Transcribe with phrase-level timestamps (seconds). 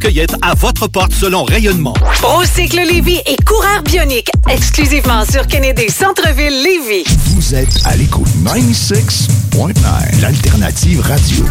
[0.00, 1.92] Cueillette à votre porte selon rayonnement.
[2.22, 7.04] Procycle Lévis et coureur bionique exclusivement sur Kennedy Centre-ville Lévis.
[7.26, 11.44] Vous êtes à l'écoute 96.9, l'alternative radio.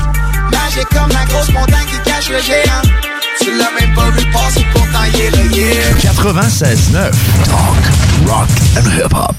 [0.52, 2.82] Magique comme la grosse montagne qui cache le géant.
[3.40, 5.94] Tu l'as même pas vu passer pourtant il est là, yeah.
[6.00, 7.12] 96.9,
[7.46, 9.36] talk, rock and hip-hop.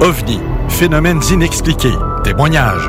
[0.00, 1.92] OVNI, phénomènes inexpliqués,
[2.24, 2.88] témoignages,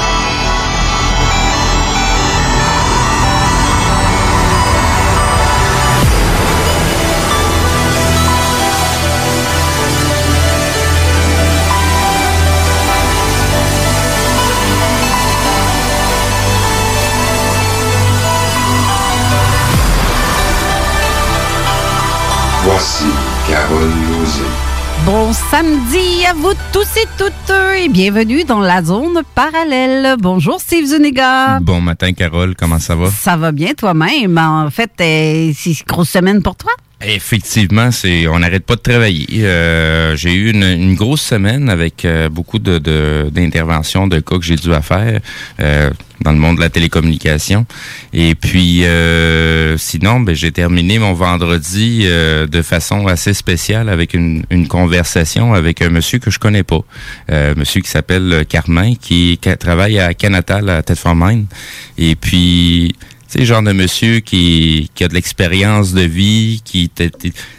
[22.71, 23.03] Voici
[23.49, 24.45] Carole Lozé.
[25.05, 30.15] Bon samedi à vous tous et toutes et bienvenue dans la zone parallèle.
[30.17, 31.59] Bonjour Steve Zuniga.
[31.59, 33.09] Bon matin Carole, comment ça va?
[33.11, 34.37] Ça va bien toi-même?
[34.37, 36.71] En fait, euh, c'est une grosse semaine pour toi?
[37.03, 39.27] Effectivement, c'est on n'arrête pas de travailler.
[39.43, 42.77] Euh, j'ai eu une, une, grosse semaine avec euh, beaucoup de,
[43.31, 45.19] d'interventions, de, cas que j'ai dû à faire
[45.59, 45.89] euh,
[46.21, 47.65] dans le monde de la télécommunication.
[48.13, 54.43] Et puis, euh, sinon, ben, j'ai terminé mon vendredi de façon assez spéciale avec une,
[54.51, 56.81] une, conversation avec un monsieur que je connais pas,
[57.29, 61.47] un monsieur qui s'appelle Carmin, qui, qui, travaille à Canatal à Thetford Mine.
[61.97, 62.93] Et puis
[63.31, 66.91] c'est genre de monsieur qui, qui a de l'expérience de vie, qui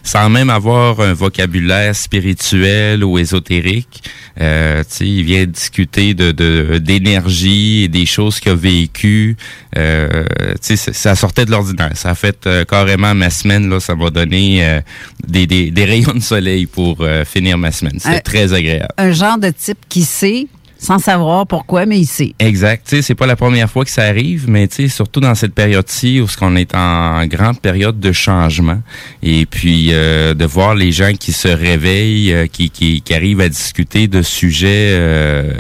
[0.03, 4.03] sans même avoir un vocabulaire spirituel ou ésotérique,
[4.39, 9.35] euh, il vient discuter de d'énergie et des choses qu'il a vécues.
[9.79, 10.25] Euh,
[10.61, 11.93] ça sortait de l'ordinaire.
[11.95, 13.71] Ça a fait euh, carrément ma semaine.
[13.71, 14.81] Là, ça m'a donné euh,
[15.27, 17.99] des, des, des, rayons de soleil pour euh, finir ma semaine.
[17.99, 18.93] C'était très agréable.
[18.99, 20.49] Un genre de type qui sait
[20.83, 22.35] sans savoir pourquoi, mais il sait.
[22.41, 22.85] Exact.
[22.89, 25.37] Tu sais, c'est pas la première fois que ça arrive, mais tu sais, surtout dans
[25.37, 28.83] cette période-ci où on est en grande période de changement,
[29.23, 33.41] et puis euh, de voir les gens qui se réveillent, euh, qui, qui, qui, arrivent
[33.41, 35.55] à discuter de sujets, euh,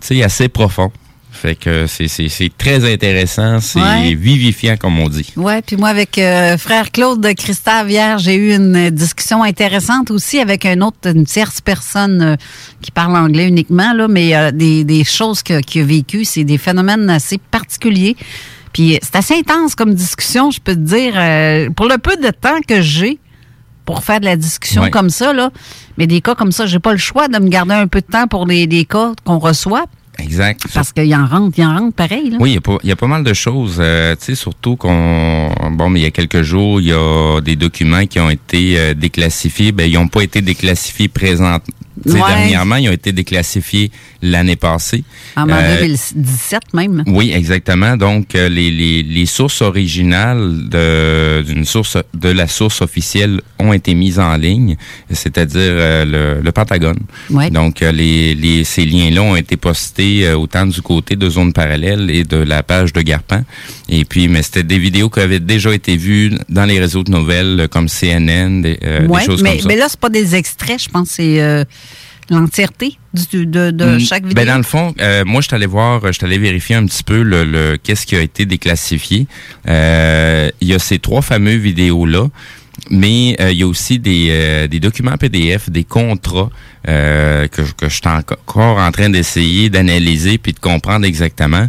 [0.00, 0.92] tu sais, assez profonds.
[1.40, 4.14] Fait que c'est très intéressant, c'est ouais.
[4.14, 5.32] vivifiant comme on dit.
[5.36, 10.40] Ouais, puis moi avec euh, frère Claude Christave hier, j'ai eu une discussion intéressante aussi
[10.40, 12.36] avec un autre une tierce personne euh,
[12.82, 16.58] qui parle anglais uniquement là, mais euh, des, des choses qu'il a vécues, c'est des
[16.58, 18.16] phénomènes assez particuliers.
[18.72, 21.12] Puis c'est assez intense comme discussion, je peux te dire
[21.74, 23.20] pour le peu de temps que j'ai
[23.84, 24.90] pour faire de la discussion ouais.
[24.90, 25.50] comme ça là,
[25.98, 28.06] mais des cas comme ça, j'ai pas le choix de me garder un peu de
[28.06, 29.86] temps pour les, les cas qu'on reçoit.
[30.18, 30.62] Exact.
[30.74, 32.30] Parce qu'il en rentre, il en rentre pareil.
[32.30, 32.38] Là.
[32.40, 33.76] Oui, il y, a pas, il y a pas mal de choses.
[33.78, 37.40] Euh, tu sais, surtout qu'on, bon, mais il y a quelques jours, il y a
[37.40, 39.72] des documents qui ont été euh, déclassifiés.
[39.72, 41.58] Ben, ils n'ont pas été déclassifiés présent,
[42.06, 42.12] Ouais.
[42.14, 43.90] Dernièrement, ils ont été déclassifiés
[44.22, 45.04] l'année passée.
[45.36, 47.04] En euh, 2017 même.
[47.06, 47.96] Oui, exactement.
[47.96, 53.72] Donc, euh, les, les, les, sources originales de, d'une source, de la source officielle ont
[53.72, 54.76] été mises en ligne,
[55.10, 56.04] c'est-à-dire euh,
[56.36, 56.98] le, le, Pentagone.
[57.30, 57.50] Ouais.
[57.50, 62.24] Donc, les, les, ces liens-là ont été postés autant du côté de Zone Parallèle et
[62.24, 63.42] de la page de Garpan.
[63.88, 67.10] Et puis, mais c'était des vidéos qui avaient déjà été vues dans les réseaux de
[67.10, 69.68] nouvelles comme CNN, des, ouais, des choses mais, comme ça.
[69.68, 71.66] Mais là, c'est pas des extraits, je pense, c'est
[72.30, 74.34] l'entièreté de, de, de Mm, chaque vidéo?
[74.34, 76.86] Ben dans le fond, euh, moi, je suis allé voir, je suis allé vérifier un
[76.86, 79.26] petit peu le, le qu'est-ce qui a été déclassifié.
[79.68, 82.28] Euh, il y a ces trois fameux vidéos-là.
[82.90, 86.50] Mais euh, il y a aussi des, euh, des documents PDF, des contrats
[86.88, 91.66] euh, que, que je suis encore en train d'essayer d'analyser puis de comprendre exactement.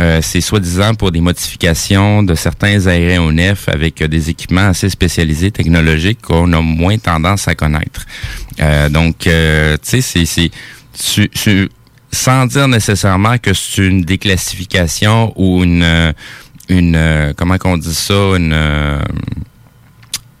[0.00, 5.50] Euh, c'est soi-disant pour des modifications de certains aéronefs avec euh, des équipements assez spécialisés
[5.52, 8.04] technologiques qu'on a moins tendance à connaître.
[8.90, 9.30] Donc, tu
[9.82, 10.50] sais, c'est- c'est
[11.32, 11.68] tu-
[12.12, 16.14] sans dire nécessairement que c'est une déclassification ou une
[16.68, 18.54] une comment qu'on dit ça une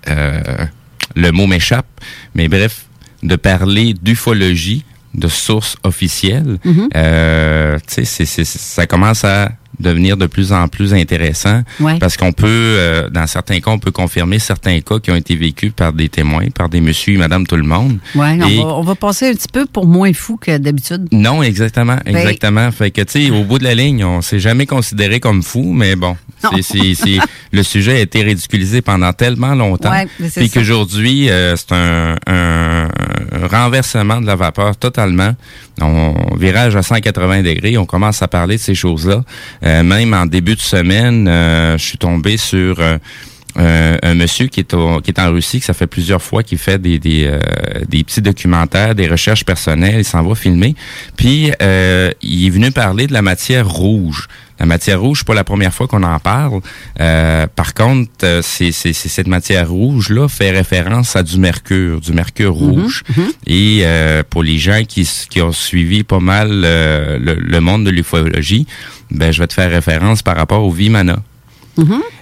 [0.06, 1.86] le mot m'échappe
[2.34, 2.86] mais bref
[3.22, 4.84] de parler d'ufologie
[5.14, 6.58] de sources officielles
[6.96, 11.98] euh, c'est- c'est- ça commence à devenir de plus en plus intéressant Ouais.
[11.98, 15.34] parce qu'on peut euh, dans certains cas on peut confirmer certains cas qui ont été
[15.36, 18.82] vécus par des témoins par des monsieur et madame tout le monde Ouais, on, on
[18.82, 21.08] va passer un petit peu pour moins fou que d'habitude.
[21.12, 22.70] non, exactement, Ben- exactement.
[22.72, 25.72] Fait que, tu sais, au bout de la ligne, on s'est jamais considéré comme fou,
[25.72, 26.16] mais bon,
[26.62, 27.18] c'est, c'est,
[27.52, 29.90] le sujet a été ridiculisé pendant tellement longtemps.
[29.90, 30.06] Ouais,
[30.36, 32.88] puis qu'aujourd'hui, euh, c'est un, un-
[33.32, 35.34] un renversement de la vapeur totalement.
[35.80, 39.22] On virage à 180 degrés, on commence à parler de ces choses-là.
[39.64, 42.98] Euh, même en début de semaine, euh, je suis tombé sur euh,
[44.02, 46.80] un monsieur qui est, qui est en Russie, que ça fait plusieurs fois qu'il fait
[46.80, 47.38] des, des,
[47.88, 50.74] des petits documentaires, des recherches personnelles, il s'en va filmer.
[51.16, 51.52] Puis,
[52.22, 54.28] il est venu parler de la matière rouge.
[54.64, 56.62] La matière rouge, c'est pas la première fois qu'on en parle.
[56.98, 62.54] Euh, par contre, euh, c'est, cette matière rouge-là fait référence à du mercure, du mercure
[62.54, 63.02] rouge.
[63.46, 65.06] Et euh, pour les gens qui,
[65.42, 68.66] ont suivi pas mal euh, le, le monde de l'ufologie,
[69.10, 71.18] ben, je vais te faire référence par rapport au Vimana.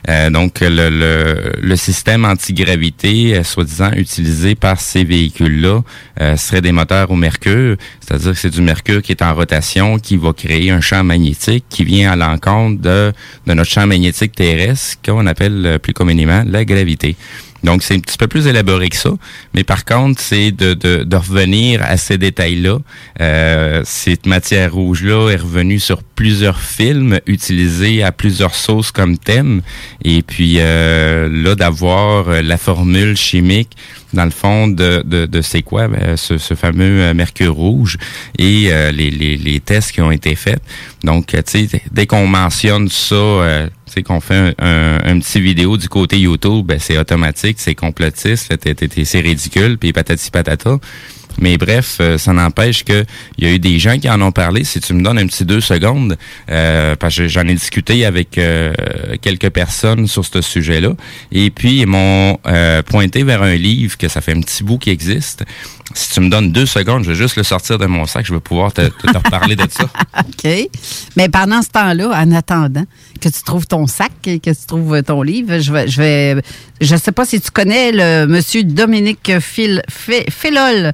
[0.08, 5.82] Euh, donc, le système antigravité, euh, soi-disant utilisé par ces véhicules-là,
[6.20, 9.98] euh, serait des moteurs au mercure, c'est-à-dire que c'est du mercure qui est en rotation,
[9.98, 13.12] qui va créer un champ magnétique qui vient à l'encontre de,
[13.46, 17.16] de notre champ magnétique terrestre, qu'on appelle euh, plus communément la gravité.
[17.64, 19.12] Donc, c'est un petit peu plus élaboré que ça.
[19.54, 22.78] Mais par contre, c'est de, de, de revenir à ces détails-là.
[23.20, 29.62] Euh, cette matière rouge-là est revenue sur plusieurs films, utilisée à plusieurs sauces comme thème.
[30.04, 33.76] Et puis, euh, là, d'avoir euh, la formule chimique,
[34.12, 37.96] dans le fond, de, de, de c'est quoi, ben, ce, ce fameux euh, mercure rouge
[38.38, 40.60] et euh, les, les, les tests qui ont été faits.
[41.04, 43.14] Donc, euh, tu sais, dès qu'on mentionne ça...
[43.14, 47.58] euh, sais, qu'on fait un, un, un petit vidéo du côté YouTube, ben, c'est automatique,
[47.60, 48.52] c'est complotiste,
[49.04, 50.78] c'est ridicule, puis patati patata.
[51.38, 53.04] Mais bref, euh, ça n'empêche que
[53.38, 54.64] il y a eu des gens qui en ont parlé.
[54.64, 56.16] Si tu me donnes un petit deux secondes,
[56.50, 58.72] euh, parce que j'en ai discuté avec euh,
[59.20, 60.90] quelques personnes sur ce sujet-là,
[61.32, 62.38] et puis ils m'ont
[62.86, 65.44] pointé vers un livre que ça fait un petit bout qui existe.
[65.94, 68.32] Si tu me donnes deux secondes, je vais juste le sortir de mon sac, je
[68.32, 69.84] vais pouvoir te, te, reparler de ça.
[70.20, 70.68] OK.
[71.16, 72.84] Mais pendant ce temps-là, en attendant
[73.20, 76.42] que tu trouves ton sac et que tu trouves ton livre, je vais, je vais,
[76.80, 80.92] je sais pas si tu connais le monsieur Dominique Phil- Philol.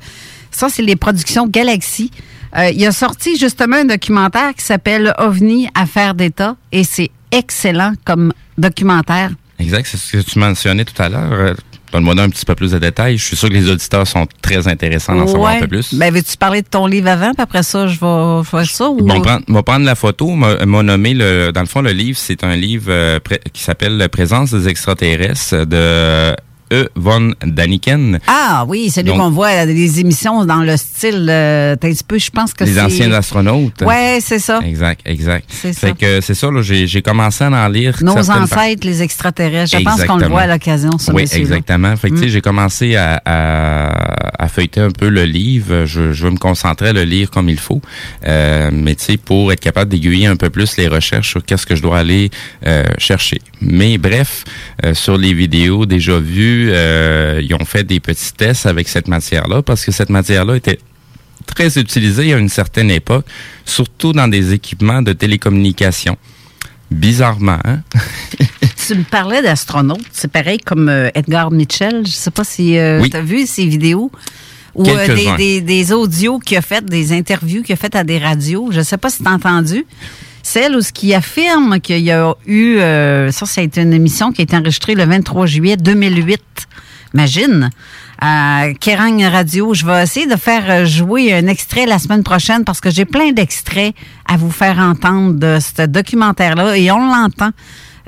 [0.59, 2.11] Ça, c'est les productions Galaxy.
[2.57, 7.93] Euh, il a sorti justement un documentaire qui s'appelle OVNI Affaires d'État et c'est excellent
[8.05, 9.31] comme documentaire.
[9.61, 11.33] Exact, c'est ce que tu mentionnais tout à l'heure.
[11.33, 11.55] Euh,
[11.93, 13.19] Donne-moi un petit peu plus de détails.
[13.19, 15.95] Je suis sûr que les auditeurs sont très intéressants d'en savoir un peu plus.
[15.95, 18.91] Ben, veux-tu parler de ton livre avant, puis après ça, je vais faire ça?
[18.91, 18.97] Ou...
[18.97, 20.33] Bon, prendre, va prendre la photo.
[20.33, 21.53] M'a nommé le.
[21.53, 23.21] Dans le fond, le livre, c'est un livre euh,
[23.53, 26.35] qui s'appelle Présence des extraterrestres de
[26.73, 26.89] E.
[26.95, 28.19] von Daniken.
[28.27, 31.77] Ah oui, c'est lui Donc- qu'on voit à des émissions dans le style euh, un
[31.77, 32.73] petit peu, je pense que c'est...
[32.73, 33.83] Les anciens astronautes.
[33.83, 34.61] Ouais, c'est ça.
[34.65, 35.45] Exact, exact.
[35.49, 35.93] C'est ça.
[35.93, 37.97] que c'est ça, là, j'ai j'ai commencé à en lire.
[38.03, 39.77] Nos par- ancêtres, les extraterrestres.
[39.79, 41.97] Je pense qu'on le voit à l'occasion, ce Oui, exactement.
[41.97, 42.29] Fait que, Mm.
[42.29, 45.85] j'ai commencé à, à, à feuilleter un peu le livre.
[45.87, 47.81] Je, je veux me concentrer à le lire comme il faut.
[48.27, 51.67] Euh, mais tu sais, pour être capable d'aiguiller un peu plus les recherches sur qu'est-ce
[51.67, 52.31] que je dois aller
[52.67, 53.41] euh, chercher.
[53.61, 54.45] Mais bref,
[54.85, 59.09] euh, sur les vidéos déjà vues, euh, ils ont fait des petits tests avec cette
[59.09, 60.79] matière-là parce que cette matière-là était
[61.47, 63.25] très utilisée à une certaine époque,
[63.65, 66.17] surtout dans des équipements de télécommunication.
[66.91, 67.81] Bizarrement, hein?
[68.87, 70.01] Tu me parlais d'astronautes.
[70.13, 72.07] C'est pareil comme euh, Edgar Mitchell.
[72.07, 73.11] Je sais pas si euh, Oui.
[73.11, 74.11] tu as vu ces vidéos.
[74.75, 75.37] Ou euh, des, Quelques-uns.
[75.37, 78.71] des, des audios qu'il a fait, des interviews qu'il a fait à des radios.
[78.73, 79.85] Je sais pas si tu as entendu.
[80.51, 82.79] Celle où ce qui affirme qu'il y a eu...
[82.79, 86.41] euh, ça, ça a été une émission qui a été enregistrée le 23 juillet 2008.
[87.13, 87.69] Imagine.
[88.19, 89.75] À Kerrang Radio.
[89.75, 93.05] Je vais essayer de faire euh, jouer un extrait la semaine prochaine parce que j'ai
[93.05, 93.95] plein d'extraits
[94.27, 97.51] à vous faire entendre de ce documentaire-là et on l'entend.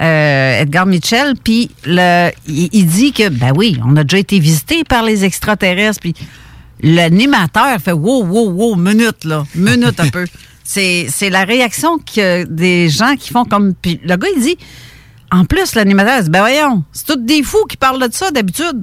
[0.00, 4.38] euh, Edgar Mitchell, puis le, il, il dit que, ben oui, on a déjà été
[4.38, 6.14] visité par les extraterrestres, puis
[6.82, 10.26] l'animateur fait wow, wow, wow, minute, là, minute un peu.
[10.64, 13.74] C'est, c'est la réaction que des gens qui font comme.
[13.74, 14.56] Puis le gars, il dit
[15.32, 18.82] En plus, l'animateur dit, ben voyons, c'est tous des fous qui parlent de ça d'habitude.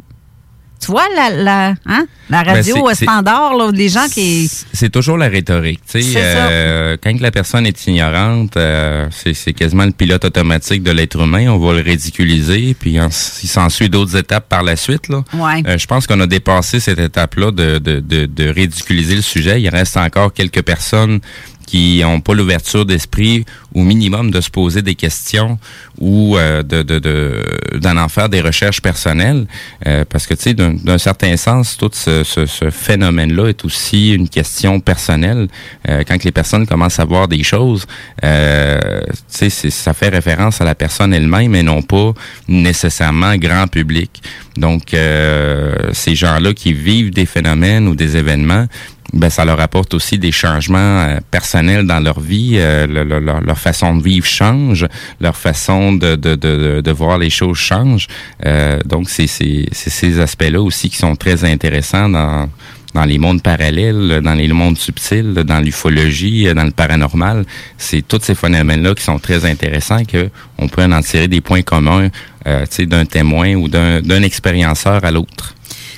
[0.80, 2.06] Tu vois, la, la, hein?
[2.30, 4.48] la radio Ben, c'est- standard, là, les gens qui...
[4.74, 5.80] C'est toujours la rhétorique.
[5.92, 10.84] tu sais, euh, quand la personne est ignorante, euh, c'est c'est quasiment le pilote automatique
[10.84, 11.48] de l'être humain.
[11.50, 15.10] On va le ridiculiser, puis en- il s'ensuit d'autres étapes par la suite.
[15.10, 15.24] Là.
[15.34, 15.64] Ouais.
[15.68, 19.60] Euh, je pense qu'on a dépassé cette étape-là de, de, de, de ridiculiser le sujet.
[19.60, 21.22] Il reste encore quelques personnes
[21.68, 23.46] qui n'ont pas l'ouverture d'esprit
[23.76, 25.60] au minimum de se poser des questions
[26.00, 27.44] ou euh, de de- de-
[27.78, 29.46] d'en en faire des recherches personnelles.
[29.86, 34.14] Euh, parce que tu sais d'un certain sens tout ce, ce, ce phénomène-là est aussi
[34.14, 35.48] une question personnelle.
[35.90, 37.86] Euh, quand les personnes commencent à voir des choses
[38.24, 42.14] euh, tu sais ça fait référence à la personne elle-même et non pas
[42.48, 44.22] nécessairement grand public.
[44.56, 48.66] Donc euh, ces gens-là qui vivent des phénomènes ou des événements
[49.14, 52.56] ben ça leur apporte aussi des changements euh, personnels dans leur vie.
[52.58, 54.86] euh, le- le- leur, leur façon de vivre change,
[55.22, 58.08] leur façon de, de, de, de voir les choses change.
[58.46, 62.50] Euh, donc, c'est ces aspects-là aussi qui sont très intéressants dans
[62.94, 67.46] dans les mondes parallèles, dans les mondes subtils, dans l'ufologie, dans le paranormal.
[67.78, 71.62] C'est tous ces phénomènes-là qui sont très intéressants que on peut en tirer des points
[71.62, 72.08] communs
[72.48, 75.54] euh, d'un témoin ou d'un d'un expérienceur à l'autre.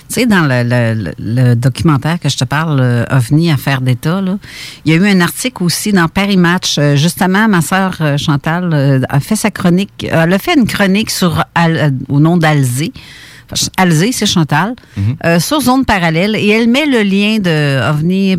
[0.10, 4.22] Tu sais, dans le, le- le documentaire que je te parle, euh, OVNI, Affaires d'État,
[4.22, 4.38] là,
[4.84, 6.78] il y a eu un article aussi dans Paris Match.
[6.80, 10.66] Euh, justement, ma sœur euh, Chantal euh, a fait sa chronique, elle a fait une
[10.66, 12.92] chronique sur Al- euh, au nom d'Alzé.
[13.78, 14.76] Alzé, c'est Chantal,
[15.26, 16.36] euh, sur Zone Parallèle.
[16.36, 18.38] Et elle met le lien de OVNI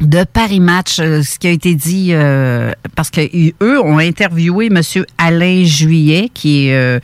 [0.00, 3.20] de Paris Match, ce qui a été dit, euh, parce que
[3.62, 4.80] eux ont interviewé M.
[5.18, 6.98] Alain Juillet, qui est, euh,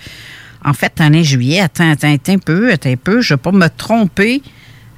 [0.68, 3.42] en fait, Alain Juillet, attends, attends, attends un peu, attends un peu, je ne vais
[3.42, 4.42] pas me tromper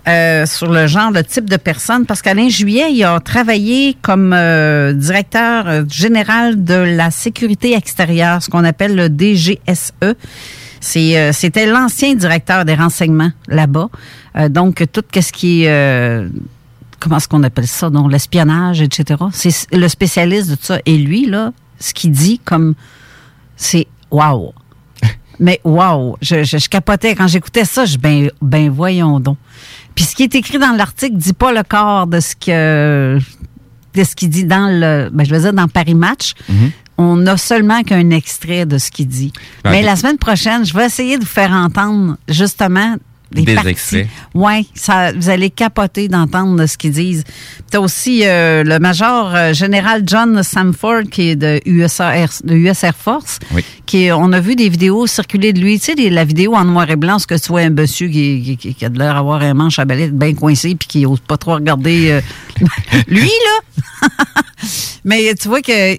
[0.08, 4.32] euh, sur le genre, le type de personne, parce qu'Alain Juillet, il a travaillé comme
[4.32, 9.92] euh, directeur euh, général de la sécurité extérieure, ce qu'on appelle le DGSE.
[10.80, 13.90] C'était l'ancien directeur des renseignements là-bas.
[14.48, 16.26] Donc, tout ce qui est
[16.98, 19.20] comment est-ce qu'on appelle ça, donc l'espionnage, etc.
[19.32, 20.78] C'est le spécialiste de tout ça.
[20.86, 22.74] Et lui, là, ce qu'il dit comme
[23.56, 24.54] c'est wow.
[25.40, 29.38] Mais wow, je, je, je capotais quand j'écoutais ça, je ben ben voyons donc.
[29.94, 33.18] Puis ce qui est écrit dans l'article dit pas le corps de ce que
[33.94, 36.35] de ce qu'il dit dans le ben je veux dire dans Paris Match.
[37.02, 39.32] On a seulement qu'un extrait de ce qu'il dit.
[39.64, 42.97] Ben, Mais la semaine prochaine, je vais essayer de vous faire entendre justement
[43.32, 44.08] des, Des extraits.
[44.34, 44.66] Oui,
[45.16, 47.25] vous allez capoter d'entendre ce qu'ils disent.
[47.70, 52.30] Tu as aussi euh, le major euh, général John Samford, qui est de US Air,
[52.42, 53.38] de US Air Force.
[53.54, 53.64] Oui.
[53.87, 55.78] Qui on a vu des vidéos circuler de lui.
[55.78, 58.56] Tu sais, la vidéo en noir et blanc, ce que tu vois un monsieur qui,
[58.60, 61.20] qui- qui a de l'air d'avoir un manche à balai bien coincé puis qui n'ose
[61.20, 62.10] pas trop regarder.
[62.10, 62.20] euh,
[63.06, 64.08] lui, là!
[65.04, 65.96] Mais tu vois que.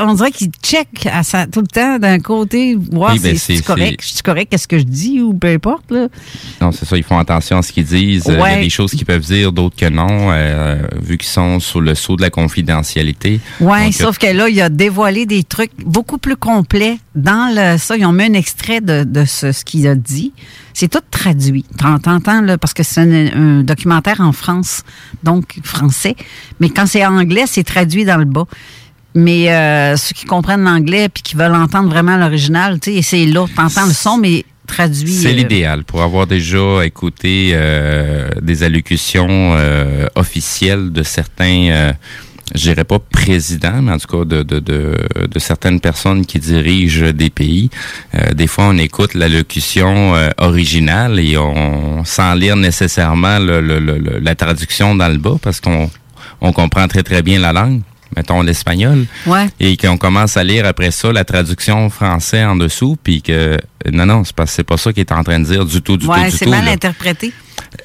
[0.00, 3.56] On dirait qu'il check à sa, tout le temps d'un côté, voir Oui, ben, si
[3.56, 5.90] c'est correct, je suis correct, qu'est-ce que je dis ou peu importe.
[5.90, 6.06] Là.
[6.60, 8.24] Non, c'est ça, ils font attention à ce qu'ils disent.
[8.28, 11.58] Il y a des choses qu'ils peuvent dire, d'autres que non, euh, vu qu'ils sont
[11.60, 13.40] sous le sceau de la confidentialité.
[13.60, 17.96] Oui, sauf que là, il a dévoilé des trucs beaucoup plus complets dans le ça.
[17.96, 20.32] Ils ont mis un extrait de, de ce, ce qu'il a dit.
[20.74, 21.64] C'est tout traduit.
[21.76, 24.82] T'en- T'entends, là, parce que c'est un, un documentaire en France,
[25.24, 26.14] donc français.
[26.60, 28.44] Mais quand c'est anglais, c'est traduit dans le bas.
[29.20, 33.26] Mais euh, ceux qui comprennent l'anglais puis qui veulent entendre vraiment l'original, tu sais, c'est
[33.26, 33.46] là.
[33.56, 35.12] T'entends le son, mais traduit.
[35.12, 41.92] C'est euh, l'idéal pour avoir déjà écouté euh, des allocutions euh, officielles de certains, euh,
[42.54, 44.94] je dirais pas présidents, mais en tout cas de, de, de,
[45.34, 47.70] de certaines personnes qui dirigent des pays.
[48.14, 53.80] Euh, des fois, on écoute l'allocution euh, originale et on, sans lire nécessairement le, le-
[53.80, 55.90] le- le- la traduction dans le bas parce qu'on
[56.40, 57.80] on comprend très très bien la langue.
[58.16, 59.46] Mettons l'espagnol Ouais.
[59.60, 63.56] et qu'on commence à lire après ça la traduction français en dessous, puis que
[63.92, 66.06] non, non, c'est pas, pas ça qu'il est en train de dire du tout, du
[66.06, 66.72] tout, c'est mal là.
[66.72, 67.32] interprété.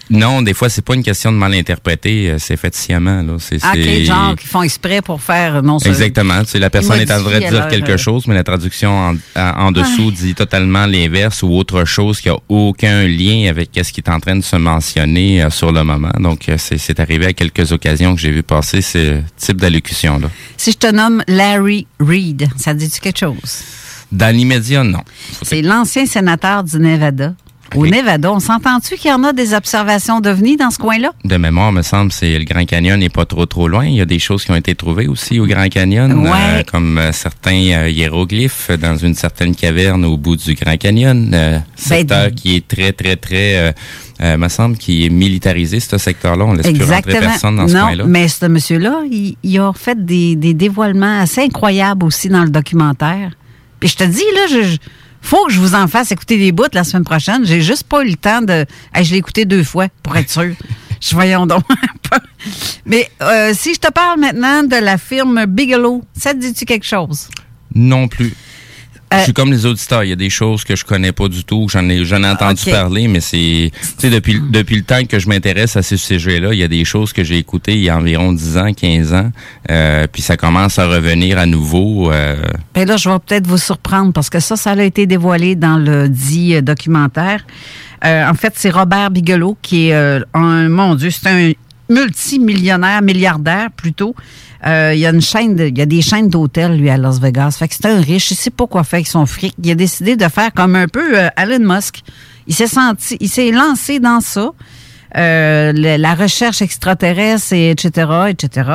[0.09, 3.21] Non, des fois, c'est pas une question de mal interpréter, euh, c'est fait sciemment.
[3.21, 3.33] Là.
[3.39, 5.61] C'est, Ah, ok, genre, qui font exprès pour faire.
[5.63, 6.41] Non, ça- Exactement.
[6.43, 8.91] Tu sais, la personne est en train de dire quelque euh, chose, mais la traduction
[9.09, 13.91] en, en- dessous dit totalement l'inverse ou autre chose qui a aucun lien avec ce
[13.91, 16.11] qui est en train de se mentionner euh, sur le moment.
[16.19, 19.57] Donc, c'est, arrivé à quelques occasions que j'ai vu passer ce type
[20.57, 23.63] Si je te nomme Larry Reid, ça te dit-tu quelque chose?
[24.11, 24.99] Dans l'immédiat, non.
[25.41, 27.33] C'est l'ancien sénateur du Nevada.
[27.75, 31.09] Au Nevada, on s'entend-tu qu'il y en a des observations d'OVNI dans ce coin-là?
[31.25, 33.87] De mémoire, me semble, c'est le Grand Canyon n'est pas trop trop loin.
[33.87, 36.29] Il y a des choses qui ont été trouvées aussi au Grand Canyon, Ouais.
[36.59, 41.31] euh, comme euh, certains euh, hiéroglyphes dans une certaine caverne au bout du Grand Canyon.
[41.33, 43.73] Euh, secteur qui est très très très,
[44.23, 46.45] euh, me semble, qui est militarisé ce secteur-là.
[46.45, 48.05] On laisse plus rentrer personne dans ce non, coin-là.
[48.07, 52.49] mais ce monsieur-là, il, il a fait des, des dévoilements assez incroyables aussi dans le
[52.49, 53.31] documentaire.
[53.79, 54.77] Puis je te dis, là, je, je-
[55.21, 57.45] faut que je vous en fasse écouter des bouts la semaine prochaine.
[57.45, 58.65] J'ai juste pas eu le temps de.
[58.93, 60.53] Hey, je l'ai écouté deux fois pour être sûr.
[61.01, 61.63] Je voyons donc.
[62.85, 66.85] Mais euh, si je te parle maintenant de la firme Bigelow, ça te dit-tu quelque
[66.85, 67.27] chose?
[67.75, 68.33] Non plus.
[69.13, 70.03] Euh, je suis comme les auditeurs.
[70.03, 71.67] Il y a des choses que je connais pas du tout.
[71.69, 75.19] J'en ai, j'en ai entendu parler, mais c'est, tu sais, depuis, depuis le temps que
[75.19, 77.89] je m'intéresse à ces sujets-là, il y a des choses que j'ai écoutées il y
[77.89, 79.31] a environ 10 ans, 15 ans,
[79.71, 82.11] euh, puis ça commence à revenir à nouveau.
[82.11, 82.35] euh,
[82.73, 85.77] Ben là, je vais peut-être vous surprendre parce que ça, ça a été dévoilé dans
[85.77, 87.45] le dit euh, documentaire.
[88.05, 89.93] Euh, en fait, c'est Robert Bigelow qui est
[90.33, 91.51] un, mon Dieu, c'est un
[91.89, 94.15] multimillionnaire, milliardaire plutôt.
[94.65, 96.97] Euh, il y a une chaîne, de- il y a des chaînes d'hôtels lui à
[96.97, 97.55] Las Vegas.
[97.59, 99.53] Fait que c'est un riche, il sait pas quoi faire avec son fric.
[99.61, 102.01] Il a décidé de faire comme un peu euh, Elon Musk.
[102.47, 104.51] Il s'est senti, il s'est lancé dans ça.
[105.15, 108.69] Euh, la recherche extraterrestre, et etc., etc.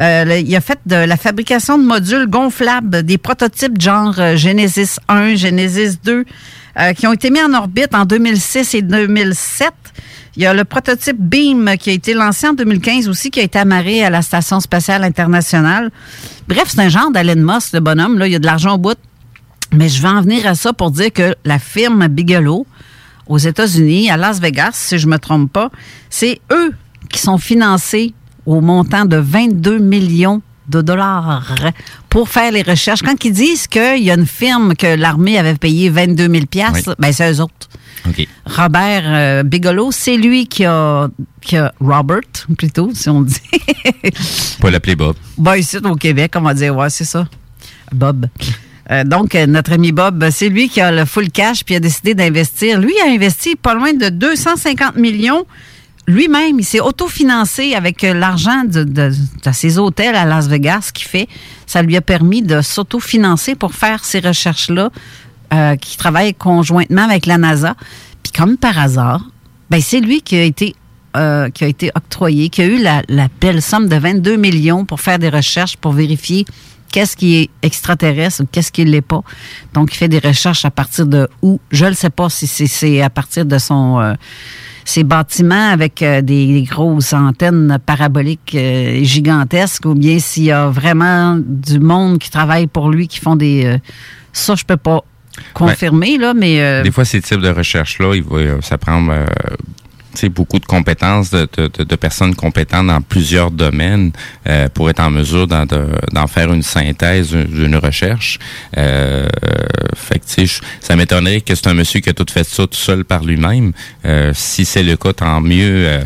[0.00, 4.96] Euh, il a fait de la fabrication de modules gonflables, des prototypes genre euh, Genesis
[5.08, 6.24] 1, Genesis 2,
[6.80, 9.70] euh, qui ont été mis en orbite en 2006 et 2007.
[10.36, 13.42] Il y a le prototype Beam qui a été lancé en 2015 aussi, qui a
[13.42, 15.90] été amarré à la Station spatiale internationale.
[16.46, 18.18] Bref, c'est un genre d'Elon Musk, le bonhomme.
[18.18, 18.98] Là, il y a de l'argent au bout.
[19.72, 22.66] Mais je vais en venir à ça pour dire que la firme Bigelow,
[23.26, 25.70] aux États-Unis, à Las Vegas, si je me trompe pas,
[26.10, 26.72] c'est eux
[27.08, 28.12] qui sont financés
[28.44, 31.54] au montant de 22 millions de dollars
[32.08, 33.02] pour faire les recherches.
[33.02, 36.90] Quand ils disent qu'il y a une firme que l'armée avait payé 22 000 piastres,
[36.90, 36.94] Oui.
[36.98, 37.68] ben c'est eux autres.
[38.46, 41.08] Robert euh, Bigelow, c'est lui qui a,
[41.40, 42.20] qui a Robert,
[42.56, 43.36] plutôt, si on dit.
[44.60, 45.16] Pas l'appeler Bob.
[45.38, 47.26] Ben, ici, au Québec, on va dire, ouais, c'est ça.
[47.92, 48.26] Bob.
[48.90, 51.80] Euh, donc, euh, notre ami Bob, c'est lui qui a le full cash puis a
[51.80, 52.78] décidé d'investir.
[52.80, 55.44] Lui a investi pas loin de 250 millions.
[56.08, 61.08] Lui-même, il s'est autofinancé avec l'argent de, de- de ses hôtels à Las Vegas qu'il
[61.08, 61.26] fait.
[61.66, 64.90] Ça lui a permis de s'autofinancer pour faire ces recherches-là,
[65.52, 67.74] euh, qui travaille conjointement avec la NASA.
[68.22, 69.22] Puis comme par hasard,
[69.70, 70.74] ben c'est lui qui a été
[71.16, 73.02] euh, qui a été octroyé, qui a eu la,
[73.40, 76.44] belle somme de 22 millions pour faire des recherches, pour vérifier
[76.92, 79.22] qu'est-ce qui est extraterrestre ou qu'est-ce qui ne l'est pas.
[79.72, 81.58] Donc, il fait des recherches à partir de où?
[81.70, 83.98] Je ne sais pas si c'est- à partir de son...
[83.98, 84.14] euh,
[85.04, 88.56] bâtiments avec des, grosses antennes paraboliques
[89.02, 93.36] gigantesques ou bien s'il y a vraiment du monde qui travaille pour lui, qui font
[93.36, 93.78] des...
[94.34, 95.02] ça, je peux pas
[95.54, 96.60] confirmer, là, mais...
[96.60, 99.26] euh, Des fois, ces types de recherches-là, il va, euh, ça prend euh,
[100.30, 104.12] beaucoup de compétences, de, de- de- personnes compétentes dans plusieurs domaines
[104.48, 108.38] euh, pour être en mesure d'en, de- d'en faire une synthèse d'une- recherche.
[108.78, 109.28] Euh,
[109.94, 110.46] fait que,
[110.80, 113.72] ça m'étonnerait que c'est un monsieur qui a tout fait ça tout seul par lui-même.
[114.06, 116.00] Euh, si c'est le cas, tant mieux.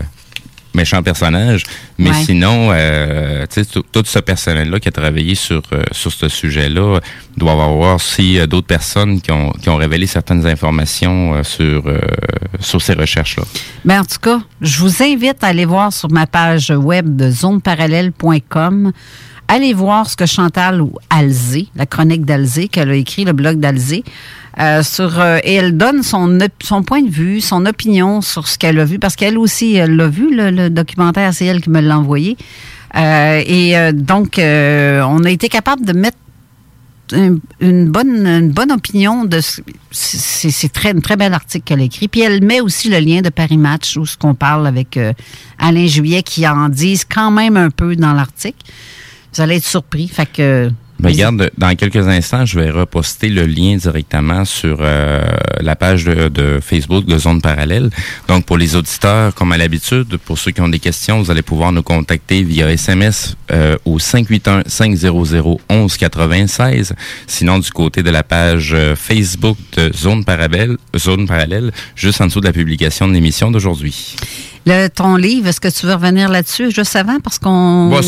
[0.75, 1.65] Méchant personnage,
[1.99, 2.25] mais Ouais.
[2.25, 7.01] sinon, euh, tu sais, tout, ce personnel-là qui a travaillé sur euh, sur ce sujet-là
[7.37, 11.87] doit avoir aussi euh, d'autres personnes qui ont qui ont révélé certaines informations euh, sur
[11.87, 11.99] euh,
[12.61, 13.45] sur ces recherches-là.
[13.85, 17.31] Mais en tout cas, je vous invite à aller voir sur ma page web de
[17.31, 18.93] zoneparallèle.com.
[19.49, 23.59] Allez voir ce que Chantal ou Alzé, la chronique d'Alzé, qu'elle a écrit, le blog
[23.59, 24.05] d'Alzé,
[24.59, 28.59] euh, sur euh, et elle donne son son point de vue, son opinion sur ce
[28.59, 31.81] qu'elle a vu, parce qu'elle aussi elle l'a vu le, documentaire, c'est elle qui me
[31.81, 32.37] l'a envoyé.
[32.97, 36.17] Euh, et donc on a été capable de mettre
[37.13, 39.61] un- une bonne une bonne opinion de ce-
[39.93, 43.21] c'est c'est très un très bel article qu'elle écrit puis elle met aussi le lien
[43.21, 44.99] de Paris Match où ce qu'on parle avec
[45.59, 48.59] Alain Juillet qui en disent quand même un peu dans l'article
[49.35, 50.71] vous allez être surpris fait que
[51.03, 55.23] Regarde, dans quelques instants, je vais reposter le lien directement sur euh,
[55.61, 57.91] la page de, de Facebook de Zone Parallèle.
[58.29, 61.41] Donc, pour les auditeurs, comme à l'habitude, pour ceux qui ont des questions, vous allez
[61.43, 66.93] pouvoir nous contacter via SMS euh, au 581-500-1196.
[67.27, 72.27] Sinon, du côté de la page euh, Facebook de Zone Parallèle, Zone Parallèle, juste en
[72.27, 74.17] dessous de la publication de l'émission d'aujourd'hui.
[74.67, 77.19] Le, ton livre est-ce que tu veux revenir là-dessus juste avant?
[77.21, 78.01] Parce qu'on Bon,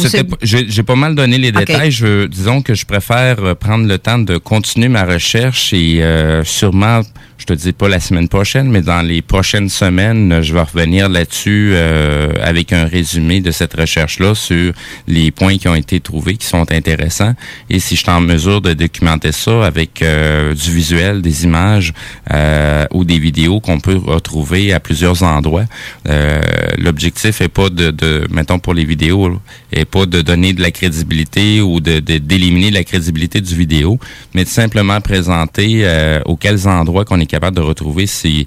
[0.43, 1.91] j'ai pas mal donné les détails.
[1.91, 6.45] Je, disons que je préfère euh, prendre le temps de continuer ma recherche et euh,
[6.45, 7.01] sûrement,
[7.43, 11.09] je te dis pas la semaine prochaine, mais dans les prochaines semaines, je vais revenir
[11.09, 14.73] là-dessus euh, avec un résumé de cette recherche-là sur
[15.09, 17.35] les points qui ont été trouvés, qui sont intéressants.
[17.69, 21.93] Et si je suis en mesure de documenter ça avec euh, du visuel, des images
[22.33, 25.65] euh, ou des vidéos qu'on peut retrouver à plusieurs endroits,
[26.09, 26.41] euh,
[26.79, 29.41] l'objectif est pas de, de, mettons pour les vidéos,
[29.73, 33.99] est pas de donner de la crédibilité ou de de- d'éliminer la crédibilité du vidéo,
[34.35, 38.47] mais de simplement présenter euh, auxquels endroits qu'on est capable de retrouver ces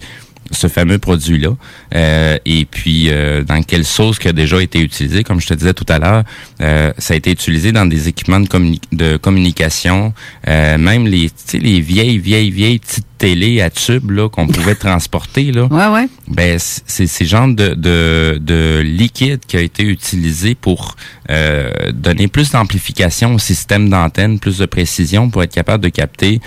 [0.51, 1.49] ce fameux produit-là
[1.95, 5.23] euh, et puis euh, dans quelle sauce qui a déjà été utilisé.
[5.23, 6.23] Comme je te disais tout à l'heure,
[6.61, 10.13] euh, ça a été utilisé dans des équipements de, communi- de communication,
[10.47, 15.53] euh, même les, les vieilles, vieilles, vieilles petites télé à tube là qu'on pouvait transporter
[15.53, 15.67] là.
[15.71, 16.09] Ouais, ouais.
[16.27, 20.97] Ben c'est c'est genre de, de de liquide qui a été utilisé pour
[21.29, 26.41] euh, donner plus d'amplification au système d'antenne, plus de précision pour être capable de capter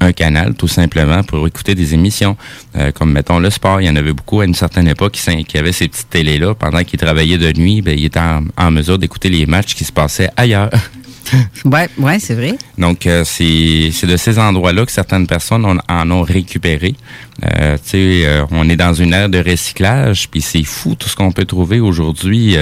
[0.00, 2.36] un canal tout simplement pour écouter des émissions.
[2.76, 5.44] Euh, comme mettons le sport il y en avait beaucoup à une certaine époque qui,
[5.44, 8.44] qui avait ces petites télé là pendant qu'ils travaillaient de nuit ben il était en,
[8.56, 10.70] en mesure d'écouter les matchs qui se passaient ailleurs
[11.64, 12.56] Ouais, ouais, c'est vrai.
[12.76, 16.94] Donc, euh, c'est de ces endroits-là que certaines personnes en, ont récupéré.
[17.44, 21.08] Euh, tu sais, euh, on est dans une ère de recyclage, puis c'est fou tout
[21.08, 22.56] ce qu'on peut trouver aujourd'hui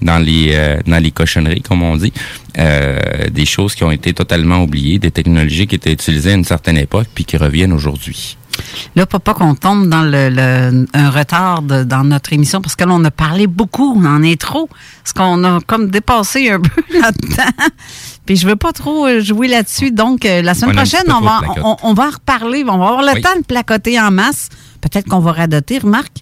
[0.00, 2.12] dans les dans les cochonneries, comme on dit.
[2.56, 6.78] Des choses qui ont été totalement oubliées, des technologies qui étaient utilisées à une certaine
[6.78, 8.36] époque, puis qui reviennent aujourd'hui.
[8.94, 12.76] Là, pour pas qu'on tombe dans le, le- un retard de- dans notre émission, parce
[12.76, 14.68] que là, on a parlé beaucoup en intro,
[15.02, 17.52] parce qu'on a comme dépassé un peu là-dedans.
[18.24, 19.90] Puis je veux pas trop euh, jouer là-dessus.
[19.90, 22.64] Donc, euh, la semaine On prochaine, on trop va, on, on va en reparler.
[22.66, 23.20] On va avoir le Oui.
[23.22, 24.48] temps de placoter en masse.
[24.80, 26.18] Peut-être qu'on va radoter, remarque.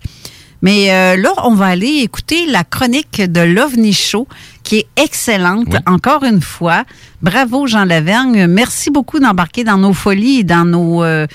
[0.63, 4.27] Mais euh, là, on va aller écouter la chronique de l'OVNI Show,
[4.63, 5.79] qui est excellente, Oui.
[5.87, 6.85] encore une fois.
[7.21, 8.47] Bravo, Jean Lavergne.
[8.47, 11.05] Merci beaucoup d'embarquer dans nos folies et dans nos...
[11.05, 11.27] euh,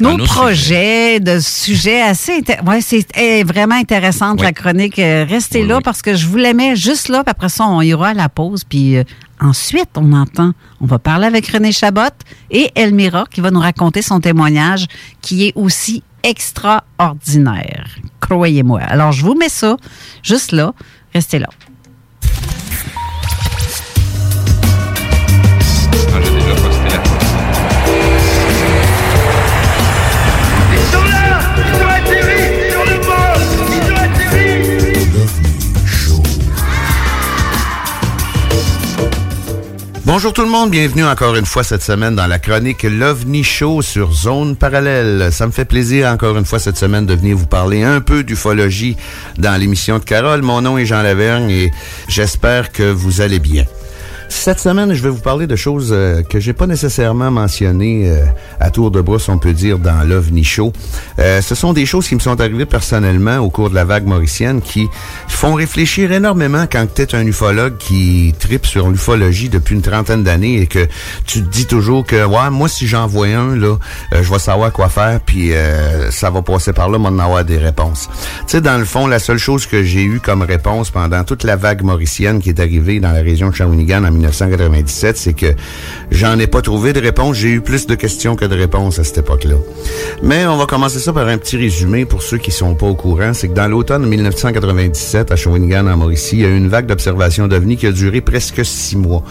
[0.00, 4.46] nos, projets de sujets assez ouais c'est vraiment intéressante Oui.
[4.46, 4.98] la chronique.
[4.98, 5.82] Euh, restez Oui, là oui.
[5.84, 8.28] parce que je vous la mets juste là puis après ça on ira à la
[8.28, 9.04] pause puis euh,
[9.40, 12.00] ensuite on entend on va parler avec René Chabot
[12.50, 14.86] et Elmira qui va nous raconter son témoignage
[15.20, 17.86] qui est aussi extraordinaire.
[18.20, 18.80] Croyez-moi.
[18.88, 19.76] Alors je vous mets ça
[20.22, 20.72] juste là.
[21.14, 21.48] Restez là.
[26.12, 26.18] Ah,
[40.14, 43.82] Bonjour tout le monde, bienvenue encore une fois cette semaine dans la chronique l'OVNI Show
[43.82, 45.30] sur Zone Parallèle.
[45.32, 48.22] Ça me fait plaisir encore une fois cette semaine de venir vous parler un peu
[48.22, 48.96] d'ufologie
[49.38, 50.42] dans l'émission de Carole.
[50.42, 51.72] Mon nom est Jean Lavergne et
[52.06, 53.64] j'espère que vous allez bien.
[54.36, 58.26] Cette semaine, je vais vous parler de choses euh, que j'ai pas nécessairement mentionnées euh,
[58.60, 60.70] à tour de brousse, on peut dire, dans l'OVNI Show.
[61.18, 64.04] Euh, ce sont des choses qui me sont arrivées personnellement au cours de la vague
[64.06, 64.88] mauricienne qui
[65.28, 70.24] font réfléchir énormément quand tu es un ufologue qui tripe sur l'ufologie depuis une trentaine
[70.24, 70.88] d'années et que
[71.26, 73.76] tu te dis toujours que, ouais, moi, si j'en vois un, là,
[74.12, 77.20] euh, je vais savoir quoi faire, puis euh, ça va passer par là, moi, d'en
[77.20, 78.10] avoir des réponses.
[78.40, 81.44] Tu sais, dans le fond, la seule chose que j'ai eue comme réponse pendant toute
[81.44, 85.54] la vague mauricienne qui est arrivée dans la région de Shawinigan en 1997, c'est que
[86.10, 87.36] j'en ai pas trouvé de réponse.
[87.36, 89.56] J'ai eu plus de questions que de réponses à cette époque-là.
[90.22, 92.94] Mais on va commencer ça par un petit résumé pour ceux qui sont pas au
[92.94, 93.32] courant.
[93.34, 96.86] C'est que dans l'automne 1997, à Shawinigan, en Mauricie, il y a eu une vague
[96.86, 99.22] d'observation d'OVNI qui a duré presque six mois.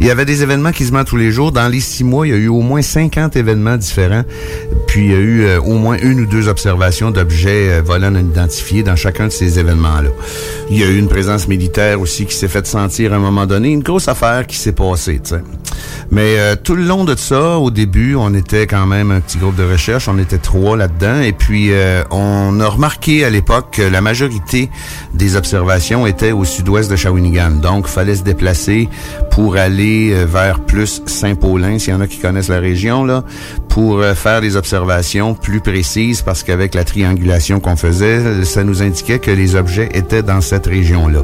[0.00, 1.52] Il y avait des événements quasiment tous les jours.
[1.52, 4.24] Dans les six mois, il y a eu au moins 50 événements différents.
[4.86, 8.10] Puis il y a eu euh, au moins une ou deux observations d'objets euh, volants
[8.10, 10.10] non identifiés dans chacun de ces événements-là.
[10.70, 13.46] Il y a eu une présence militaire aussi qui s'est fait sentir à un moment
[13.46, 13.70] donné.
[13.70, 15.34] Une grosse affaire qui s'est passée, tu.
[16.10, 19.38] Mais euh, tout le long de ça, au début, on était quand même un petit
[19.38, 20.08] groupe de recherche.
[20.08, 21.20] On était trois là-dedans.
[21.20, 24.70] Et puis, euh, on a remarqué à l'époque que la majorité
[25.14, 27.50] des observations étaient au sud-ouest de Shawinigan.
[27.62, 28.88] Donc, fallait se déplacer
[29.30, 33.24] pour aller euh, vers plus Saint-Paulin, s'il y en a qui connaissent la région, là,
[33.76, 39.18] pour faire des observations plus précises parce qu'avec la triangulation qu'on faisait, ça nous indiquait
[39.18, 41.20] que les objets étaient dans cette région-là.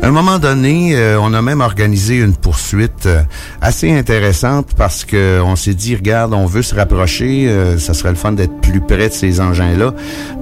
[0.00, 3.22] À un moment donné, euh, on a même organisé une poursuite euh,
[3.60, 8.10] assez intéressante parce que on s'est dit, regarde, on veut se rapprocher, euh, ça serait
[8.10, 9.92] le fun d'être plus près de ces engins-là.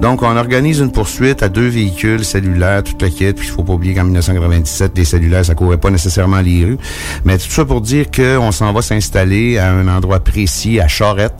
[0.02, 3.36] Donc, on organise une poursuite à deux véhicules cellulaires, toute la quête.
[3.36, 6.78] Puis, il faut pas oublier qu'en 1997, les cellulaires, ça courait pas nécessairement les rues.
[7.24, 11.37] Mais tout ça pour dire qu'on s'en va s'installer à un endroit précis, à Charette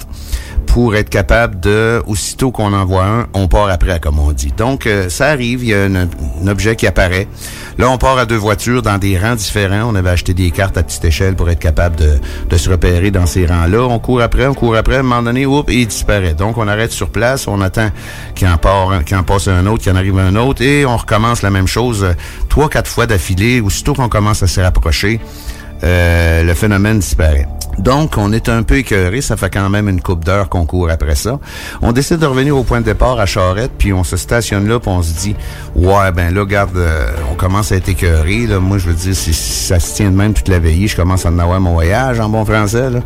[0.68, 4.52] pour être capable de, aussitôt qu'on en voit un, on part après, comme on dit.
[4.56, 6.08] Donc, euh, ça arrive, il y a un,
[6.46, 7.26] objet qui apparaît.
[7.78, 9.90] Là, on part à deux voitures dans des rangs différents.
[9.90, 13.26] On avait acheté des cartes à petite échelle pour être capable de, se repérer dans
[13.26, 13.80] ces rangs-là.
[13.88, 16.34] On court après, on court après, à un moment donné, oups, il disparaît.
[16.34, 17.90] Donc, on arrête sur place, on attend
[18.34, 21.66] qu'il en, passe un autre, qu'il en arrive un autre, et on recommence la même
[21.66, 22.06] chose
[22.48, 23.60] trois, quatre fois d'affilée.
[23.60, 25.18] Aussitôt qu'on commence à se rapprocher,
[25.82, 27.46] euh, le phénomène disparaît.
[27.78, 29.20] Donc, on est un peu écœuré.
[29.20, 31.38] Ça fait quand même une coupe d'heure qu'on court après ça.
[31.80, 34.80] On décide de revenir au point de départ à Charette, puis on se stationne là,
[34.80, 35.36] puis on se dit,
[35.76, 38.46] ouais, ben là, regarde, euh, on commence à être écœuré.
[38.46, 38.58] Là.
[38.58, 40.96] Moi, je veux dire, si, si ça se tient de même toute la veillée, je
[40.96, 42.90] commence à en avoir mon voyage en bon français.
[42.90, 43.00] Là.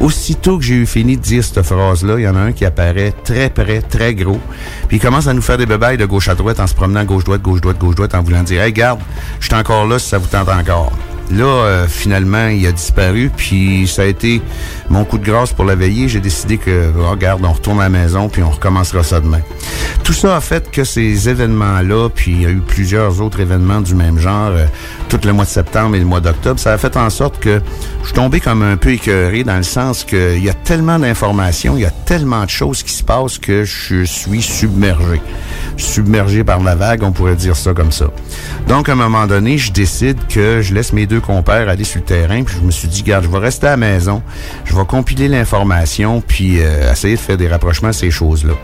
[0.00, 2.64] Aussitôt que j'ai eu fini de dire cette phrase-là, il y en a un qui
[2.64, 4.40] apparaît très près, très gros,
[4.88, 7.04] puis il commence à nous faire des bebailles de gauche à droite en se promenant
[7.04, 9.00] gauche-droite, gauche-droite, gauche-droite, en voulant dire, hey, garde,
[9.40, 10.92] je suis encore là si ça vous tente encore.
[11.30, 14.40] Là, euh, finalement, il a disparu, puis ça a été
[14.90, 16.08] mon coup de grâce pour la veillée.
[16.08, 19.40] J'ai décidé que, regarde, on retourne à la maison, puis on recommencera ça demain.
[20.04, 23.80] Tout ça a fait que ces événements-là, puis il y a eu plusieurs autres événements
[23.80, 24.66] du même genre, euh,
[25.08, 27.60] tout le mois de septembre et le mois d'octobre, ça a fait en sorte que
[28.00, 31.76] je suis tombé comme un peu écœuré dans le sens qu'il y a tellement d'informations,
[31.76, 35.20] il y a tellement de choses qui se passent que je suis submergé.
[35.76, 38.06] Submergé par la vague, on pourrait dire ça comme ça.
[38.66, 42.00] Donc, à un moment donné, je décide que je laisse mes deux compères aller sur
[42.00, 44.22] le terrain, puis je me suis dit, garde, je vais rester à la maison,
[44.84, 48.54] compiler l'information, puis euh, essayer de faire des rapprochements à ces choses-là.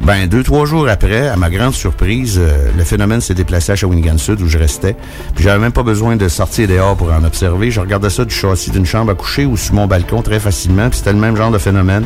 [0.00, 3.76] Ben, deux, trois jours après, à ma grande surprise, euh, le phénomène s'est déplacé à
[3.76, 4.96] Shawinigan Sud, où je restais.
[5.34, 7.70] Puis j'avais même pas besoin de sortir dehors pour en observer.
[7.70, 10.88] Je regardais ça du châssis d'une chambre à coucher ou sur mon balcon très facilement.
[10.90, 12.04] Puis c'était le même genre de phénomène.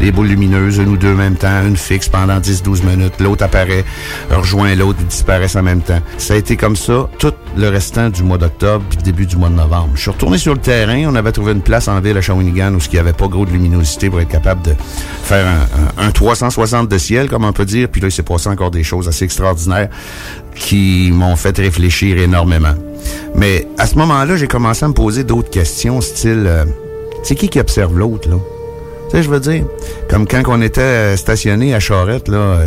[0.00, 3.14] Les boules lumineuses, une ou deux en même temps, une fixe pendant 10-12 minutes.
[3.20, 3.84] L'autre apparaît,
[4.30, 6.00] rejoint l'autre, ils disparaissent en même temps.
[6.18, 9.48] Ça a été comme ça tout le restant du mois d'octobre puis début du mois
[9.48, 9.90] de novembre.
[9.94, 11.04] Je suis retourné sur le terrain.
[11.06, 13.46] On avait trouvé une place en ville à Shawinigan où il n'y avait pas gros
[13.46, 14.74] de luminosité pour être capable de
[15.22, 17.88] faire un, un 360 de ciel, comme on peut dire.
[17.88, 19.88] Puis là, il s'est passé encore des choses assez extraordinaires
[20.54, 22.74] qui m'ont fait réfléchir énormément.
[23.34, 26.64] Mais à ce moment-là, j'ai commencé à me poser d'autres questions, style, euh,
[27.22, 28.36] c'est qui qui observe l'autre, là?
[29.10, 29.64] Tu sais, je veux dire,
[30.10, 32.60] comme quand on était euh, stationné à Charette, là,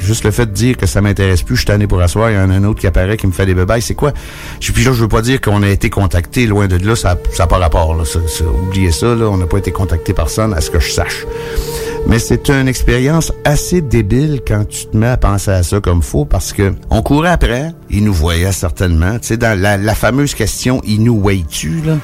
[0.00, 2.34] juste le fait de dire que ça m'intéresse plus, je suis tanné pour asseoir, il
[2.34, 4.12] y en a un autre qui apparaît qui me fait des bébailles, c'est quoi?
[4.60, 7.46] Puis là, je veux pas dire qu'on a été contacté, loin de là, ça n'a
[7.48, 8.04] pas rapport, là.
[8.04, 10.92] Ça, oubliez ça, là, on n'a pas été contacté par personne, à ce que je
[10.92, 11.26] sache.
[12.06, 16.02] Mais c'est une expérience assez débile quand tu te mets à penser à ça comme
[16.02, 19.18] faux parce que on courait après, ils nous voyaient certainement.
[19.18, 21.96] Tu sais, dans la, fameuse question, ils nous voient-tu, là?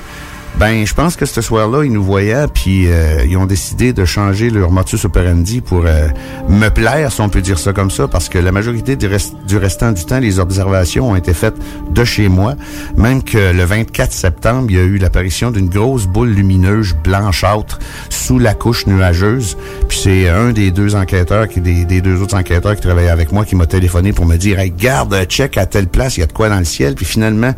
[0.57, 4.05] Ben, je pense que ce soir-là, ils nous voyaient, puis euh, ils ont décidé de
[4.05, 6.09] changer leur motus operandi pour euh,
[6.49, 9.09] me plaire, si on peut dire ça comme ça, parce que la majorité du,
[9.47, 11.55] du restant du temps, les observations ont été faites
[11.91, 12.55] de chez moi.
[12.97, 17.79] Même que le 24 septembre, il y a eu l'apparition d'une grosse boule lumineuse blanchâtre
[18.11, 19.57] sous la couche nuageuse.
[19.89, 23.31] Puis c'est un des deux enquêteurs, qui des, des, deux autres enquêteurs qui travaillaient avec
[23.31, 26.23] moi, qui m'a téléphoné pour me dire, hey, garde, check à telle place, il y
[26.25, 26.97] a de quoi dans le ciel.
[26.97, 27.55] Puis finalement,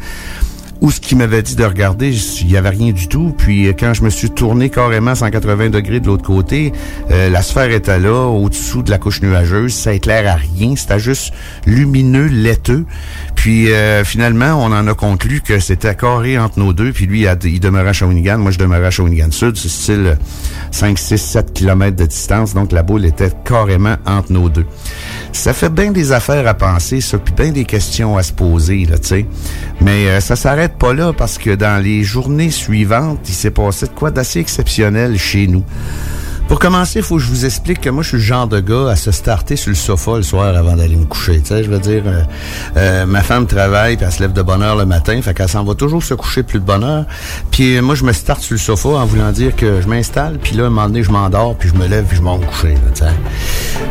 [0.81, 3.35] où ce qu'il m'avait dit de regarder, il n'y avait rien du tout.
[3.37, 6.73] Puis euh, quand je me suis tourné carrément 180 degrés de l'autre côté,
[7.11, 9.75] euh, la sphère était là, au-dessous de la couche nuageuse.
[9.75, 10.75] Ça éclaire à rien.
[10.77, 11.35] C'était juste
[11.67, 12.87] lumineux, laiteux.
[13.35, 16.93] Puis euh, finalement, on en a conclu que c'était carré entre nos deux.
[16.93, 18.39] Puis lui, il demeurait à Shawinigan.
[18.39, 19.57] Moi, je demeurais à Shawinigan Sud.
[19.57, 20.19] C'est style
[20.71, 22.55] 5, 6, 7 kilomètres de distance.
[22.55, 24.67] Donc la boule était carrément entre nos deux.
[25.33, 28.85] Ça fait bien des affaires à penser, ça, puis bien des questions à se poser,
[28.85, 29.27] là, tu sais.
[29.81, 33.87] Mais euh, ça s'arrête pas là parce que dans les journées suivantes, il s'est passé
[33.87, 35.65] de quoi d'assez exceptionnel chez nous.
[36.51, 38.59] Pour commencer, il faut que je vous explique que moi, je suis le genre de
[38.59, 41.39] gars à se starter sur le sofa le soir avant d'aller me coucher.
[41.39, 42.23] Tu sais, je veux dire, euh,
[42.77, 45.49] euh, ma femme travaille, puis elle se lève de bonne heure le matin, fait qu'elle
[45.49, 47.05] s'en va toujours se coucher plus de bonne heure.
[47.53, 50.41] Puis euh, moi, je me starte sur le sofa en voulant dire que je m'installe,
[50.43, 52.75] puis là, un moment donné, je m'endors, puis je me lève, puis je m'en coucher.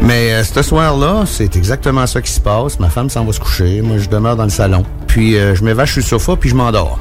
[0.01, 2.77] Mais ce soir-là, c'est exactement ça qui se passe.
[2.81, 4.83] Ma femme s'en va se coucher, moi, je demeure dans le salon.
[5.07, 6.99] Puis je m'évache sur le sofa, puis je m'endors.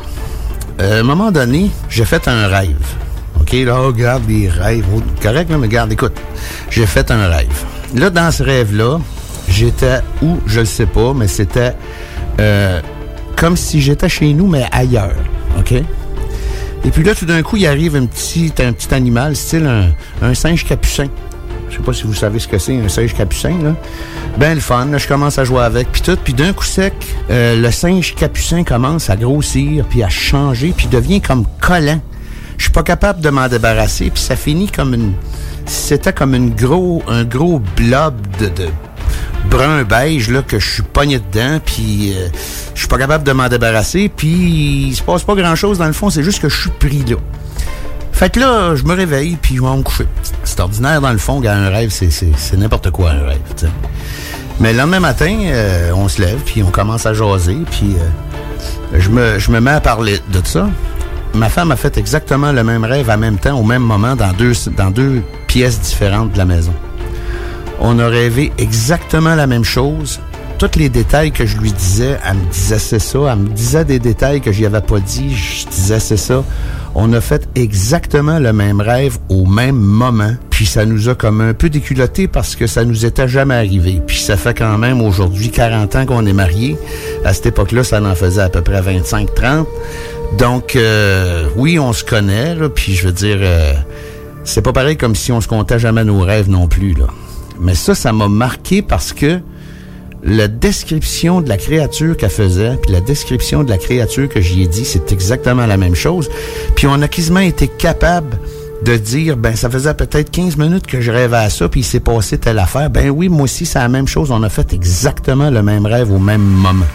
[0.79, 3.08] à un moment donné, j'ai fait un rêve.
[3.48, 4.84] OK, là, regarde les rêves.
[5.22, 6.12] Correct, mais regarde, écoute,
[6.68, 7.64] j'ai fait un rêve.
[7.94, 8.98] Là, dans ce rêve-là,
[9.48, 11.72] j'étais où, je le sais pas, mais c'était
[12.40, 12.82] euh,
[13.37, 15.16] comme si j'étais chez nous, mais ailleurs.
[15.58, 15.72] OK?
[15.72, 19.92] Et puis là, tout d'un coup, il arrive un petit, un petit animal, style un,
[20.20, 21.08] un singe capucin.
[21.70, 23.74] Je sais pas si vous savez ce que c'est, un singe capucin, là.
[24.37, 26.18] Ben le fun, là, je commence à jouer avec, puis tout.
[26.22, 26.92] Puis d'un coup sec,
[27.30, 32.00] euh, le singe capucin commence à grossir, puis à changer, puis devient comme collant.
[32.59, 35.14] Je suis pas capable de m'en débarrasser, puis ça finit comme une...
[35.64, 38.68] C'était comme une gros, un gros blob de, de
[39.49, 42.29] brun beige là que je suis pogné dedans puis euh,
[42.75, 45.87] je suis pas capable de m'en débarrasser puis il se passe pas grand chose dans
[45.87, 47.16] le fond c'est juste que je suis pris là.
[48.12, 50.07] Fait que là je me réveille puis je vais me coucher.
[50.44, 53.68] C'est ordinaire dans le fond un rêve c'est n'importe quoi un rêve t'sais.
[54.61, 58.99] mais le lendemain matin euh, on se lève puis on commence à jaser puis euh,
[58.99, 60.68] je me je me mets à parler de ça
[61.35, 64.33] ma femme a fait exactement le même rêve en même temps, au même moment, dans
[64.33, 66.73] deux, dans deux pièces différentes de la maison.
[67.81, 70.21] On a rêvé exactement la même chose.
[70.59, 73.19] Tous les détails que je lui disais, elle me disait c'est ça.
[73.33, 76.43] Elle me disait des détails que je n'y avais pas dit, je disais c'est ça.
[76.97, 80.33] On a fait exactement le même rêve au même moment.
[80.51, 84.03] Puis ça nous a comme un peu déculotté parce que ça nous était jamais arrivé.
[84.05, 86.77] Puis ça fait quand même aujourd'hui 40 ans qu'on est mariés.
[87.25, 89.67] À cette époque-là, ça en faisait à peu près 25-30.
[90.37, 93.73] Donc, euh, oui, on se connaît, puis je veux dire, euh,
[94.45, 97.07] c'est pas pareil comme si on se comptait jamais nos rêves non plus, là.
[97.61, 99.41] Mais ça, ça m'a marqué parce que
[100.23, 104.62] la description de la créature qu'elle faisait, puis la description de la créature que j'y
[104.62, 106.29] ai dit, c'est exactement la même chose.
[106.77, 108.38] Puis on a quasiment été capable
[108.85, 111.85] de dire, ben ça faisait peut-être 15 minutes que je rêvais à ça, puis il
[111.85, 112.91] s'est passé telle affaire.
[112.91, 114.31] Ben oui, moi aussi, c'est la même chose.
[114.31, 116.87] On a fait exactement le même rêve au même moment.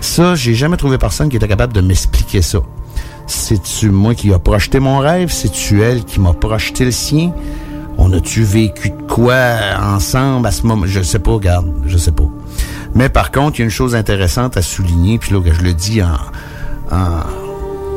[0.00, 2.60] Ça, j'ai jamais trouvé personne qui était capable de m'expliquer ça.
[3.26, 5.30] C'est-tu moi qui a projeté mon rêve?
[5.30, 7.32] C'est-tu elle qui m'a projeté le sien?
[7.98, 10.86] On a-tu vécu de quoi ensemble à ce moment?
[10.86, 12.28] Je sais pas, regarde, je sais pas.
[12.94, 15.74] Mais par contre, il y a une chose intéressante à souligner, puis là, je le
[15.74, 16.14] dis en,
[16.90, 17.20] en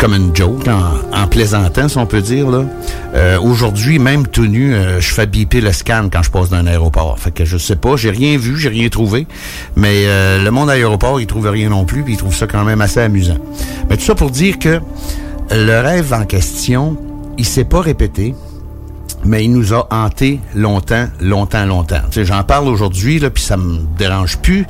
[0.01, 2.49] comme une joke, en, en, plaisantant, on peut dire.
[2.49, 2.65] là.
[3.13, 6.65] Euh, Aujourd'hui, même tout nu, euh, je fais biper le scan quand je passe d'un
[6.65, 7.19] aéroport.
[7.19, 9.27] Fait que je sais pas, j'ai rien vu, j'ai rien trouvé.
[9.75, 12.47] Mais euh, le monde à l'aéroport, il trouve rien non plus, puis il trouve ça
[12.47, 13.37] quand même assez amusant.
[13.91, 14.79] Mais tout ça pour dire que
[15.51, 16.97] le rêve en question,
[17.37, 18.33] il s'est pas répété
[19.23, 22.01] mais il nous a hanté longtemps, longtemps, longtemps.
[22.12, 24.65] J'en parle aujourd'hui, là, puis ça me dérange plus,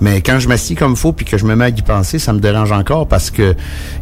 [0.00, 2.32] mais quand je m'assis comme faut puis que je me mets à y penser, ça
[2.32, 3.54] me dérange encore parce que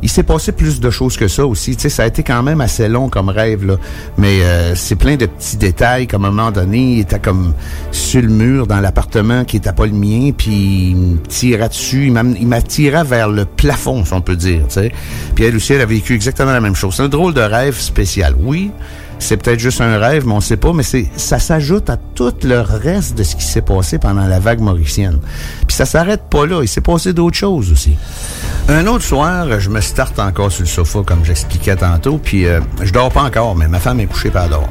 [0.02, 1.76] il s'est passé plus de choses que ça aussi.
[1.76, 3.76] Tu sais, ça a été quand même assez long comme rêve, là,
[4.18, 6.06] mais euh, c'est plein de petits détails.
[6.06, 7.54] Comme à un moment donné, il était comme
[7.92, 12.06] sur le mur dans l'appartement qui était pas le mien, puis il me tirait dessus,
[12.06, 14.62] il m'attirait vers le plafond, si on peut dire.
[14.68, 14.92] Tu sais,
[15.34, 16.94] puis elle aussi, elle a vécu exactement la même chose.
[16.96, 18.70] C'est un drôle de rêve spécial, oui
[19.22, 22.60] c'est peut-être juste un rêve, mais on sait pas, mais ça s'ajoute à tout le
[22.60, 25.18] reste de ce qui s'est passé pendant la vague mauricienne.
[25.66, 27.96] Puis ça s'arrête pas là, il s'est passé d'autres choses aussi.
[28.68, 32.60] Un autre soir, je me starte encore sur le sofa, comme j'expliquais tantôt, puis euh,
[32.82, 34.68] je dors pas encore, mais ma femme est couchée par dehors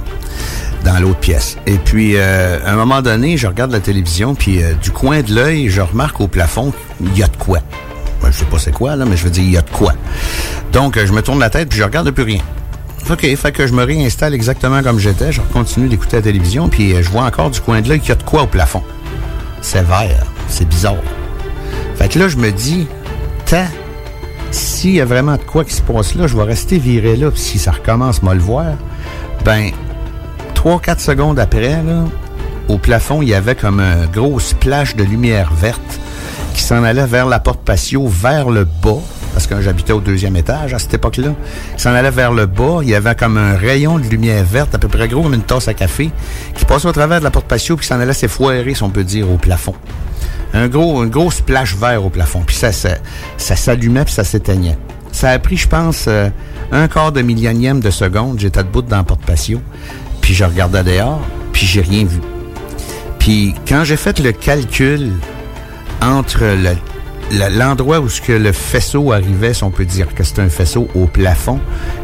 [0.84, 1.58] dans l'autre pièce.
[1.66, 5.22] Et puis, euh, à un moment donné, je regarde la télévision, puis euh, du coin
[5.22, 7.60] de l'œil, je remarque au plafond, il y a de quoi.
[8.26, 9.94] je sais pas c'est quoi, là, mais je veux dire, il y a de quoi.
[10.72, 12.42] Donc, je me tourne la tête, puis je regarde plus rien.
[13.10, 15.32] OK, fait que je me réinstalle exactement comme j'étais.
[15.32, 18.14] Je continue d'écouter la télévision, puis je vois encore du coin de l'œil qu'il y
[18.14, 18.84] a de quoi au plafond.
[19.62, 20.26] C'est vert.
[20.48, 20.96] C'est bizarre.
[21.96, 22.88] Fait que là, je me dis,
[23.46, 23.68] tant,
[24.52, 27.32] s'il y a vraiment de quoi qui se passe là, je vais rester viré là,
[27.32, 28.74] puis si ça recommence, moi le voir.
[29.46, 29.72] Ben,
[30.56, 32.06] 3-4 secondes après, là,
[32.68, 36.00] au plafond, il y avait comme un gros splash de lumière verte
[36.54, 39.00] qui s'en allait vers la porte patio, vers le bas
[39.34, 41.34] parce que j'habitais au deuxième étage à cette époque-là.
[41.74, 42.80] Il s'en allait vers le bas.
[42.82, 45.42] Il y avait comme un rayon de lumière verte, à peu près gros comme une
[45.42, 46.12] tasse à café,
[46.54, 49.04] qui passait au travers de la porte patio, puis s'en allait s'effoirer, si on peut
[49.04, 49.76] dire, au plafond.
[50.54, 52.42] Un gros, un gros splash vert au plafond.
[52.46, 52.96] Puis ça, ça,
[53.38, 54.78] ça s'allumait, puis ça s'éteignait.
[55.12, 56.30] Ça a pris, je pense, euh,
[56.72, 58.40] un quart de millionième de seconde.
[58.40, 59.62] J'étais debout dans la porte patio,
[60.20, 61.22] puis je regardais dehors,
[61.54, 62.20] puis j'ai rien vu.
[63.20, 65.12] Puis quand j'ai fait le calcul
[66.02, 66.76] entre le
[67.32, 70.88] l'endroit où ce que le faisceau arrivait, si on peut dire que c'était un faisceau
[70.96, 71.60] au plafond,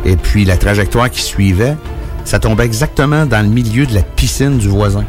[0.05, 1.75] et puis la trajectoire qui suivait,
[2.23, 5.05] ça tombait exactement dans le milieu de la piscine du voisin.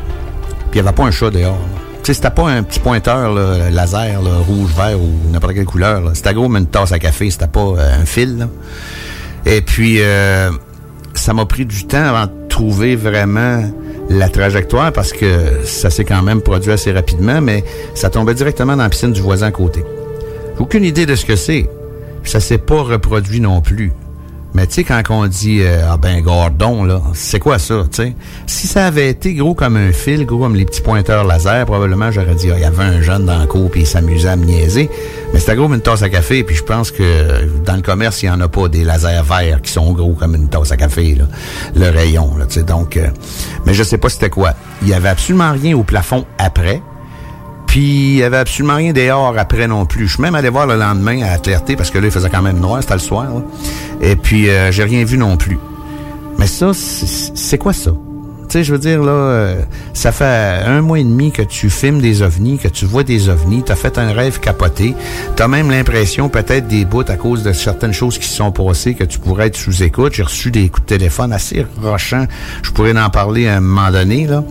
[0.71, 1.59] Puis il n'y avait pas un chat dehors.
[2.03, 3.35] Tu sais, c'était pas un petit pointeur
[3.71, 6.11] laser, rouge, vert ou n'importe quelle couleur.
[6.15, 8.49] C'était gros mais une tasse à café, c'était pas euh, un fil.
[9.47, 10.51] Et puis, euh,
[11.15, 13.63] ça m'a pris du temps avant de trouver vraiment
[14.09, 18.77] la trajectoire parce que ça s'est quand même produit assez rapidement, mais ça tombait directement
[18.77, 19.85] dans la piscine du voisin à côté.
[20.59, 21.69] Aucune idée de ce que c'est.
[22.25, 23.93] Ça s'est pas reproduit non plus.
[24.59, 28.15] Mais tu sais, quand on dit euh, Ah ben Gordon, là, c'est quoi ça, sais?
[28.49, 32.11] Si ça avait été gros comme un fil, gros comme les petits pointeurs laser, probablement
[32.11, 34.35] j'aurais dit Ah, il y avait un jeune dans le cours puis il s'amusait à
[34.35, 34.91] me niaiser.
[35.33, 38.21] Mais c'était gros comme une tasse à café, puis je pense que dans le commerce,
[38.25, 40.77] il n'y en a pas des lasers verts qui sont gros comme une tasse à
[40.77, 41.17] café.
[41.77, 42.47] Le rayon, là.
[42.65, 43.07] Donc, euh,
[43.65, 44.55] mais je sais pas c'était quoi.
[44.83, 46.83] Il y avait absolument rien au plafond après.
[47.69, 50.09] Puis il y avait absolument rien dehors après non plus.
[50.09, 52.43] Je suis même allé voir le lendemain à Clarté parce que là, il faisait quand
[52.43, 53.27] même noir, c'était le soir.
[54.01, 55.59] Et puis euh, j'ai rien vu non plus.
[56.39, 57.91] Mais ça, c'est quoi ça?
[58.49, 60.25] Tu sais, je veux dire, là, euh, ça fait
[60.65, 63.75] un mois et demi que tu filmes des ovnis, que tu vois des ovnis, t'as
[63.75, 64.95] fait un rêve capoté,
[65.37, 68.95] t'as même l'impression peut-être des bouts à cause de certaines choses qui se sont passées
[68.95, 70.15] que tu pourrais être sous écoute.
[70.15, 72.25] J'ai reçu des coups de téléphone assez rochants.
[72.63, 74.43] Je pourrais en parler à un moment donné, là.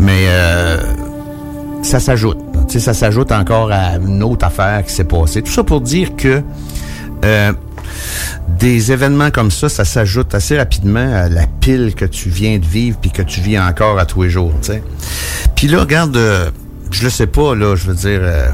[0.00, 0.78] Mais euh,
[1.82, 2.45] ça s'ajoute.
[2.68, 5.42] Ça s'ajoute encore à une autre affaire qui s'est passée.
[5.42, 6.42] Tout ça pour dire que
[7.24, 7.52] euh,
[8.58, 12.64] des événements comme ça, ça s'ajoute assez rapidement à la pile que tu viens de
[12.64, 14.52] vivre puis que tu vis encore à tous les jours.
[15.54, 16.50] Puis là, regarde, euh,
[16.90, 18.48] je le sais pas, là, je veux dire, euh,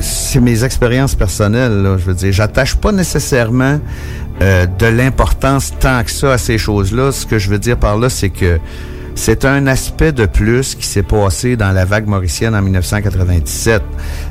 [0.00, 1.82] c'est mes expériences personnelles.
[1.82, 3.80] Là, je veux dire, j'attache pas nécessairement
[4.40, 7.12] de l'importance tant que ça à ces choses-là.
[7.12, 8.58] Ce que je veux dire par là, c'est que
[9.14, 13.82] c'est un aspect de plus qui s'est passé dans la vague mauricienne en 1997.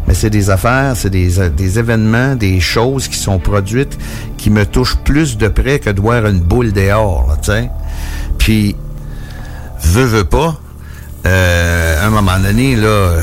[0.07, 3.97] Mais c'est des affaires, c'est des, euh, des événements, des choses qui sont produites
[4.37, 7.51] qui me touchent plus de près que de voir une boule dehors, tu.
[8.37, 8.75] Puis,
[9.83, 10.59] veux, veux pas,
[11.25, 13.21] euh, à un moment donné, là, euh,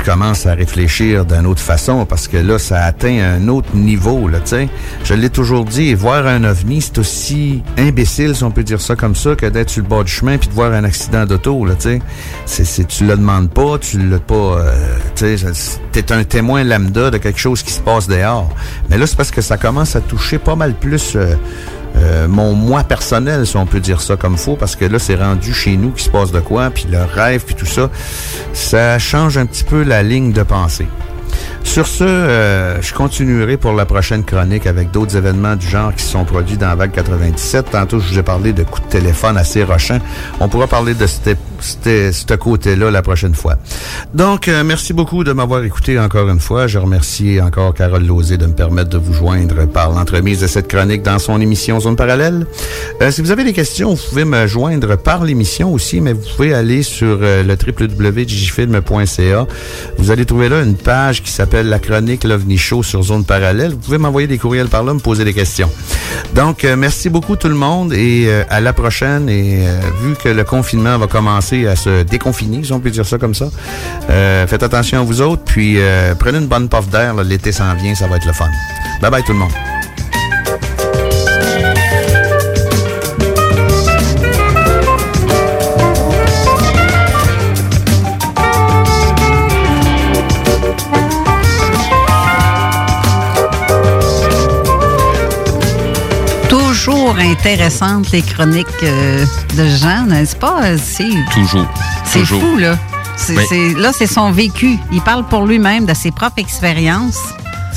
[0.00, 4.28] tu commences à réfléchir d'une autre façon parce que là, ça atteint un autre niveau,
[4.28, 4.66] là, tu.
[5.04, 8.96] Je l'ai toujours dit, voir un ovni, c'est aussi imbécile, si on peut dire ça
[8.96, 11.66] comme ça, que d'être sur le bord du chemin puis de voir un accident d'auto,
[11.66, 12.00] là, tu
[12.46, 12.84] sais.
[12.86, 14.72] Tu le demandes pas, tu l'as pas, euh,
[15.14, 18.48] tu sais, t'es un témoin lambda de quelque chose qui se passe dehors.
[18.88, 21.14] Mais là, c'est parce que ça commence à toucher pas mal plus...
[21.16, 21.34] Euh,
[21.96, 25.16] euh, mon moi personnel, si on peut dire ça comme faux, parce que là, c'est
[25.16, 27.90] rendu chez nous qui se passe de quoi, puis le rêve, puis tout ça,
[28.52, 30.86] ça change un petit peu la ligne de pensée.
[31.64, 36.02] Sur ce, euh, je continuerai pour la prochaine chronique avec d'autres événements du genre qui
[36.02, 37.70] sont produits dans la vague 97.
[37.70, 40.00] Tantôt, je vous ai parlé de coups de téléphone assez rochants.
[40.40, 43.56] On pourra parler de ce côté-là la prochaine fois.
[44.14, 46.66] Donc, euh, merci beaucoup de m'avoir écouté encore une fois.
[46.66, 50.66] Je remercie encore Carole Lozé de me permettre de vous joindre par l'entremise de cette
[50.66, 52.46] chronique dans son émission Zone Parallèle.
[53.00, 56.26] Euh, si vous avez des questions, vous pouvez me joindre par l'émission aussi, mais vous
[56.36, 59.46] pouvez aller sur le www.digifilm.ca.
[59.98, 63.72] Vous allez trouver là une page qui s'appelle la chronique l'OVNI Show sur Zone Parallèle.
[63.72, 65.68] Vous pouvez m'envoyer des courriels par là, me poser des questions.
[66.34, 69.28] Donc, euh, merci beaucoup tout le monde et euh, à la prochaine.
[69.28, 73.06] Et euh, vu que le confinement va commencer à se déconfiner, si on peut dire
[73.06, 73.50] ça comme ça,
[74.46, 75.78] faites attention à vous autres, puis
[76.18, 77.14] prenez une bonne puff d'air.
[77.22, 78.48] L'été s'en vient, ça va être le fun.
[79.00, 79.52] Bye bye tout le monde.
[97.10, 99.24] Toujours intéressantes, les chroniques euh,
[99.56, 100.76] de Jean, n'est-ce pas?
[100.78, 101.66] C'est, toujours.
[102.04, 102.78] C'est fou, là.
[103.16, 104.78] C'est, là, c'est son vécu.
[104.92, 107.18] Il parle pour lui-même de ses propres expériences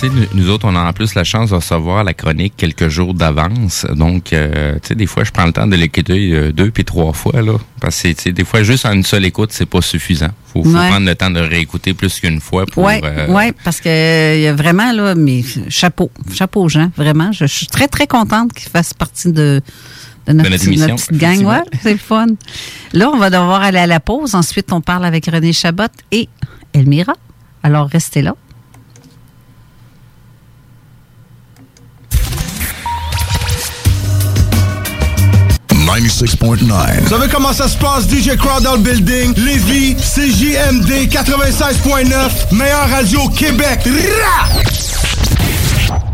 [0.09, 3.85] nous autres, on a en plus la chance de recevoir la chronique quelques jours d'avance.
[3.95, 6.85] Donc, euh, tu sais, des fois, je prends le temps de l'écouter euh, deux puis
[6.85, 7.53] trois fois, là.
[7.81, 10.29] Parce que, tu sais, des fois, juste en une seule écoute, c'est pas suffisant.
[10.51, 12.83] Faut, faut prendre le temps de réécouter plus qu'une fois pour...
[12.83, 17.31] Oui, euh, ouais, parce que il y a vraiment, là, mais chapeau, chapeau Jean, vraiment.
[17.31, 19.61] Je, suis très, très contente qu'il fasse partie de...
[20.25, 22.27] De notre, petite gang, ouais, c'est le fun.
[22.93, 24.35] Là, on va devoir aller à la pause.
[24.35, 25.83] Ensuite, on parle avec René Chabot
[26.13, 26.29] et
[26.73, 27.13] Elmira.
[27.61, 28.33] Alors, restez là.
[35.99, 37.01] 96.9.
[37.01, 43.81] Vous savez comment ça se passe, DJ Crowd building, Lévis, CJMD 96.9, meilleure radio Québec.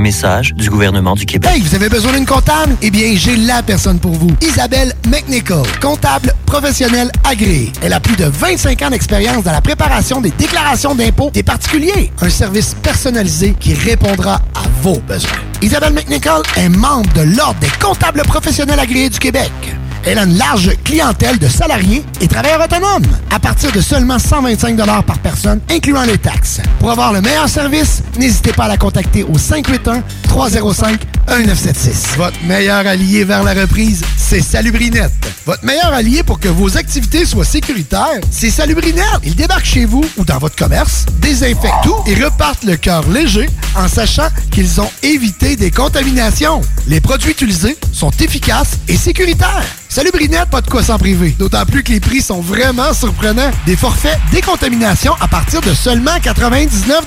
[0.00, 1.50] Message du gouvernement du Québec.
[1.52, 2.74] Hey, vous avez besoin d'une comptable?
[2.82, 4.30] Eh bien, j'ai la personne pour vous.
[4.40, 7.72] Isabelle McNichol, comptable professionnelle agréée.
[7.82, 12.12] Elle a plus de 25 ans d'expérience dans la préparation des déclarations d'impôts des particuliers.
[12.20, 15.30] Un service personnalisé qui répondra à vos besoins.
[15.62, 19.52] Isabelle McNichol est membre de l'Ordre des comptables professionnels agréés du Québec.
[20.04, 24.76] Elle a une large clientèle de salariés et travailleurs autonomes à partir de seulement 125
[25.06, 26.60] par personne, incluant les taxes.
[26.78, 32.16] Pour avoir le meilleur service, n'hésitez pas à la contacter au 581-305-1976.
[32.16, 35.12] Votre meilleur allié vers la reprise, c'est Salubrinette.
[35.44, 39.20] Votre meilleur allié pour que vos activités soient sécuritaires, c'est Salubrinette.
[39.24, 43.48] Ils débarquent chez vous ou dans votre commerce, désinfectent tout et repartent le cœur léger
[43.76, 46.62] en sachant qu'ils ont évité des contaminations.
[46.88, 49.64] Les produits utilisés sont efficaces et sécuritaires.
[49.92, 51.34] Salut Brinette, pas de quoi s'en priver.
[51.36, 53.50] D'autant plus que les prix sont vraiment surprenants.
[53.66, 57.06] Des forfaits décontamination à partir de seulement 99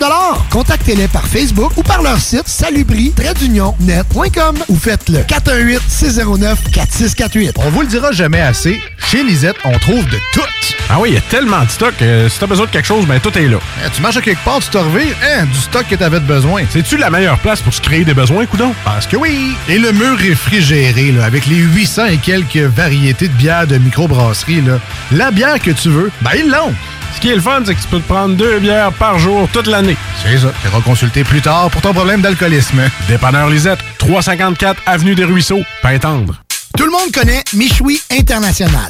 [0.49, 7.53] Contactez-les par Facebook ou par leur site salubri-net.com ou faites-le 418-609-4648.
[7.55, 10.41] On vous le dira jamais assez, chez Lisette, on trouve de tout.
[10.89, 11.95] Ah oui, il y a tellement de stock.
[11.97, 13.57] que si t'as besoin de quelque chose, ben tout est là.
[13.86, 16.25] Eh, tu marches à quelque part, tu te revires, hein, du stock que t'avais de
[16.25, 16.63] besoin.
[16.69, 18.73] C'est-tu la meilleure place pour se créer des besoins, coudon?
[18.84, 19.55] Parce que oui!
[19.69, 24.61] Et le mur réfrigéré, là, avec les 800 et quelques variétés de bières de microbrasserie,
[24.61, 24.80] là,
[25.11, 26.74] la bière que tu veux, ben ils l'ont!
[27.15, 29.47] Ce qui est le fun, c'est que tu peux te prendre deux bières par jour
[29.53, 29.95] toute l'année.
[30.24, 30.51] C'est ça.
[30.63, 32.82] Tu consulter plus tard pour ton problème d'alcoolisme.
[33.07, 36.41] Dépanneur Lisette, 354 Avenue des Ruisseaux, Pintendre.
[36.78, 38.89] Tout le monde connaît Michoui International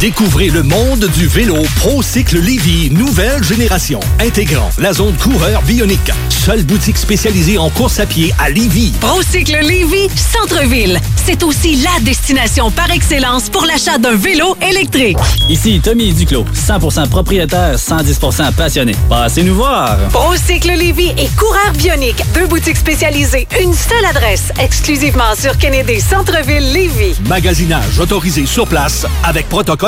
[0.00, 6.12] Découvrez le monde du vélo ProCycle Lévy, nouvelle génération, intégrant la zone coureur bionique.
[6.28, 8.92] Seule boutique spécialisée en course à pied à Lévy.
[9.00, 11.00] ProCycle Lévy, centre-ville.
[11.26, 15.18] C'est aussi la destination par excellence pour l'achat d'un vélo électrique.
[15.48, 18.94] Ici Tommy Duclos, 100% propriétaire, 110% passionné.
[19.08, 19.98] Passez nous voir.
[20.12, 26.72] ProCycle Lévy et coureur bionique, deux boutiques spécialisées, une seule adresse, exclusivement sur Kennedy Centre-ville
[26.72, 27.16] Lévy.
[27.26, 29.87] Magasinage autorisé sur place avec protocole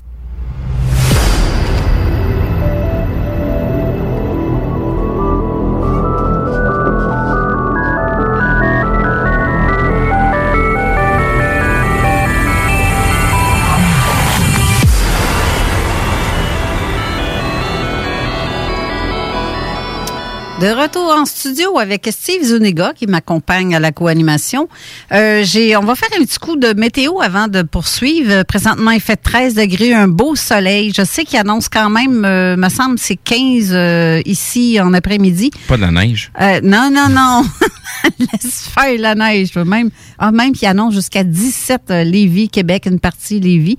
[20.61, 24.69] De retour en studio avec Steve Zuniga qui m'accompagne à la co-animation.
[25.11, 28.43] Euh, j'ai, on va faire un petit coup de météo avant de poursuivre.
[28.43, 30.93] Présentement, il fait 13 degrés, un beau soleil.
[30.95, 35.49] Je sais qu'il annonce quand même, euh, me semble, c'est 15 euh, ici en après-midi.
[35.67, 36.31] Pas de la neige?
[36.39, 37.43] Euh, non, non, non.
[38.19, 39.55] Laisse faire la neige.
[39.55, 39.89] Même,
[40.19, 43.77] ah, même qu'il annonce jusqu'à 17 euh, Lévis, Québec, une partie Lévis.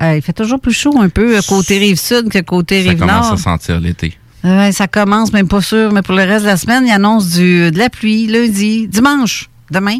[0.00, 3.08] Euh, il fait toujours plus chaud un peu côté Rive-Sud que côté Ça Rive-Nord.
[3.08, 4.14] commence à sentir l'été.
[4.42, 7.70] Ça commence, même pas sûr, mais pour le reste de la semaine, il annonce du,
[7.70, 9.98] de la pluie lundi, dimanche, demain.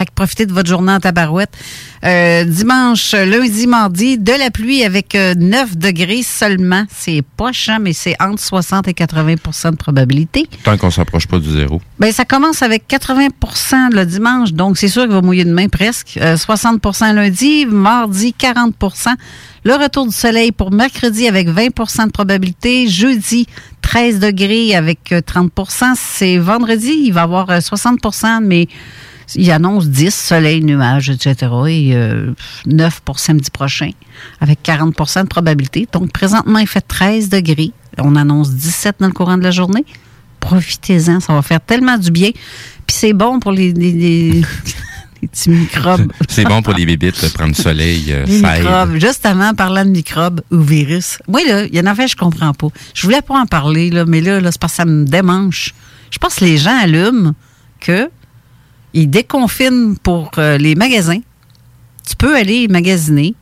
[0.00, 1.50] Fait que profitez de votre journée en tabarouette.
[2.06, 6.86] Euh, dimanche, lundi, mardi, de la pluie avec euh, 9 degrés seulement.
[6.88, 10.48] C'est pas chiant, mais c'est entre 60 et 80% de probabilité.
[10.64, 11.82] Tant qu'on s'approche pas du zéro.
[11.98, 16.18] Ben, ça commence avec 80% le dimanche, donc c'est sûr qu'il va mouiller demain presque.
[16.18, 19.08] Euh, 60% lundi, mardi 40%
[19.64, 22.88] Le retour du soleil pour mercredi avec 20% de probabilité.
[22.88, 23.46] Jeudi,
[23.82, 28.66] 13 degrés avec euh, 30% C'est vendredi, il va y avoir euh, 60% mais
[29.34, 31.34] il annonce 10, soleil, nuages, etc.
[31.68, 32.32] Et euh,
[32.66, 33.90] 9 pour samedi prochain
[34.40, 35.88] avec 40% de probabilité.
[35.92, 37.72] Donc, présentement, il fait 13 degrés.
[37.98, 39.84] On annonce 17 dans le courant de la journée
[40.40, 42.30] profitez-en, ça va faire tellement du bien.
[42.86, 44.42] Puis c'est bon pour les, les, les-
[45.22, 46.10] les petits microbes.
[46.28, 48.06] C'est bon pour les bébites, de prendre du soleil.
[48.08, 48.62] euh, Les ça aide.
[48.64, 48.96] microbes.
[48.98, 51.18] Justement, parlant de microbes ou virus.
[51.28, 52.68] Moi, là, il y en a fait, je comprends pas.
[52.94, 55.74] Je voulais pas en parler, là, mais là, là c'est parce que ça me démange.
[56.10, 57.34] Je pense que les gens allument
[57.80, 58.08] que
[58.94, 61.20] ils déconfinent pour euh, les magasins.
[62.08, 63.34] Tu peux aller magasiner,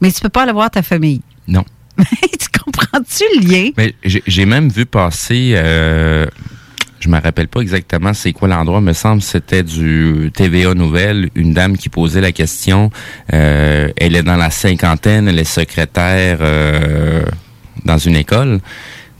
[0.00, 1.20] mais tu peux pas aller voir ta famille.
[1.46, 1.64] Non.
[1.98, 3.70] tu comprends-tu le lien?
[3.76, 6.26] Mais j'ai même vu passer, euh,
[7.00, 11.30] je me rappelle pas exactement c'est quoi l'endroit, me semble que c'était du TVA Nouvelle,
[11.34, 12.90] une dame qui posait la question,
[13.32, 16.38] euh, elle est dans la cinquantaine, elle est secrétaire
[17.84, 18.60] dans une école,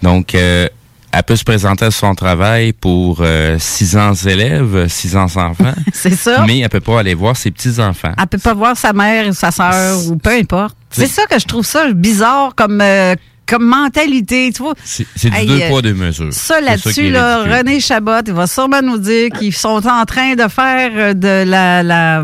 [0.02, 0.68] donc euh,
[1.16, 5.74] elle peut se présenter à son travail pour euh, 600 élèves, 600 enfants.
[5.92, 6.44] C'est ça.
[6.46, 8.12] Mais elle peut pas aller voir ses petits-enfants.
[8.18, 10.76] Elle peut pas voir sa mère ou sa sœur ou peu importe.
[10.90, 13.14] C'est ça que je trouve ça bizarre comme, euh,
[13.46, 14.74] comme mentalité, tu vois.
[14.84, 16.32] C'est du Hey, deux euh, poids, deux mesures.
[16.32, 17.42] Ça, là-dessus, là.
[17.42, 21.48] René Chabot, il va sûrement nous dire qu'ils sont en train de faire euh, de
[21.48, 22.22] la,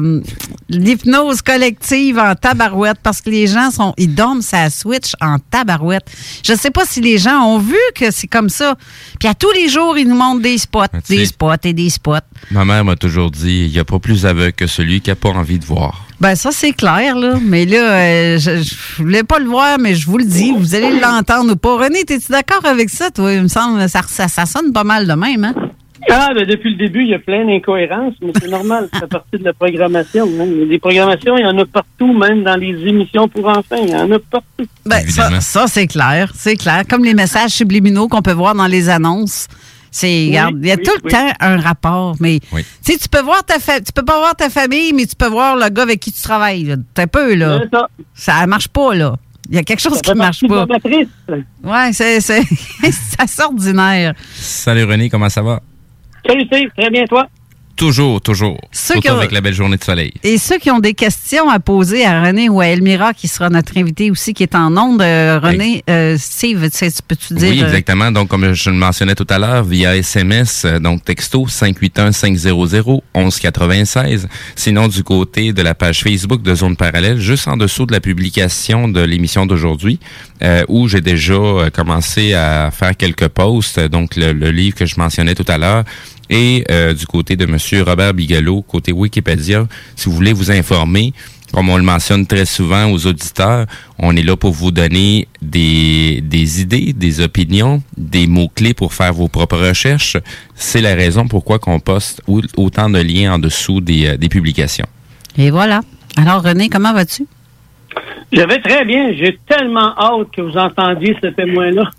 [0.69, 6.05] l'hypnose collective en tabarouette parce que les gens sont, ils dorment sa switch en tabarouette.
[6.45, 8.77] Je sais pas si les gens ont vu que c'est comme ça.
[9.19, 11.91] Puis à tous les jours, ils nous montrent des spots, tu des spots et des
[11.91, 12.17] spots.
[12.51, 15.17] Ma mère m'a toujours dit, il n'y a pas plus aveugle que celui qui n'a
[15.17, 16.07] pas envie de voir.
[16.21, 19.95] Ben ça c'est clair là, mais là euh, je, je voulais pas le voir mais
[19.95, 21.77] je vous le dis, vous allez l'entendre ou pas.
[21.77, 23.33] René, t'es-tu d'accord avec ça toi?
[23.33, 25.55] Il me semble ça, ça, ça sonne pas mal de même hein?
[26.11, 29.07] Ah, ben depuis le début, il y a plein d'incohérences, mais c'est normal, ça fait
[29.07, 30.27] partie de la programmation.
[30.41, 30.47] hein.
[30.69, 33.95] Les programmations, il y en a partout, même dans les émissions pour enfants, il y
[33.95, 34.65] en a partout.
[34.87, 36.85] Ben, ça, ça, c'est clair, c'est clair.
[36.89, 39.47] Comme les messages subliminaux qu'on peut voir dans les annonces.
[39.93, 41.11] C'est, Oui, regarde, il y a oui, tout le oui.
[41.11, 42.39] temps un rapport, mais
[42.85, 45.57] tu peux voir ta fa- tu peux pas voir ta famille, mais tu peux voir
[45.57, 46.65] le gars avec qui tu travailles.
[46.65, 46.77] là.
[46.95, 47.61] T'as un peu là.
[47.65, 47.89] C'est ça.
[48.15, 49.17] Ça marche pas là.
[49.49, 50.65] Il y a quelque chose Ça qui fait marche pas.
[51.65, 52.43] Ouais, c'est, c'est,
[52.83, 54.15] c'est assez ordinaire.
[54.33, 55.61] Salut René, comment ça va?
[56.25, 57.27] Salut Steve, très bien toi?
[57.81, 58.61] Toujours, toujours.
[58.73, 60.13] Ceux Surtout qui ont- avec la belle journée de soleil.
[60.23, 63.49] Et ceux qui ont des questions à poser à René ou à Elmira, qui sera
[63.49, 67.33] notre invité aussi, qui est en onde, euh, René, euh, Steve, tu sais, tu peux-tu
[67.33, 67.49] dire?
[67.51, 68.13] Oui, euh, exactement.
[68.13, 74.29] Donc, comme je le mentionnais tout à l'heure, via SMS, euh, donc texto 581-500-1196.
[74.57, 78.01] Sinon, du côté de la page Facebook de Zone Parallèle, juste en dessous de la
[78.01, 79.99] publication de l'émission d'aujourd'hui,
[80.43, 84.97] euh, où j'ai déjà commencé à faire quelques posts, donc le, le livre que je
[84.99, 85.85] mentionnais tout à l'heure,
[86.31, 89.67] et euh, du côté de Monsieur Robert Bigelow, côté Wikipédia,
[89.97, 91.13] si vous voulez vous informer,
[91.53, 93.67] comme on le mentionne très souvent aux auditeurs,
[93.99, 99.13] on est là pour vous donner des, des idées, des opinions, des mots-clés pour faire
[99.13, 100.17] vos propres recherches.
[100.55, 104.29] C'est la raison pourquoi qu'on poste au- autant de liens en dessous des, euh, des
[104.29, 104.87] publications.
[105.37, 105.81] Et voilà.
[106.17, 107.27] Alors, René, comment vas-tu?
[108.33, 109.13] Je vais très bien.
[109.19, 111.91] J'ai tellement hâte que vous entendiez ce témoin-là.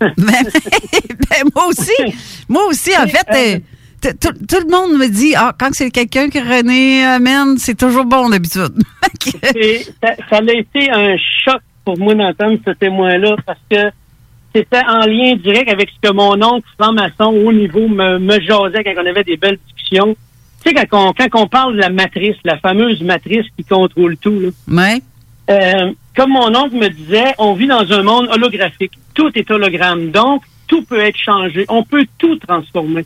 [1.30, 2.14] Ben, moi aussi.
[2.48, 3.58] Moi aussi, en fait, euh,
[4.02, 8.04] tout tout le monde me dit, ah, quand c'est quelqu'un que René amène, c'est toujours
[8.04, 8.74] bon d'habitude.
[10.02, 13.90] Ça, ça a été un choc pour moi d'entendre ce témoin-là parce que
[14.54, 18.84] c'était en lien direct avec ce que mon oncle franc-maçon au niveau me, me jasait
[18.84, 20.16] quand on avait des belles discussions.
[20.64, 24.16] Tu sais, quand on, quand on parle de la matrice, la fameuse matrice qui contrôle
[24.16, 24.48] tout, là.
[24.68, 25.02] Ouais.
[25.50, 28.92] Euh, comme mon oncle me disait, on vit dans un monde holographique.
[29.14, 30.10] Tout est hologramme.
[30.10, 31.64] Donc, tout peut être changé.
[31.68, 33.04] On peut tout transformer.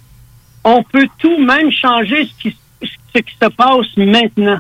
[0.69, 4.59] On peut tout, même changer ce qui, ce qui se passe maintenant.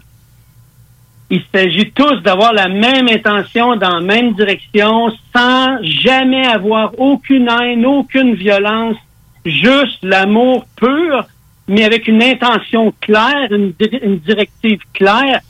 [1.29, 7.49] Il s'agit tous d'avoir la même intention dans la même direction sans jamais avoir aucune
[7.49, 8.95] haine, aucune violence,
[9.45, 11.25] juste l'amour pur,
[11.67, 15.41] mais avec une intention claire, une, di- une directive claire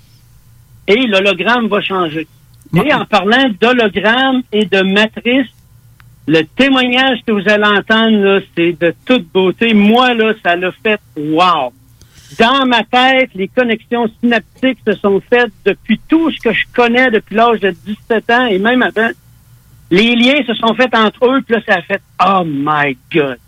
[0.89, 2.27] et l'hologramme va changer.
[2.75, 5.49] Et en parlant d'hologramme et de matrice,
[6.27, 9.75] le témoignage que vous allez entendre, là, c'est de toute beauté.
[9.75, 11.73] Moi, là, ça l'a fait wow.
[12.39, 17.11] Dans ma tête, les connexions synaptiques se sont faites depuis tout ce que je connais
[17.11, 19.11] depuis l'âge de 17 ans et même avant.
[19.91, 23.39] Les liens se sont faits entre eux, puis là, ça a fait Oh my God.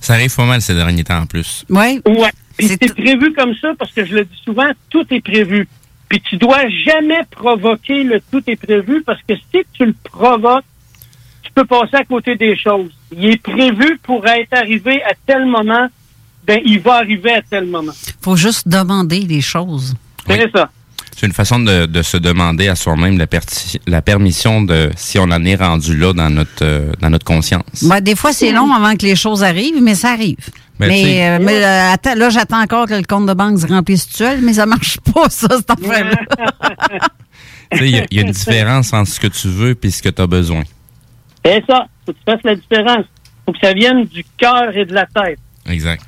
[0.00, 1.64] Ça arrive pas mal ces derniers temps en plus.
[1.68, 2.00] Oui.
[2.06, 2.30] Ouais.
[2.56, 5.68] Puis c'est prévu comme ça parce que je le dis souvent, tout est prévu.
[6.08, 10.64] Puis tu dois jamais provoquer le tout est prévu parce que si tu le provoques,
[11.54, 12.90] peux passer à côté des choses.
[13.16, 15.88] Il est prévu pour être arrivé à tel moment,
[16.46, 17.92] ben il va arriver à tel moment.
[18.20, 19.94] faut juste demander les choses.
[20.26, 20.70] C'est ça.
[21.14, 23.26] C'est une façon de, de se demander à soi-même la,
[23.86, 27.84] la permission de si on en est rendu là dans notre, euh, dans notre conscience.
[27.84, 30.38] Ben, des fois, c'est long avant que les choses arrivent, mais ça arrive.
[30.80, 33.66] Ben, mais euh, mais, euh, attends, là, j'attends encore que le compte de banque se
[33.66, 36.16] remplisse tout seul, mais ça marche pas, ça, cette affaire-là.
[37.72, 40.02] Tu sais, Il y, y a une différence entre ce que tu veux et ce
[40.02, 40.62] que tu as besoin.
[41.44, 41.86] C'est ça.
[42.06, 43.04] Faut que tu fasses la différence.
[43.46, 45.38] Faut que ça vienne du cœur et de la tête.
[45.68, 46.04] Exact.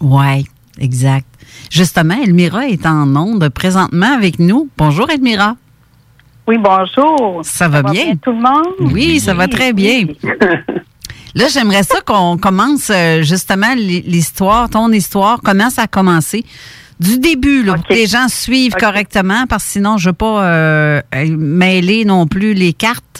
[0.00, 0.46] Oui,
[0.78, 1.26] exact.
[1.70, 4.68] Justement, Elmira est en onde présentement avec nous.
[4.76, 5.56] Bonjour, Elmira.
[6.46, 7.40] Oui, bonjour.
[7.42, 8.16] Ça va bien?
[8.16, 8.92] tout le monde?
[8.92, 10.06] Oui, ça va très bien.
[11.34, 16.44] Là, j'aimerais ça qu'on commence euh, justement l'histoire, ton histoire, comment ça a commencé?
[17.00, 20.16] Du début, là, pour que les gens suivent correctement, parce que sinon, je ne veux
[20.16, 23.13] pas euh, euh, mêler non plus les cartes.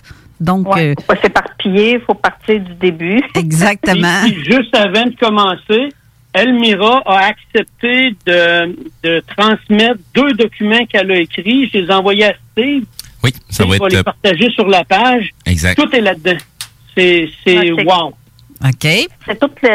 [0.44, 3.20] Donc, Ouais, euh, faut pas s'éparpiller, il faut partir du début.
[3.34, 4.22] Exactement.
[4.24, 5.88] Puis, juste avant de commencer,
[6.34, 11.70] Elmira a accepté de, de transmettre deux documents qu'elle a écrits.
[11.72, 12.84] Je les ai envoyés à Steve.
[13.22, 13.88] Oui, ça va va être.
[13.88, 15.30] les euh, partager sur la page.
[15.46, 15.76] Exact.
[15.80, 16.36] Tout est là-dedans.
[16.96, 17.80] C'est c'est Ok.
[17.86, 18.14] wow.
[18.66, 18.86] OK.
[19.26, 19.68] C'est tout le-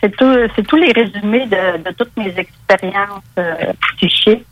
[0.00, 3.54] c'est tout, c'est tous les résumés de, de toutes mes expériences euh,
[3.96, 4.44] psychiques.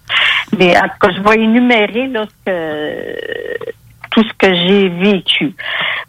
[0.59, 3.73] Mais en tout cas, je vais énumérer là, ce, que,
[4.11, 5.55] tout ce que j'ai vécu.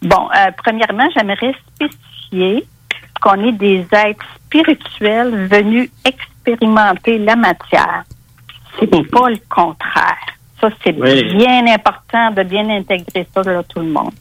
[0.02, 2.66] Bon, euh, premièrement, j'aimerais spécifier
[3.22, 8.04] qu'on est des êtres spirituels venus expérimenter la matière.
[8.80, 10.18] C'est pas le contraire.
[10.62, 11.24] Ça, c'est Oui.
[11.36, 14.14] bien important de bien intégrer ça là, tout le monde.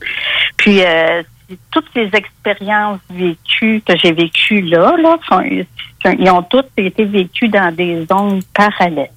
[0.57, 1.23] Puis, euh,
[1.71, 7.49] toutes ces expériences vécues que j'ai vécues là, là, sont, ils ont toutes été vécues
[7.49, 9.11] dans des zones parallèles.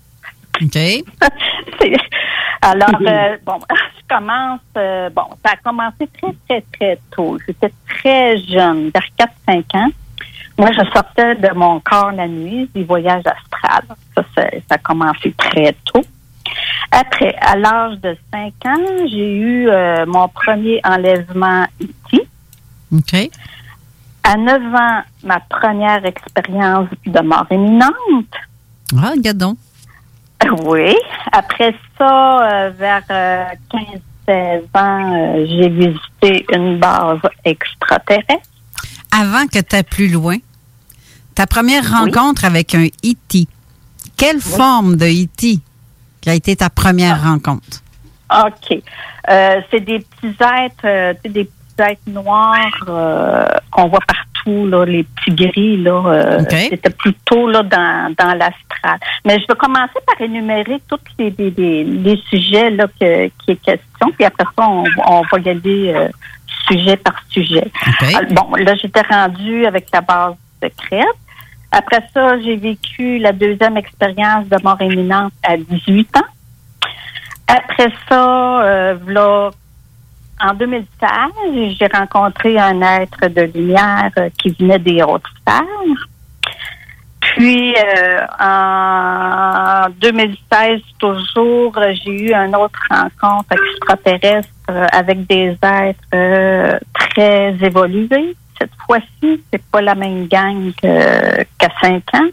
[0.61, 0.77] OK.
[2.61, 7.37] Alors, euh, bon, je commence, euh, bon, ça a commencé très, très, très tôt.
[7.47, 9.89] J'étais très jeune, vers 4-5 ans.
[10.57, 13.85] Moi, je sortais de mon corps la nuit, des voyages astrales.
[14.15, 16.03] Ça, ça, ça a commencé très tôt.
[16.91, 22.21] Après, à l'âge de 5 ans, j'ai eu euh, mon premier enlèvement ici.
[22.93, 23.29] OK.
[24.23, 28.35] À 9 ans, ma première expérience de mort imminente.
[28.95, 29.57] Ah, regarde donc.
[30.65, 30.95] Oui.
[31.31, 38.49] Après ça, euh, vers 15-16 ans, euh, j'ai visité une base extraterrestre.
[39.11, 40.37] Avant que tu plus loin,
[41.35, 43.47] ta première rencontre avec un E.T.,
[44.17, 45.59] quelle forme de E.T.
[46.21, 47.81] qui a été ta première rencontre?
[48.31, 48.81] OK.
[49.29, 54.85] Euh, c'est des petits êtres, euh, des petits êtres noirs euh, qu'on voit partout, là,
[54.85, 55.91] les petits gris, là.
[56.05, 56.39] euh.
[56.69, 58.99] C'était plutôt là dans, dans l'astral.
[59.25, 63.51] Mais je vais commencer par énumérer tous les, les, les- les sujets là que, qui
[63.51, 66.07] est question, puis après ça, on, on va y aller euh,
[66.67, 67.67] sujet par sujet.
[68.31, 71.05] Bon, là, j'étais rendue avec la base secrète.
[71.71, 76.21] Après ça, j'ai vécu la deuxième expérience de mort imminente à 18 ans.
[77.47, 79.51] Après ça, euh, là,
[80.43, 85.63] en 2016, j'ai rencontré un être de lumière euh, qui venait des hautes sphères.
[87.19, 94.49] Puis, euh, en 2016, toujours, euh, j'ai eu une autre rencontre extraterrestre
[94.91, 98.35] avec des êtres euh, très évolués.
[98.59, 102.29] Cette fois-ci, c'est pas la même gang qu'à cinq ans.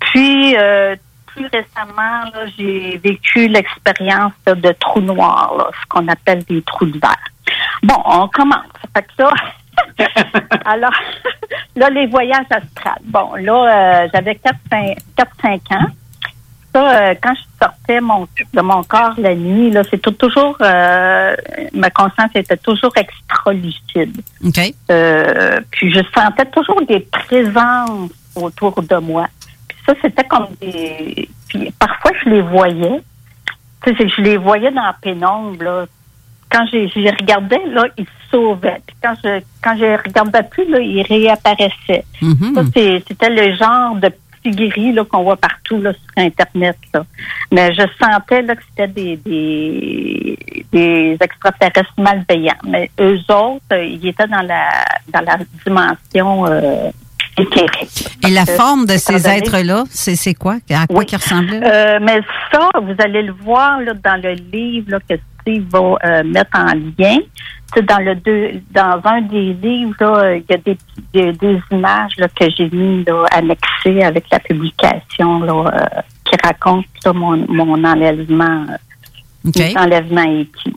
[0.00, 0.96] Puis, euh,
[1.34, 6.62] plus récemment, là, j'ai vécu l'expérience là, de trous noirs, là, ce qu'on appelle des
[6.62, 7.16] trous de verre.
[7.82, 8.66] Bon, on commence.
[8.94, 9.32] Fait que ça,
[10.64, 10.92] alors,
[11.76, 13.02] là, les voyages astrales.
[13.04, 14.38] Bon, là, euh, j'avais
[14.70, 15.86] 4-5 ans.
[16.74, 21.36] Ça, euh, quand je sortais mon, de mon corps la nuit, là, c'était toujours, euh,
[21.74, 24.22] ma conscience était toujours extra lucide.
[24.42, 24.74] OK.
[24.90, 29.28] Euh, puis je sentais toujours des présences autour de moi.
[29.86, 31.28] Ça, c'était comme des...
[31.48, 33.00] Puis parfois, je les voyais.
[33.84, 35.86] Tu sais, je les voyais dans la pénombre, là.
[36.50, 38.80] Quand j'ai je les regardais, là, ils se sauvaient.
[38.86, 42.04] Puis quand je quand je les regardais plus, là, ils réapparaissaient.
[42.20, 42.54] Mhm.
[42.54, 42.62] Ça,
[43.08, 44.12] c'était le genre de
[44.42, 46.76] petits gris là, qu'on voit partout là, sur Internet.
[46.92, 47.04] Là.
[47.50, 50.38] Mais je sentais là, que c'était des, des,
[50.72, 52.52] des extraterrestres malveillants.
[52.64, 56.90] Mais eux autres, euh, ils étaient dans la dans la dimension euh,
[57.38, 58.08] éthérique.
[58.26, 60.56] Et la que, forme de ces êtres-là, c'est c'est quoi?
[60.70, 61.60] À quoi ils ressemblaient?
[61.62, 62.20] euh, mais
[62.50, 66.56] ça, vous allez le voir là, dans le livre là, que Steve va euh, mettre
[66.58, 67.18] en lien.
[67.74, 70.76] Dans le deux, dans un des livres, là, euh, il y a des,
[71.14, 76.36] des, des images là, que j'ai mis là, annexées avec la publication là, euh, qui
[76.44, 80.74] raconte mon, mon enlèvement, euh, mon enlèvement écrit.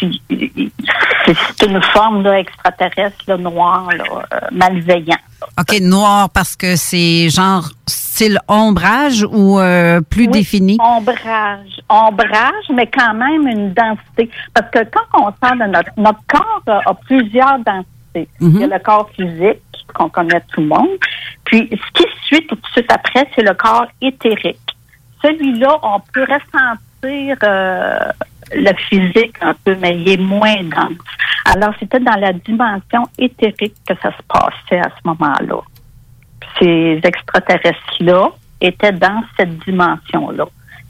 [0.00, 5.18] C'est une forme là, extraterrestre là, noire, là, euh, malveillant.
[5.58, 10.78] OK, noir parce que c'est genre style ombrage ou euh, plus Oui, défini?
[10.80, 11.80] Ombrage.
[11.88, 14.30] Ombrage, mais quand même une densité.
[14.54, 15.90] Parce que quand on sort de notre...
[15.96, 18.28] Notre corps euh, a plusieurs densités.
[18.40, 18.54] Mhm.
[18.54, 19.62] Il y a le corps physique,
[19.94, 20.98] qu'on connaît tout le monde.
[21.44, 24.58] Puis, ce qui suit tout de suite après, c'est le corps éthérique.
[25.22, 27.98] Celui-là, on peut ressentir euh,
[28.52, 30.98] le physique un peu, mais il est moins dense.
[31.44, 35.60] Alors, c'était dans la dimension éthérique que ça se passait à ce moment-là
[36.58, 38.30] ces extraterrestres-là
[38.60, 40.44] étaient dans cette dimension-là.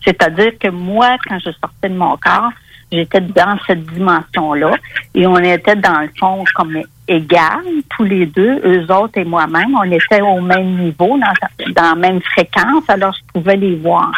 [0.05, 2.51] C'est-à-dire que moi, quand je sortais de mon corps,
[2.91, 4.73] j'étais dans cette dimension-là
[5.15, 9.77] et on était dans le fond comme égal, tous les deux, eux autres et moi-même,
[9.77, 14.11] on était au même niveau, dans, dans la même fréquence, alors je pouvais les voir.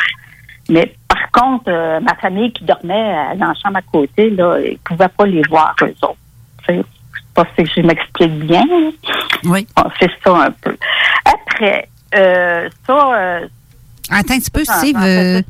[0.69, 4.59] Mais par contre, euh, ma famille qui dormait euh, dans la chambre à côté, là,
[4.65, 6.17] ils ne pouvaient pas les voir, eux autres.
[6.69, 6.85] Je sais
[7.35, 8.65] pas si je m'explique bien.
[9.45, 9.67] Oui.
[9.77, 10.77] Bon, c'est ça un peu.
[11.25, 13.15] Après, euh, ça...
[13.19, 13.47] euh,
[14.11, 14.97] Attends un petit peu, Steve.
[15.01, 15.41] euh.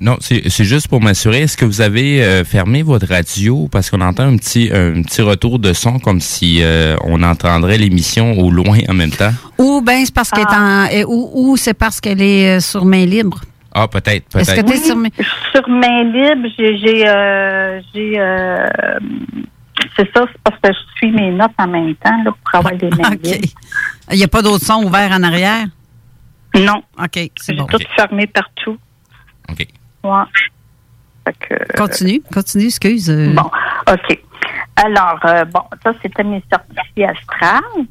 [0.00, 1.42] Non, c'est c'est juste pour m'assurer.
[1.42, 3.68] Est-ce que vous avez euh, fermé votre radio?
[3.72, 7.78] Parce qu'on entend un petit un petit retour de son comme si euh, on entendrait
[7.78, 9.30] l'émission au loin en même temps?
[9.58, 10.84] Ou ben c'est parce qu'elle est en.
[10.90, 13.40] eh, Ou, ou c'est parce qu'elle est sur main libre.
[13.74, 14.66] Ah, peut-être, Est-ce que peut-être.
[14.72, 14.96] tu es sur...
[14.96, 15.12] mes-
[15.52, 18.66] Sur main libre, j'ai, j'ai, euh, euh,
[19.96, 22.74] c'est ça, c'est parce que je suis mes notes en même temps, là, pour avoir
[22.76, 23.48] des mains libres.
[24.12, 25.66] Il n'y a pas d'autres sons ouverts en arrière?
[26.54, 26.82] Non.
[26.98, 27.66] OK, c'est J'ai bon.
[27.66, 28.78] tout fermé partout.
[29.50, 29.66] OK.
[30.04, 31.32] Ouais.
[31.40, 33.10] Que, Continue, continue, excuse.
[33.10, 33.32] euh.
[33.34, 33.50] Bon,
[33.90, 34.20] OK.
[34.76, 37.86] Alors, euh, bon, ça, c'était mes sorties astrales.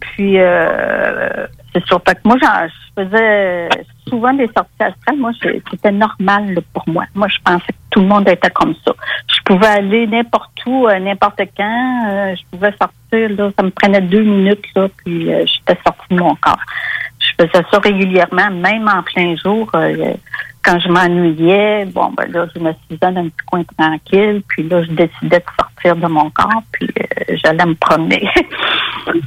[0.00, 2.02] Puis, euh, c'est sûr.
[2.06, 3.68] Fait que moi, j'en- je faisais
[4.08, 5.18] souvent des sorties astrales.
[5.18, 5.32] Moi,
[5.70, 7.04] c'était normal là, pour moi.
[7.14, 8.92] Moi, je pensais que tout le monde était comme ça.
[9.28, 12.08] Je pouvais aller n'importe où, euh, n'importe quand.
[12.08, 16.06] euh, je pouvais sortir, là, ça me prenait deux minutes, là, puis euh, j'étais sortie
[16.10, 16.58] de mon corps.
[17.18, 19.70] Je faisais ça régulièrement, même en plein jour.
[20.62, 24.62] Quand je m'ennuyais, bon, ben là, je me suis dans un petit coin tranquille, puis
[24.68, 28.28] là, je décidais de sortir de mon corps, puis euh, j'allais me promener.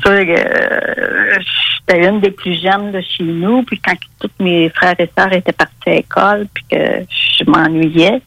[0.07, 1.39] Euh,
[1.87, 5.33] J'étais une des plus jeunes de chez nous, puis quand tous mes frères et sœurs
[5.33, 8.21] étaient partis à l'école, puis que je m'ennuyais,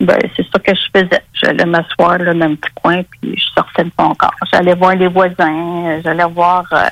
[0.00, 1.22] ben c'est ça que je faisais.
[1.34, 4.32] J'allais m'asseoir là, dans un petit coin, puis je sortais de mon corps.
[4.50, 6.64] J'allais voir les voisins, euh, j'allais voir...
[6.72, 6.88] euh,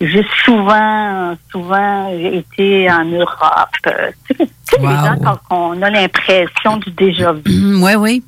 [0.00, 3.68] j'ai souvent, souvent été en Europe.
[3.86, 7.94] Euh, Tu sais, tu sais, les gens, quand on a l'impression du déjà vu, Oui,
[7.98, 8.22] oui.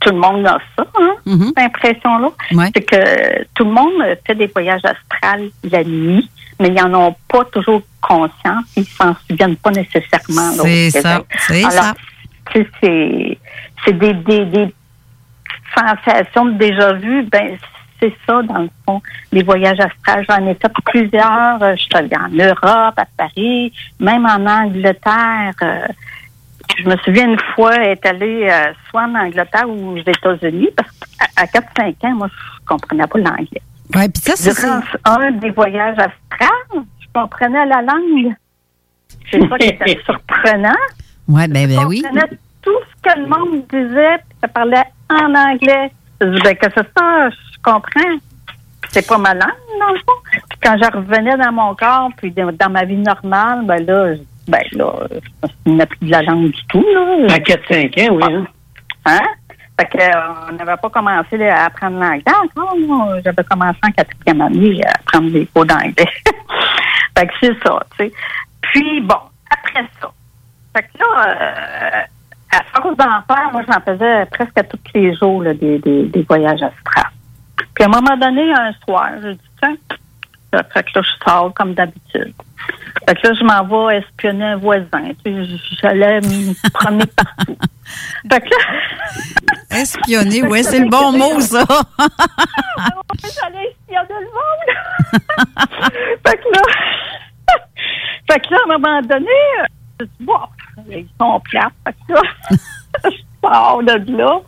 [0.00, 1.46] tout le monde a ça, hein, Mm-hmm.
[1.48, 2.30] cette impression-là.
[2.74, 6.28] C'est que tout le monde fait des voyages astrales la nuit,
[6.58, 10.50] mais ils n'en ont pas toujours conscience, ils s'en souviennent pas nécessairement.
[10.62, 11.94] C'est ça, c'est ça.
[12.52, 13.38] tu sais, c'est
[13.84, 14.74] c'est des, des, des
[15.76, 17.56] sensations de déjà vu, ben
[18.02, 19.00] c'est ça, dans le fond,
[19.30, 20.24] les voyages astrales.
[20.28, 21.62] J'en ai fait plusieurs.
[21.62, 25.54] Euh, Je suis allée en Europe, à Paris, même en Angleterre.
[25.62, 25.86] Euh,
[26.76, 30.90] je me souviens une fois être allée euh, soit en Angleterre ou aux États-Unis, parce
[30.90, 33.62] qu'à à 4-5 ans, moi, je comprenais pas l'anglais.
[33.94, 38.34] Ouais, puis ça, c'est Durant un des voyages astrales, je comprenais la langue.
[39.30, 40.70] C'est ça qui était surprenant.
[41.28, 42.02] Ouais, ben, ben oui.
[42.02, 45.92] Je comprenais tout ce que le monde disait, puis ça parlait en anglais.
[46.22, 48.18] Je dis, ben, que c'est ça, je comprends.
[48.90, 50.18] C'est pas ma langue, dans le fond.
[50.50, 54.20] Puis quand je revenais dans mon corps, puis dans ma vie normale, ben là, je-
[54.48, 57.34] ben là, je souvenais plus de la langue du tout, là.
[57.34, 58.22] À 4-5 ans, oui.
[58.24, 58.46] Hein?
[59.06, 59.20] Hein?
[59.80, 60.20] Fait que, euh,
[60.50, 62.76] on n'avait pas commencé là, à apprendre l'anglais encore.
[62.86, 63.16] moi.
[63.24, 65.94] J'avais commencé en quatrième année à apprendre des cours d'anglais.
[67.16, 68.12] fait que c'est ça, tu sais.
[68.60, 69.16] Puis, bon,
[69.50, 70.10] après ça.
[70.76, 72.00] Fait que là, euh,
[72.52, 76.22] à force d'en faire, moi, j'en faisais presque tous les jours, là, des, des, des
[76.22, 77.12] voyages astrales.
[77.74, 79.76] Puis, à un moment donné, un soir, je dis, tiens,
[80.52, 82.34] là, fait que là, je sors comme d'habitude.
[83.08, 85.12] Fait que là, je m'en vais espionner un voisin.
[85.80, 87.56] J'allais me promener partout.
[88.30, 88.58] Fait que là,
[89.80, 91.64] Espionner, ouais, c'est le bon mot, ça.
[93.22, 95.20] J'allais espionner le monde.
[96.26, 96.62] fait que là,
[98.30, 99.26] fait que là, à un moment donné,
[100.00, 100.38] je dis, bon,
[100.90, 101.72] ils sont plates.
[101.86, 102.22] Fait que là,
[103.04, 104.40] je pars de là.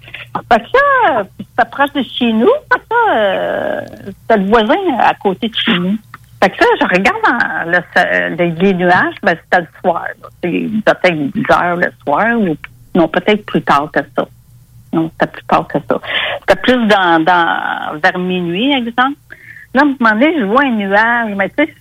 [0.52, 1.24] Fait que là,
[1.58, 2.50] c'est proche de chez nous.
[2.72, 3.80] Fait que là, euh,
[4.28, 5.96] c'est le voisin à côté de chez nous.
[6.42, 10.04] Fait que là, je regarde dans le, les, les nuages, ben, c'était le soir.
[10.42, 12.56] peut-être 10 heures le soir, ou
[12.94, 14.26] non, peut-être plus tard que ça.
[14.92, 16.00] Non, c'était plus tard que ça.
[16.40, 19.16] C'était plus dans, dans vers minuit, exemple.
[19.74, 21.74] Là, à un moment donné, je vois un nuage, mais tu sais,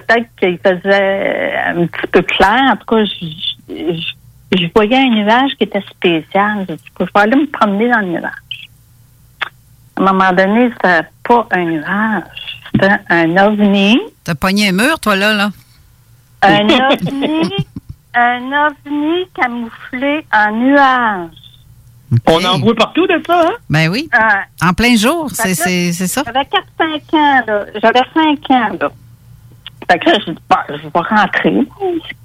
[0.00, 2.62] peut-être qu'il faisait un petit peu clair.
[2.72, 3.26] En tout cas, je,
[3.68, 6.66] je, je voyais un nuage qui était spécial.
[6.68, 8.32] Je dis, je vais aller me promener dans le nuage.
[9.96, 12.22] À un moment donné, c'était pas un nuage,
[12.72, 13.98] c'était un ovni.
[14.24, 15.50] T'as pogné un mur, toi, là, là?
[16.42, 17.50] Un ovni,
[18.14, 21.30] un ovni camouflé en nuage.
[22.26, 23.54] On en voit partout de ça, hein?
[23.68, 24.08] Ben oui.
[24.14, 26.22] Euh, En plein jour, c'est ça.
[26.24, 27.64] J'avais 4-5 ans, là.
[27.82, 28.90] J'avais 5 ans, là.
[29.90, 31.66] Fait que là, je dis, bon, je vais rentrer.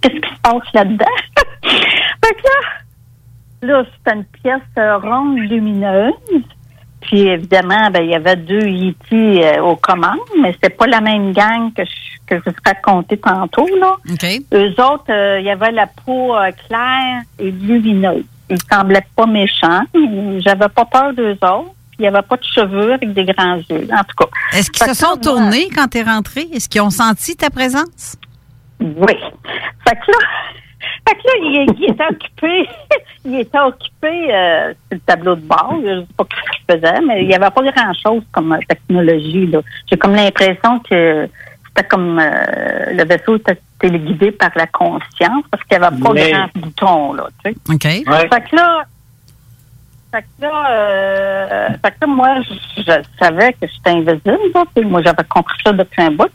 [0.01, 1.05] Qu'est-ce qui se passe là-dedans?
[1.63, 6.13] fait que là, là, c'était une pièce euh, ronde lumineuse.
[7.01, 9.13] Puis évidemment, ben, il y avait deux E.T.
[9.13, 11.91] euh, aux commandes, mais c'était pas la même gang que je,
[12.27, 13.95] que je vous ai raconté tantôt, là.
[14.09, 14.25] OK.
[14.53, 18.23] Eux autres, euh, il y avait la peau euh, claire et lumineuse.
[18.49, 19.81] Ils semblaient pas méchants.
[20.39, 21.73] J'avais pas peur d'eux autres.
[22.01, 23.87] Il y avait pas de cheveux avec des grands yeux.
[23.93, 24.25] En tout cas.
[24.57, 26.47] Est-ce qu'ils se sont tournés quand t'es rentré?
[26.51, 28.17] Est-ce qu'ils ont senti ta présence?
[28.79, 29.13] Oui.
[29.87, 30.17] Fait que là,
[31.07, 32.69] fait que là il, il était occupé.
[33.25, 35.75] il était occupé euh, sur le tableau de bord.
[35.85, 39.45] Je sais pas ce qu'il faisait, mais il n'y avait pas grand-chose comme euh, technologie.
[39.45, 39.59] là.
[39.87, 41.29] J'ai comme l'impression que
[41.67, 46.13] c'était comme euh, le vaisseau était téléguidé par la conscience parce qu'il n'y avait pas
[46.13, 47.57] Mais- grand bouton là, tu sais.
[47.71, 47.83] OK.
[47.83, 48.83] Fait que là,
[50.11, 54.51] fait que là, euh, fait que là, moi, je, je savais que j'étais invisible.
[54.53, 56.31] là, puis moi, j'avais compris ça depuis un bout.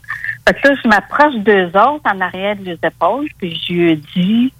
[0.47, 3.95] Fait que là, je m'approche d'eux autres en arrière des épaules, puis je lui ai
[3.95, 4.53] dit,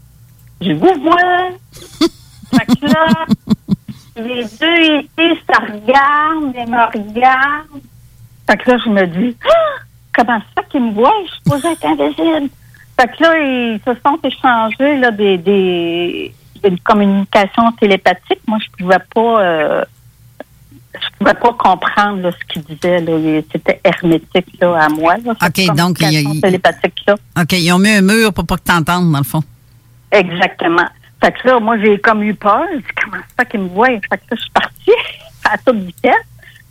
[0.62, 1.50] je vous vois.
[2.54, 3.26] fait que là,
[4.18, 7.82] les deux ici se regardent, ils me regardent.
[8.50, 9.82] Fait que là, je me dis, Ah!
[10.18, 11.14] comment ça qu'ils me voient?
[11.26, 12.50] Je suis supposée être invisible.
[13.00, 18.40] Fait que là, ils se sont échangés là, des, des, une communication télépathique.
[18.48, 19.84] Moi, je pouvais pas euh,
[20.94, 23.02] je pouvais pas comprendre là, ce qu'ils disaient.
[23.02, 23.12] Là.
[23.18, 25.16] Il- C'était hermétique là, à moi.
[25.18, 27.16] Là, cette OK, donc, il y a- communication télépathique là.
[27.42, 29.44] OK, ils ont mis un mur pour pas que t'entendes, dans le fond.
[30.12, 30.88] Exactement.
[31.24, 32.64] Fait que là, moi, j'ai comme eu peur.
[32.72, 33.88] J'ai dit, comment ça qu'ils me voient?
[33.88, 34.92] Fait que là, je suis partie
[35.44, 36.14] à toute vitesse.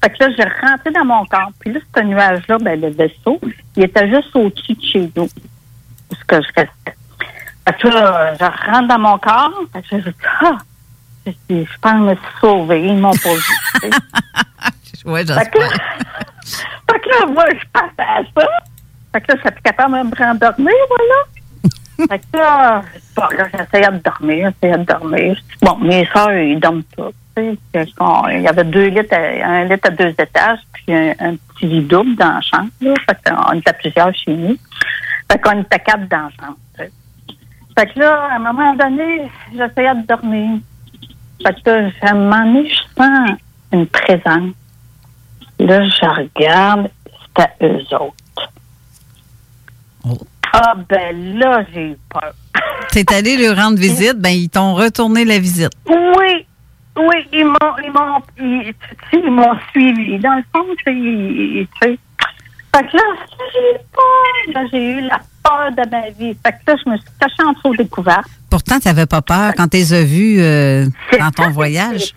[0.02, 1.50] Fait que là, j'ai rentré dans mon corps.
[1.60, 3.40] Puis là, ce nuage-là, ben, le vaisseau,
[3.76, 5.24] il était juste au-dessus de chez nous.
[5.24, 6.95] Où ce que je restais.
[7.66, 9.52] Fait que là, je rentre dans mon corps.
[9.72, 10.56] Fait que je dis, ah!
[11.26, 12.86] Je, dis, je pense que je me suis sauvée.
[12.86, 13.90] Ils m'ont pas vu.
[15.34, 15.68] Fait que, là,
[16.90, 18.48] fait que là, moi, je passe à ça.
[19.12, 22.08] Fait que là, je suis capable de me rendormir, voilà.
[22.08, 22.82] fait que là,
[23.16, 25.36] bon, là, j'essayais de dormir, j'essayais de dormir.
[25.62, 29.90] Bon, mes soeurs, ils dorment qu'on- Il y avait deux lits, à- un lit à
[29.90, 32.70] deux étages, puis un, un petit lit double dans la chambre.
[32.80, 32.94] Là.
[33.06, 34.56] Fait qu'on était plusieurs chez nous.
[35.30, 36.56] Fait qu'on était quatre dans la chambre.
[37.78, 40.58] Fait que là, à un moment donné, j'essayais de dormir.
[41.44, 43.30] Fait que là, à un moment donné, je sens
[43.72, 44.54] une présence.
[45.58, 46.88] Là, je regarde,
[47.36, 48.50] c'était eux autres.
[50.52, 52.32] Ah, ben là, j'ai eu peur.
[52.90, 55.72] T'es allé leur rendre visite, ben ils t'ont retourné la visite.
[55.86, 56.46] Oui,
[56.96, 58.72] oui, ils m'ont, ils m'ont, ils,
[59.12, 60.18] ils m'ont suivi.
[60.18, 61.98] Dans le fond, tu sais, ils- ils- tu sais.
[62.76, 63.02] Fait que là,
[63.54, 64.64] j'ai eu peur.
[64.72, 66.36] J'ai eu la peur de ma vie.
[66.44, 68.24] Fait que là, je me suis cachée en dessous des couverts.
[68.50, 70.86] Pourtant, t'avais pas peur quand t'es as vus euh,
[71.18, 72.12] dans ton voyage.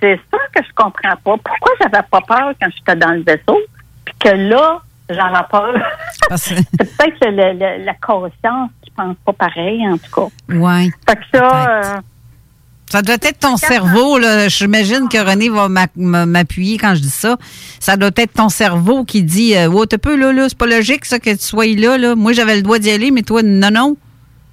[0.00, 1.36] C'est ça que je comprends pas.
[1.42, 3.58] Pourquoi j'avais pas peur quand j'étais dans le vaisseau,
[4.04, 5.74] puis que là, j'en ai peur.
[6.36, 10.54] c'est peut-être que le- le- la conscience qui pense pas pareil, en tout cas.
[10.54, 10.90] Ouais.
[11.08, 12.00] Fait que ça,
[12.88, 14.46] Ça doit être ton cerveau, là.
[14.48, 17.36] J'imagine que René va m'a- m'a- m'appuyer quand je dis ça.
[17.80, 20.66] Ça doit être ton cerveau qui dit euh, Oh, t'es peu là, là, c'est pas
[20.66, 22.14] logique ça que tu sois là, là.
[22.14, 23.96] Moi j'avais le droit d'y aller, mais toi, non, non.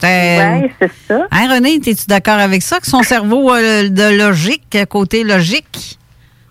[0.01, 1.27] Ouais, c'est ça.
[1.31, 2.79] Hein, René, es-tu d'accord avec ça?
[2.79, 5.97] Que son cerveau a le- de logique, côté logique?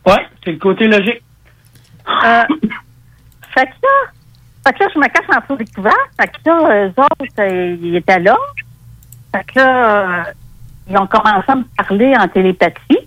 [0.06, 0.14] Oui,
[0.44, 1.22] c'est le côté logique.
[2.24, 2.42] euh,
[3.54, 4.12] fait que là,
[4.64, 5.92] fait que là, je me cache en dessous des couverts.
[6.18, 8.36] Fait que là, eux autres, euh, ils étaient là.
[9.34, 10.22] Fait que là, euh,
[10.88, 12.98] ils ont commencé à me parler en télépathie.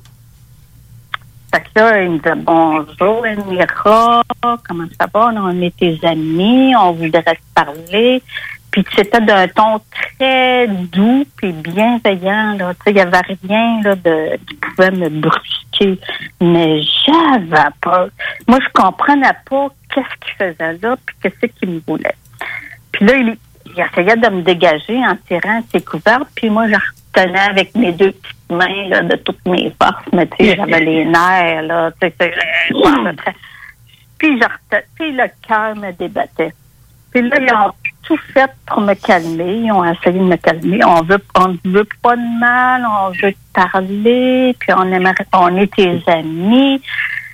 [1.53, 5.31] Fait que là, ils me disaient bonjour, Elmira, comment ça va?
[5.35, 8.21] On est tes amis, on voudrait te parler.
[8.71, 9.79] Puis c'était d'un ton
[10.19, 12.57] très doux puis bienveillant.
[12.57, 12.73] Là.
[12.87, 15.97] Il n'y avait rien là, de, qui pouvait me brusquer.
[16.41, 18.09] Mais j'avais peur.
[18.49, 22.15] Moi, je comprenais pas qu'est-ce qu'il faisait là puis qu'est-ce qu'il me voulait.
[22.91, 26.27] Puis là, il, il essayait de me dégager en tirant ses couvertes.
[26.35, 26.75] Puis moi, je
[27.19, 30.05] retenais avec mes deux petites mains là, de toutes mes forces.
[30.13, 31.63] Mais tu sais, j'avais les nerfs.
[31.63, 32.33] Là, tu sais,
[34.17, 34.39] puis,
[35.11, 36.53] le cœur me débattait.
[37.11, 37.71] Puis là, ils ont
[38.03, 39.61] tout fait pour me calmer.
[39.65, 40.83] Ils ont essayé de me calmer.
[40.85, 45.55] On veut, on ne veut pas de mal, on veut parler, puis on aimerait, on
[45.57, 46.81] est tes amis.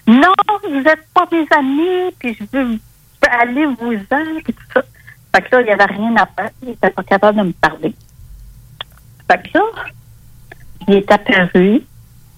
[0.07, 2.79] Non, vous n'êtes pas mes amis, puis je veux
[3.39, 4.83] aller vous en, puis tout ça.
[5.33, 6.51] Fait que là, il n'y avait rien à faire.
[6.61, 7.93] Ils n'étaient pas capables de me parler.
[9.31, 9.63] Fait que là,
[10.87, 11.81] il est apparu.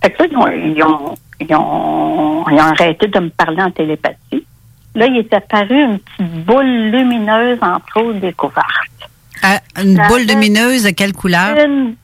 [0.03, 3.63] Fait que là, ils ont, ils ont, ils ont, ils ont arrêté de me parler
[3.63, 4.45] en télépathie.
[4.95, 9.09] Là, il est apparu une petite boule lumineuse entre autres découvertes.
[9.41, 11.57] Ah, une boule lumineuse de quelle couleur?
[11.57, 11.95] Une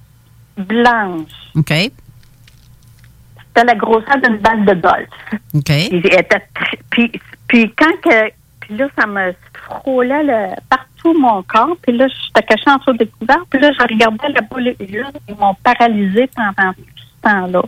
[0.57, 1.29] blanche.
[1.55, 1.69] OK.
[1.71, 5.07] C'était la grosseur d'une balle de golf.
[5.53, 5.69] OK.
[5.69, 6.23] Il était
[6.55, 7.11] tr- puis,
[7.47, 8.31] puis quand que
[8.61, 9.33] puis là, ça me
[9.69, 11.77] frôlait partout mon corps.
[11.81, 13.45] Puis là, j'étais cachée en dessous des couverts.
[13.49, 14.67] Puis là, je regardais la boule.
[14.67, 17.61] Et là, ils m'ont paralysée pendant tout ce temps-là.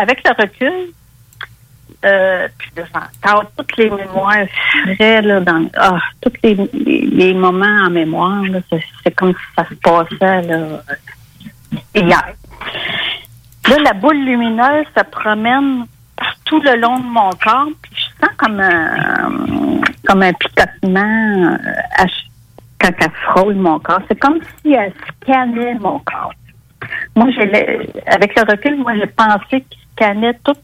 [0.00, 0.92] Avec le recul,
[2.04, 2.70] euh, puis
[3.56, 4.46] toutes les mémoires
[4.96, 9.74] frais, là, dans, ah, tous les, moments en mémoire, c'est, c'est comme si ça se
[9.74, 10.82] passait, là,
[11.94, 12.34] hier.
[13.68, 15.86] Là, la boule lumineuse se promène
[16.46, 22.06] tout le long de mon corps, puis je sens comme un, comme un picotement euh,
[22.80, 24.00] quand elle frôle mon corps.
[24.08, 24.92] C'est comme si elle
[25.22, 26.32] scannait mon corps.
[27.14, 27.28] Moi,
[28.06, 30.56] avec le recul, moi, j'ai pensé qu'il scannait tout,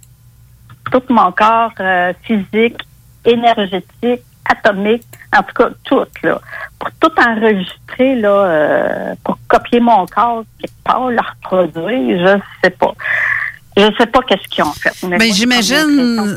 [0.90, 2.78] tout mon corps euh, physique,
[3.24, 5.04] énergétique, atomique,
[5.36, 6.40] en tout cas, tout, là.
[6.78, 10.72] Pour tout enregistrer, là, euh, pour copier mon corps quelque
[11.10, 12.92] le reproduire, je sais pas.
[13.76, 14.90] Je sais pas qu'est-ce qu'ils ont fait.
[15.08, 16.36] mais Ben, j'imagine,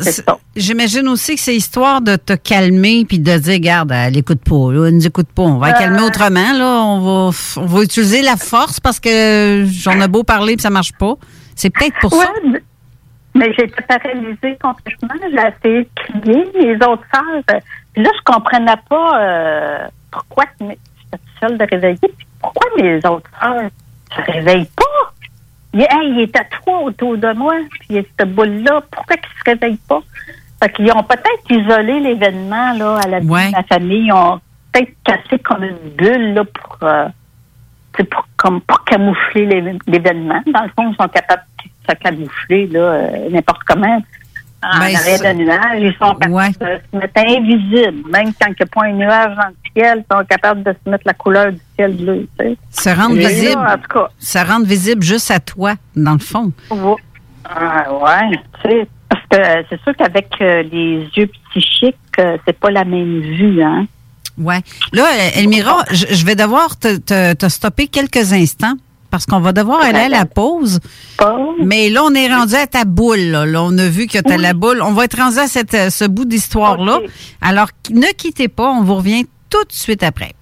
[0.56, 4.72] j'imagine aussi que c'est histoire de te calmer puis de dire, regarde, elle n'écoute pas,
[4.72, 5.80] là, elle nous écoute pas, on va la Euh.
[5.80, 7.00] calmer autrement, là, on
[7.32, 10.94] va, on va utiliser la force parce que j'en ai beau parler puis ça marche
[10.94, 11.16] pas.
[11.56, 12.30] C'est peut-être pour ça.
[13.34, 15.10] Mais j'ai été paralysée complètement.
[15.30, 16.46] J'ai essayé de crier.
[16.56, 17.60] Les autres sœurs,
[17.94, 20.78] puis là, je comprenais pas euh, pourquoi j'étais
[21.42, 21.98] seule de réveiller.
[22.02, 23.70] Puis pourquoi les autres sœurs
[24.16, 25.14] se réveillent pas?
[25.76, 27.54] Il, hey, il était trois autour de moi.
[27.82, 30.00] Puis cette boule-là, pourquoi qu'ils se réveillent pas?
[30.64, 34.06] Fait qu'ils ont peut-être isolé l'événement là, à la vie de ma famille.
[34.08, 34.40] Ils ont
[34.72, 37.08] peut-être cassé comme une bulle là, pour, euh,
[38.10, 40.42] pour, comme, pour camoufler l'é- l'événement.
[40.48, 44.02] Dans le fond, ils sont capables de se camoufler là, euh, n'importe comment.
[44.64, 48.10] En Ben, arrêt de nuages, ils sont capables de se mettre invisibles.
[48.10, 50.72] Même quand il n'y a pas un nuage dans le ciel, ils sont capables de
[50.84, 52.28] se mettre la couleur du ciel bleu.
[52.40, 52.58] Tu sais.
[52.72, 53.62] Se rendre Et là, visible.
[53.68, 56.52] en tout cas, Se rendre visible juste à toi, dans le fond.
[56.72, 56.96] Ouais.
[57.48, 62.38] Ah, ouais, tu sais, parce que euh, c'est sûr qu'avec euh, les yeux psychiques, euh,
[62.48, 63.86] c'est pas la même vue, hein.
[64.38, 64.60] Ouais.
[64.94, 68.74] Là, Elmira, je je vais devoir te, te- te stopper quelques instants
[69.16, 70.80] parce qu'on va devoir aller à la pause.
[71.64, 73.20] Mais là, on est rendu à ta boule.
[73.20, 74.82] Là, Là, on a vu que tu as la boule.
[74.82, 77.00] On va être rendu à cette, euh, ce bout d'histoire-là.
[77.40, 78.70] Alors, ne quittez pas.
[78.70, 80.34] On vous revient tout de suite après.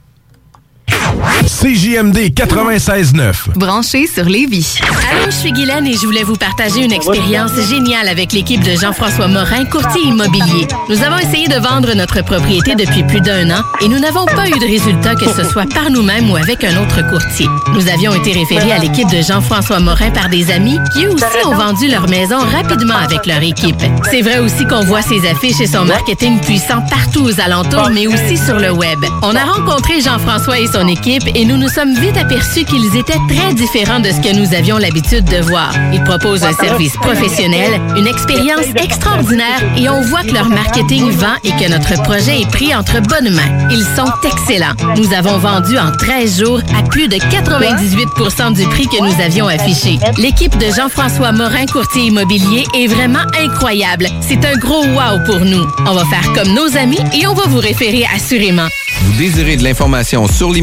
[1.63, 3.57] CJMD 96.9.
[3.57, 4.79] Branché sur Lévis.
[5.11, 8.71] Allô, je suis Guylaine et je voulais vous partager une expérience géniale avec l'équipe de
[8.71, 10.67] Jean-François Morin, courtier immobilier.
[10.89, 14.47] Nous avons essayé de vendre notre propriété depuis plus d'un an et nous n'avons pas
[14.47, 17.47] eu de résultat que ce soit par nous-mêmes ou avec un autre courtier.
[17.73, 21.45] Nous avions été référés à l'équipe de Jean-François Morin par des amis qui eux aussi
[21.45, 23.81] ont vendu leur maison rapidement avec leur équipe.
[24.09, 28.07] C'est vrai aussi qu'on voit ses affiches et son marketing puissant partout aux alentours, mais
[28.07, 28.99] aussi sur le web.
[29.21, 33.19] On a rencontré Jean-François et son équipe et nous nous sommes vite aperçus qu'ils étaient
[33.29, 35.71] très différents de ce que nous avions l'habitude de voir.
[35.93, 41.35] Ils proposent un service professionnel, une expérience extraordinaire et on voit que leur marketing vend
[41.43, 43.69] et que notre projet est pris entre bonnes mains.
[43.69, 44.73] Ils sont excellents.
[44.97, 49.47] Nous avons vendu en 13 jours à plus de 98 du prix que nous avions
[49.47, 49.99] affiché.
[50.17, 54.07] L'équipe de Jean-François Morin, courtier immobilier, est vraiment incroyable.
[54.21, 55.67] C'est un gros wow pour nous.
[55.85, 58.67] On va faire comme nos amis et on va vous référer assurément.
[59.03, 60.62] Vous désirez de l'information sur l'immobilier,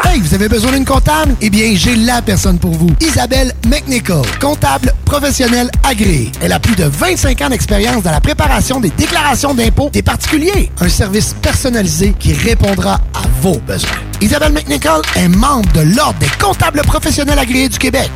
[0.03, 1.35] Hey, vous avez besoin d'une comptable?
[1.41, 2.89] Eh bien, j'ai la personne pour vous.
[2.99, 6.31] Isabelle McNichol, comptable professionnelle agréée.
[6.41, 10.71] Elle a plus de 25 ans d'expérience dans la préparation des déclarations d'impôts des particuliers.
[10.79, 13.89] Un service personnalisé qui répondra à vos besoins.
[14.21, 18.11] Isabelle McNichol est membre de l'Ordre des comptables professionnels agréés du Québec.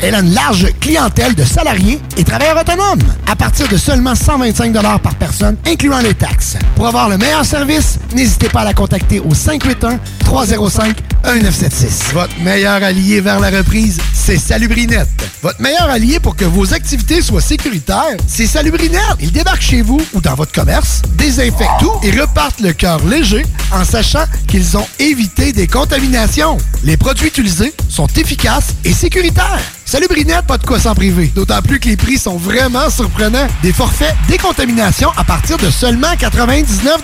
[0.00, 4.72] Elle a une large clientèle de salariés et travailleurs autonomes à partir de seulement 125
[5.02, 6.56] par personne, incluant les taxes.
[6.76, 12.12] Pour avoir le meilleur service, n'hésitez pas à la contacter au 581-305-1976.
[12.12, 15.04] Votre meilleur allié vers la reprise, c'est Salubrinet.
[15.42, 18.98] Votre meilleur allié pour que vos activités soient sécuritaires, c'est Salubrinet.
[19.20, 23.44] Ils débarquent chez vous ou dans votre commerce, désinfectent tout et repartent le cœur léger
[23.72, 26.56] en sachant qu'ils ont évité des contaminations.
[26.84, 29.60] Les produits utilisés sont efficaces et sécuritaires.
[29.90, 31.32] Salut Brinette, pas de quoi s'en priver.
[31.34, 33.46] D'autant plus que les prix sont vraiment surprenants.
[33.62, 37.00] Des forfaits décontamination à partir de seulement 99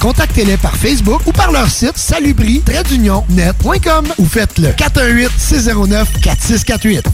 [0.00, 7.04] Contactez-les par Facebook ou par leur site salubri-net.com ou faites-le 418-609-4648.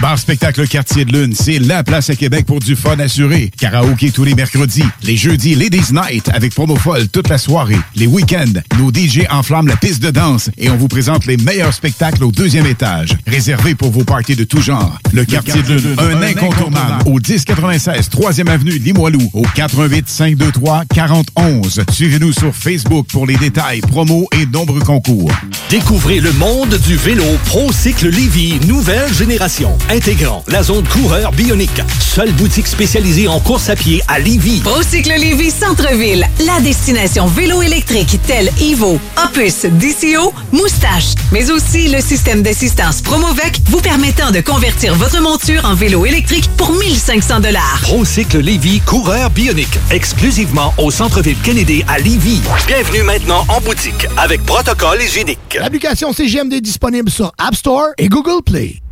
[0.00, 3.50] Bar Spectacle Quartier de Lune, c'est la place à Québec pour du fun assuré.
[3.58, 4.84] Karaoké tous les mercredis.
[5.02, 7.78] Les jeudis, Ladies Night avec promo folle toute la soirée.
[7.94, 11.72] Les week-ends, nos DJ enflamment la piste de danse et on vous présente les meilleurs
[11.72, 13.16] spectacles au deuxième étage.
[13.26, 14.98] Réservé pour vos parties de tout genre.
[15.12, 17.02] Le, Quartier de Lune, un, incontournable.
[17.06, 19.30] Au 1096 3e Avenue Limoilou.
[19.32, 21.82] Au 418 523 4011.
[21.90, 25.30] Suivez-nous sur Facebook pour les détails, promos et nombreux concours.
[25.70, 29.76] Découvrez le monde du vélo ProCycle Lévy, nouvelle génération.
[29.90, 31.80] Intégrant la zone coureur bionique.
[32.00, 34.60] Seule boutique spécialisée en course à pied à Lévis.
[34.60, 42.00] Procycle Lévis Centre-Ville, la destination vélo électrique telle Evo, Opus, DCO, Moustache, mais aussi le
[42.00, 47.80] système d'assistance Promovec vous permettant de convertir votre monture en vélo électrique pour 1500 dollars.
[47.82, 49.78] Procycle Lévis coureur bionique.
[49.90, 52.40] Exclusivement au centre-ville Kennedy à Lévis.
[52.66, 55.38] Bienvenue maintenant en boutique avec protocole hygiénique.
[55.58, 58.82] L'application CGMD est disponible sur App Store et Google Play.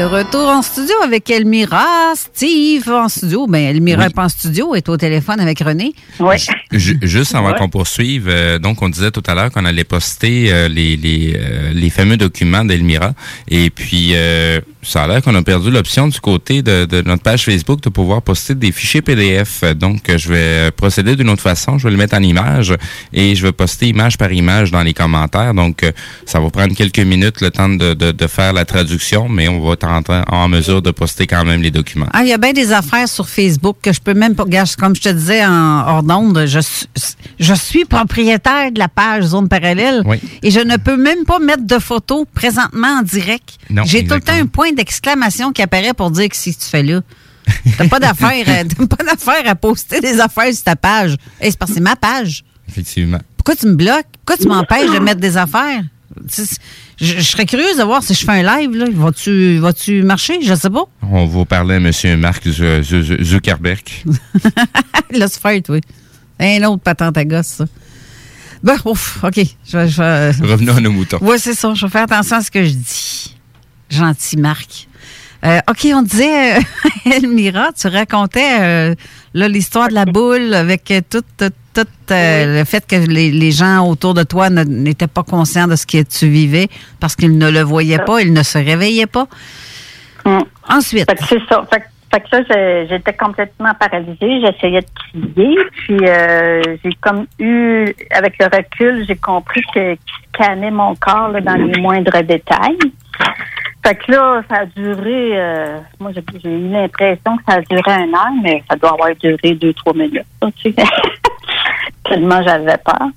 [0.00, 3.46] De retour en studio avec Elmira, Steve en studio.
[3.46, 5.92] Ben, Elmira n'est pas en studio, elle est au téléphone avec René.
[6.18, 6.36] Oui.
[6.72, 7.58] Ju- Juste avant Ouais.
[7.58, 11.34] qu'on poursuive, euh, donc on disait tout à l'heure qu'on allait poster euh, les, les,
[11.38, 13.12] euh, les fameux documents d'Elmira.
[13.48, 17.22] Et puis, euh, ça a l'air qu'on a perdu l'option du côté de, de notre
[17.22, 19.62] page Facebook de pouvoir poster des fichiers PDF.
[19.74, 21.76] Donc, je vais procéder d'une autre façon.
[21.78, 22.74] Je vais le mettre en image
[23.12, 25.52] et je vais poster image par image dans les commentaires.
[25.54, 25.92] Donc, euh,
[26.24, 29.60] ça va prendre quelques minutes le temps de, de, de faire la traduction, mais on
[29.60, 30.02] va être en,
[30.34, 32.08] en mesure de poster quand même les documents.
[32.12, 34.44] Ah, il y a bien des affaires sur Facebook que je peux même pas.
[34.78, 36.86] Comme je te disais en hors d'onde, je, suis-
[37.38, 40.18] je suis propriétaire de la page Zone Parallèle Oui.
[40.42, 43.50] et je ne peux même pas mettre de photos présentement en direct.
[43.68, 46.64] Non, J'ai tout le temps un point d'exclamation qui apparaît pour dire que si tu
[46.64, 47.00] fais là.
[47.78, 51.16] T'as pas d'affaire, t'as pas d'affaire à poster des affaires sur ta page.
[51.40, 52.44] Hey, c'est parce que c'est ma page.
[52.68, 53.18] Effectivement.
[53.36, 54.06] Pourquoi tu me bloques?
[54.24, 55.82] Pourquoi tu m'empêches de mettre des affaires?
[56.28, 56.42] Je,
[56.98, 58.72] je serais curieuse de voir si je fais un live.
[58.76, 58.86] Là.
[58.92, 60.40] Va-tu, vas-tu marcher?
[60.42, 60.84] Je sais pas.
[61.02, 61.90] On va parler à M.
[61.92, 63.82] Zu- Zuckerberg.
[65.10, 65.80] Laisse faire, oui.
[66.38, 67.64] Un autre patente à gosse, ça.
[68.62, 69.36] Bon, ouf, OK.
[69.66, 71.18] Je, je Revenons à nos moutons.
[71.22, 71.72] Oui, c'est ça.
[71.74, 73.36] Je vais faire attention à ce que je dis.
[73.90, 74.86] Gentil Marc.
[75.44, 76.60] Euh, OK, on disait, euh,
[77.12, 78.94] Elmira, tu racontais euh,
[79.34, 83.50] là, l'histoire de la boule avec tout, tout, tout, euh, le fait que les, les
[83.50, 86.68] gens autour de toi n'étaient pas conscients de ce que tu vivais
[87.00, 89.26] parce qu'ils ne le voyaient pas, ils ne se réveillaient pas.
[90.68, 91.10] Ensuite.
[91.10, 91.66] Fait que c'est ça.
[91.72, 94.40] Fait, que- fait que là, j'ai- j'étais complètement paralysée.
[94.44, 95.56] J'essayais de crier.
[95.78, 99.98] Puis euh, j'ai comme eu, avec le recul, j'ai compris que qu'il
[100.34, 102.76] scannait mon corps là, dans les moindres détails.
[103.82, 107.92] Fait que là, ça a duré, euh, moi j'ai eu l'impression que ça a duré
[107.92, 110.26] un heure, mais ça doit avoir duré deux, trois minutes.
[112.04, 113.08] Tellement j'avais peur.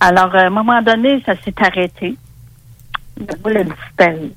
[0.00, 2.14] Alors, à un moment donné, ça s'est arrêté.
[3.18, 4.30] La boule a disparu.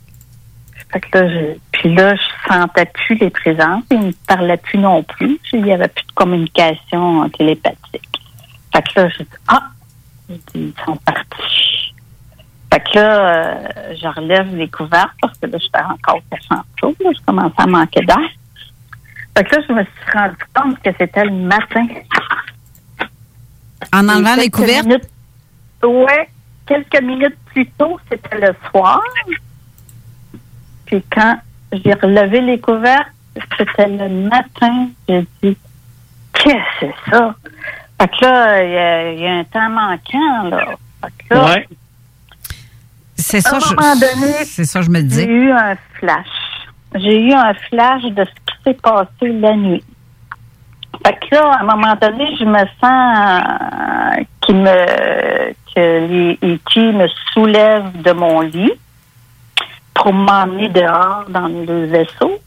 [0.92, 3.84] Fait que là, je, puis là, je sentais plus les présences.
[3.92, 5.40] Ils ne parlaient plus non plus.
[5.54, 8.22] Il n'y avait plus de communication télépathique.
[8.74, 9.10] Fait que là,
[9.48, 9.70] ah,
[10.30, 11.91] J'ai dit, ils sont partis.
[12.72, 16.22] Fait que là, euh, je relève les couverts parce que là, j'étais encore
[16.80, 16.96] chaud.
[17.02, 18.18] Là, je commençais à manquer d'air.
[19.38, 21.86] Fait que là, je me suis rendu compte que c'était le matin.
[23.94, 24.86] En enlevant les couvertes?
[24.86, 25.10] minutes-
[25.84, 26.30] ouais,
[26.66, 29.02] quelques minutes plus tôt, c'était le soir.
[30.86, 31.38] Puis quand
[31.72, 33.08] j'ai relevé les couvertes,
[33.58, 34.90] c'était le matin.
[35.10, 35.58] J'ai dit,
[36.34, 37.36] qu'est-ce que c'est ça?
[38.00, 40.66] Fait que là, il y, a- il y a un temps manquant, là.
[41.02, 41.46] Fait que là,
[43.32, 46.28] C'est à ça, un je- moment donné, c'est ça, je me j'ai eu un flash.
[46.96, 49.08] J'ai eu un flash de ce qui s'est passé
[49.40, 49.84] la nuit.
[51.06, 53.42] Fait que là, à un moment donné, je me sens
[54.20, 56.80] euh, qu'il me que les E.T.
[56.92, 58.74] me soulèvent de mon lit
[59.94, 62.40] pour m'emmener dehors dans le vaisseau.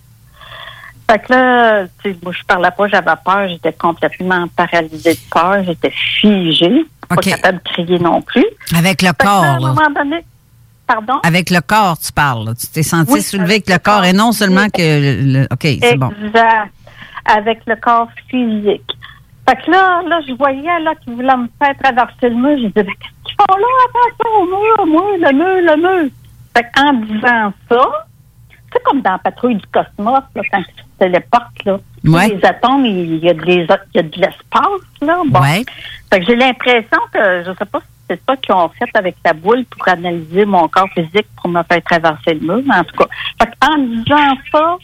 [1.10, 5.20] Fait que là, tu sais, moi, je parlais pas, j'avais peur, j'étais complètement paralysée de
[5.30, 8.44] peur, j'étais figée, pas capable de crier non plus.
[8.76, 10.24] Avec le Fait là, à corps, un moment donné,
[10.86, 11.20] pardon?
[11.22, 12.54] Avec le corps, tu parles.
[12.58, 15.44] Tu t'es senti Oui, soulevé avec le corps et non seulement que le.
[15.50, 16.10] OK, c'est bon.
[16.24, 16.70] Exact.
[17.26, 18.90] Avec le corps physique.
[19.48, 22.56] Fait que là, là, je voyais là qu'ils voulaient me faire traverser le mur.
[22.58, 23.66] J'ai dit, Mais qu'est-ce qu'ils font là?
[23.88, 26.10] Attention au mur, moi, le mur, le mur.
[26.56, 28.06] Fait qu'en disant ça,
[28.72, 31.78] c'est comme dans la patrouille du cosmos, là, quand tu te téléportes, là.
[32.04, 32.28] Ouais.
[32.28, 35.22] Les atomes, il y a de, il y a de l'espace, là.
[35.26, 35.40] Bon.
[35.40, 35.64] Ouais.
[36.10, 39.16] Fait que j'ai l'impression que, je sais pas si c'est ça qu'ils ont fait avec
[39.24, 42.84] la boule pour analyser mon corps physique pour me faire traverser le mur, mais en
[42.84, 43.06] tout cas.
[43.40, 44.76] Fait qu'en disant ça,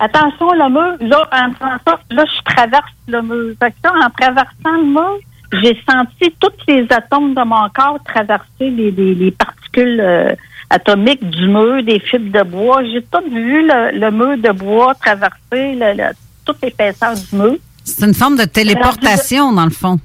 [0.00, 3.54] attention le mur, là, en disant ça, là, je traverse le mur.
[3.60, 5.18] Fait que là, en traversant le mur,
[5.62, 10.34] j'ai senti tous les atomes de mon corps traverser les, les, les particules euh,
[10.70, 12.84] atomiques du mur, des fibres de bois.
[12.84, 16.14] J'ai tout vu le, le mur de bois traverser le, le-
[16.44, 17.56] toute l'épaisseur du mur.
[17.84, 19.98] C'est une forme de téléportation, dans le fond.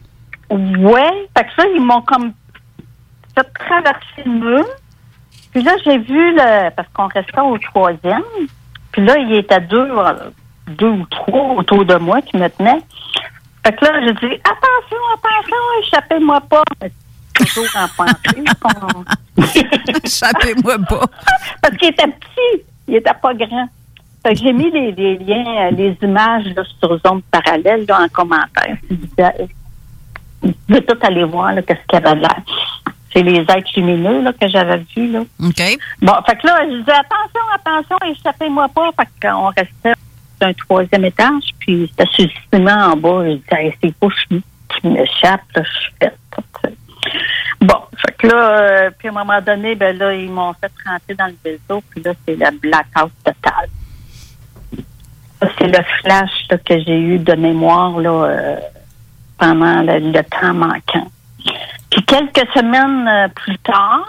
[0.53, 1.27] Ouais.
[1.37, 2.33] Fait que ça, ils m'ont comme
[3.35, 4.65] j'ai traversé le mur.
[5.51, 8.23] Puis là, j'ai vu, le, parce qu'on restait au troisième.
[8.91, 10.13] Puis là, il était deux, euh,
[10.67, 12.81] deux ou trois autour de moi qui me tenaient.
[13.65, 16.63] Fait que là, j'ai dit, attention, attention, échappez-moi pas.
[17.35, 18.43] Toujours en pensée.
[18.61, 19.03] qu'on-
[20.03, 21.05] Échappez-moi pas.
[21.61, 23.67] Parce qu'il était petit, il était pas grand.
[24.25, 28.01] Fait que j'ai mis les, les liens, euh, les images là, sur zone parallèle là,
[28.03, 28.77] en commentaire.
[28.87, 29.23] Si vous
[30.51, 32.41] pouvez tout aller voir là, qu'est-ce qu'il y avait de l'air.
[33.13, 35.11] C'est les êtres lumineux là, que j'avais vus.
[35.11, 35.21] Là.
[35.21, 35.77] OK.
[36.01, 38.89] Bon, fait que là, je disais attention, attention, échappez-moi pas.
[38.99, 39.93] Fait qu'on restait
[40.39, 43.23] sur un troisième étage, puis c'était sur le ciment en bas.
[43.25, 44.37] Je disais, Hey, c'est pas je
[44.79, 46.17] qui m'échappe, là, je suis faite.
[47.61, 50.71] Bon, fait que là, euh, puis à un moment donné, ben là, ils m'ont fait
[50.85, 53.69] rentrer dans le vaisseau, puis là, c'est le blackout total.
[55.39, 58.55] Ça, c'est le flash là, que j'ai eu de mémoire là, euh,
[59.43, 61.11] pendant le, le temps manquant.
[61.91, 64.07] Puis quelques semaines euh, plus tard,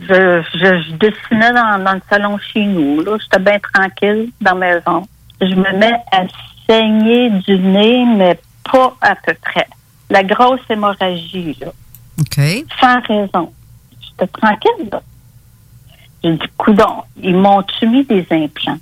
[0.00, 3.00] je, je, je dessinais dans, dans le salon chez nous.
[3.02, 5.08] Là, j'étais bien tranquille dans la maison.
[5.40, 6.22] Je me mets à
[6.68, 8.38] saigner du nez, mais
[8.70, 9.66] pas à peu près.
[10.10, 11.72] La grosse hémorragie, là.
[12.20, 12.40] OK.
[12.80, 13.52] Sans raison.
[14.00, 15.02] J'étais tranquille, là.
[16.22, 18.78] J'ai dit, coudon, ils m'ont-tu mis des implants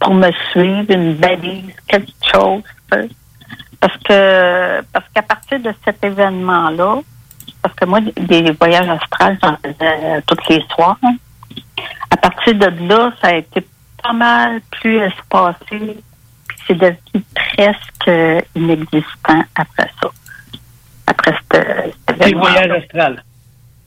[0.00, 2.62] pour me suivre, une balise, quelque chose?
[3.84, 7.00] Parce que, parce qu'à partir de cet événement-là,
[7.60, 10.96] parce que moi, des voyages astrales, j'en faisais tous les soirs.
[11.02, 11.16] hein.
[12.10, 13.66] À partir de là, ça a été
[14.02, 15.98] pas mal plus espacé.
[16.48, 20.08] Puis c'est devenu presque inexistant après ça.
[21.06, 21.32] Après
[22.24, 23.22] Les voyages astral.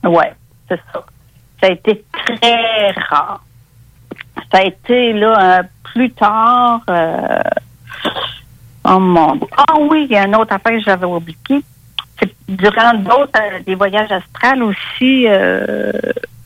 [0.04, 0.24] Oui,
[0.68, 1.04] c'est ça.
[1.60, 3.42] Ça a été très rare.
[4.52, 5.62] Ça a été là euh,
[5.92, 6.82] plus tard.
[6.88, 7.42] euh,
[8.90, 9.46] oh mon Dieu.
[9.56, 11.36] Ah oui, il y a une autre affaire que j'avais oublié.
[12.20, 15.92] C'est durant d'autres euh, des voyages astrales aussi, euh,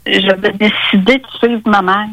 [0.06, 2.08] j'avais décidé de suivre ma mère.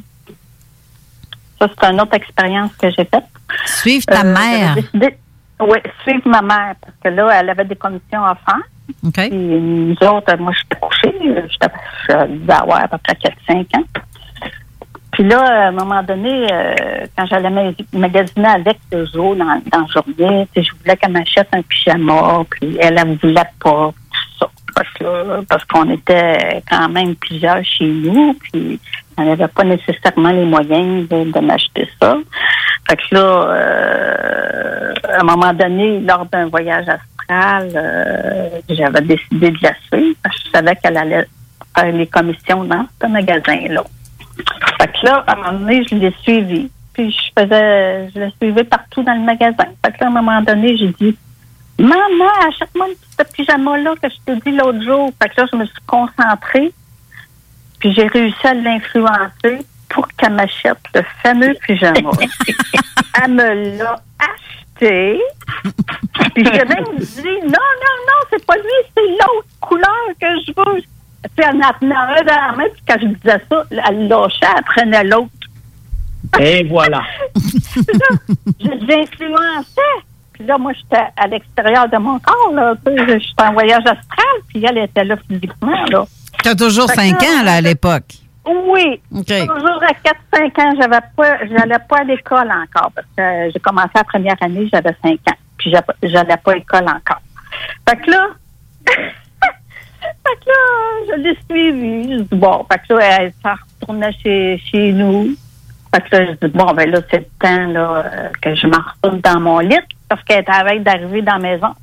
[1.60, 3.26] Ça, c'est une autre expérience que j'ai faite.
[3.66, 4.76] Suivre ta Euh, mère.
[5.62, 8.62] Oui, suivre ma mère, parce que là, elle avait des conditions à faire.
[9.06, 9.14] OK.
[9.30, 11.14] Puis nous autres, moi, j'étais couchée.
[11.50, 11.74] J'étais,
[12.08, 13.18] je devais avoir à peu près
[13.50, 13.84] 4-5 ans.
[15.20, 16.74] Puis là, à un moment donné, euh,
[17.18, 21.50] quand j'allais ma- magasiner avec le jour dans, dans la journée, je voulais qu'elle m'achète
[21.52, 24.50] un pyjama, puis elle, elle voulait pas, tout ça.
[24.74, 28.80] Parce, que parce qu'on était quand même plusieurs chez nous, puis
[29.18, 32.16] elle n'avait pas nécessairement les moyens de, de m'acheter ça.
[32.90, 39.52] Fait que là, euh, à un moment donné, lors d'un voyage astral, euh, j'avais décidé
[39.52, 41.26] de la suivre parce que je savais qu'elle allait
[41.78, 43.84] faire les commissions dans ce magasin-là.
[44.80, 46.72] Fait que là, à un moment donné, je l'ai suivi.
[46.94, 49.66] Puis je faisais, je la suivais partout dans le magasin.
[49.86, 51.18] Fait que là, à un moment donné, j'ai dit,
[51.80, 55.12] Maman, achète-moi une petite pyjama-là que je t'ai dit l'autre jour.
[55.22, 56.74] Fait que là, je me suis concentrée.
[57.80, 62.12] Puis j'ai réussi à l'influencer pour qu'elle m'achète le fameux pyjama.
[63.24, 65.22] elle me l'a acheté.
[66.36, 68.64] Puis j'ai même dit, non, non, non, c'est pas lui,
[68.96, 70.84] c'est l'autre couleur que je veux.
[71.24, 74.08] Tu sais, elle en tenait un dans la main, puis quand je disais ça, elle
[74.08, 75.30] lâchait, elle prenait l'autre.
[76.40, 77.02] Et voilà.
[77.36, 79.82] Puis là, je l'influençais.
[80.34, 82.74] Puis là, moi, j'étais à l'extérieur de mon corps, là.
[82.86, 86.06] Sais, j'étais en voyage astral, puis elle était là physiquement, là.
[86.44, 88.14] Tu as toujours Fait que 5 là, ans, là, à l'époque.
[88.46, 89.02] Oui.
[89.12, 93.92] Toujours à 4-5 ans, j'avais pas, j'allais pas à l'école encore parce que j'ai commencé
[93.96, 95.38] la première année, j'avais 5 ans.
[95.58, 95.72] Puis
[96.04, 97.22] j'allais pas à l'école encore.
[97.88, 98.28] Fait que là,
[100.26, 100.56] fait que là,
[101.08, 102.14] je l'ai suivi.
[102.14, 105.36] Je dis, bon, fait que là, elle s'en retournait chez, chez nous.
[105.94, 108.68] Fait que là, je dis, bon, ben là, c'est le temps là, euh, que je
[108.68, 111.74] m'en retourne dans mon lit parce qu'elle était à veille d'arriver dans la maison.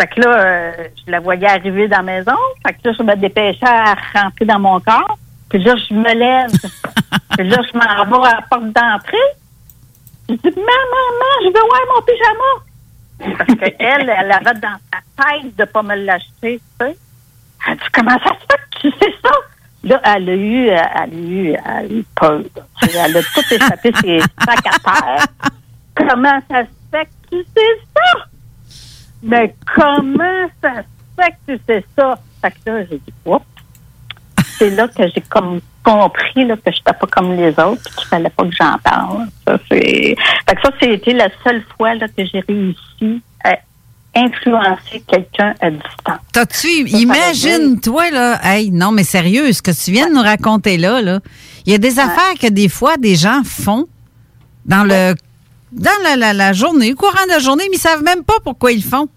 [0.00, 0.72] Fait que là, euh,
[1.04, 2.36] je la voyais arriver dans la maison.
[2.66, 5.18] Fait que là, je me dépêchais à rentrer dans mon corps.
[5.48, 6.50] Puis là, je me lève.
[7.36, 9.16] puis là, je m'en vais à la porte d'entrée.
[10.28, 13.36] Je dis, maman, maman, je veux voir mon pyjama.
[13.38, 16.96] Parce qu'elle, elle avait dans sa tête de pas me l'acheter, tu sais.
[17.68, 19.30] Dit, comment ça se fait que tu sais ça?
[19.84, 22.42] Là, elle a eu, elle a eu, elle a eu peur.
[22.82, 25.26] Elle a tout échappé ses sacs à terre.
[25.94, 28.26] Comment ça se fait que tu sais ça?
[29.22, 32.18] Mais comment ça se fait que tu sais ça?
[32.40, 33.44] Fait que là, j'ai dit, oups.
[34.58, 37.90] C'est là que j'ai comme compris là, que je n'étais pas comme les autres et
[37.96, 39.26] qu'il fallait pas que j'en parle.
[39.46, 40.16] Ça, c'est...
[40.48, 43.58] Fait que ça, c'était la seule fois là, que j'ai réussi à
[44.14, 46.20] influencer quelqu'un à distance.
[46.32, 50.14] T'as-tu, Ça, ça imagine, toi, là, hey, non, mais sérieux, ce que tu viens de
[50.14, 51.20] nous raconter là, là,
[51.66, 53.86] il y a des affaires que des fois, des gens font
[54.66, 55.14] dans le,
[55.72, 58.34] dans la, la- la journée, au courant de la journée, mais ils savent même pas
[58.44, 59.08] pourquoi ils le font.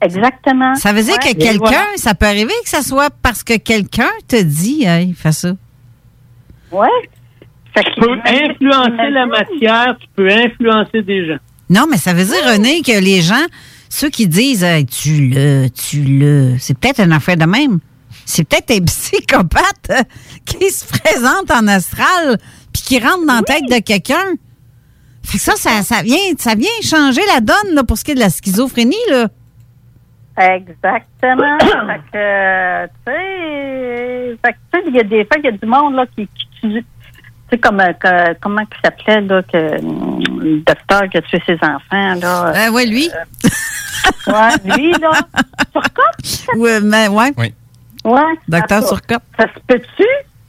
[0.00, 0.74] Exactement.
[0.74, 1.32] Ça veut dire Ouais.
[1.34, 1.86] que quelqu'un, voilà.
[1.96, 5.52] ça peut arriver que ça soit parce que quelqu'un te dit, hey, fais ça.
[6.70, 6.88] Ouais.
[7.74, 11.38] Tu peux influencer la matière, tu peux influencer des gens.
[11.70, 13.44] Non, mais ça veut dire, René, que les gens,
[13.88, 17.80] ceux qui disent, Hey, tu le, tu le, c'est peut-être une affaire de même.
[18.26, 20.02] C'est peut-être un psychopathe euh,
[20.44, 22.38] qui se présente en astral
[22.72, 24.34] puis qui rentre dans la tête de quelqu'un.
[25.22, 28.10] Fait que ça, ça, ça vient, ça vient changer la donne là, pour ce qui
[28.10, 28.96] est de la schizophrénie.
[29.10, 29.28] Là.
[30.36, 31.58] Exactement.
[31.60, 36.06] fait que, tu sais, il y a des fois, il y a du monde, là,
[36.14, 36.28] qui,
[36.60, 36.84] qui
[37.54, 39.80] sais, comme, euh, que- comment il s'appelait, là, que,
[40.40, 42.52] le docteur qui a tué ses enfants, là.
[42.68, 43.08] Euh, ouais, lui?
[44.26, 45.10] ouais, lui, là.
[45.72, 46.56] Turcotte?
[46.56, 47.32] Ouais, mais, ouais.
[47.36, 47.54] Ouais.
[48.48, 49.22] Docteur Turcotte.
[49.38, 50.04] Ça se peut-tu?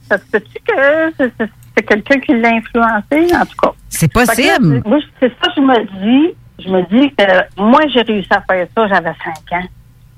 [0.08, 3.72] Ça se peut-tu que c'est- quelqu'un qui l'a influencé, en tout cas?
[3.88, 4.82] C'est là, possible.
[4.82, 5.84] c'est- moi, c'est ça, je me
[6.28, 6.34] dis.
[6.58, 9.66] Je me dis que moi, j'ai réussi à faire ça, j'avais 5 ans.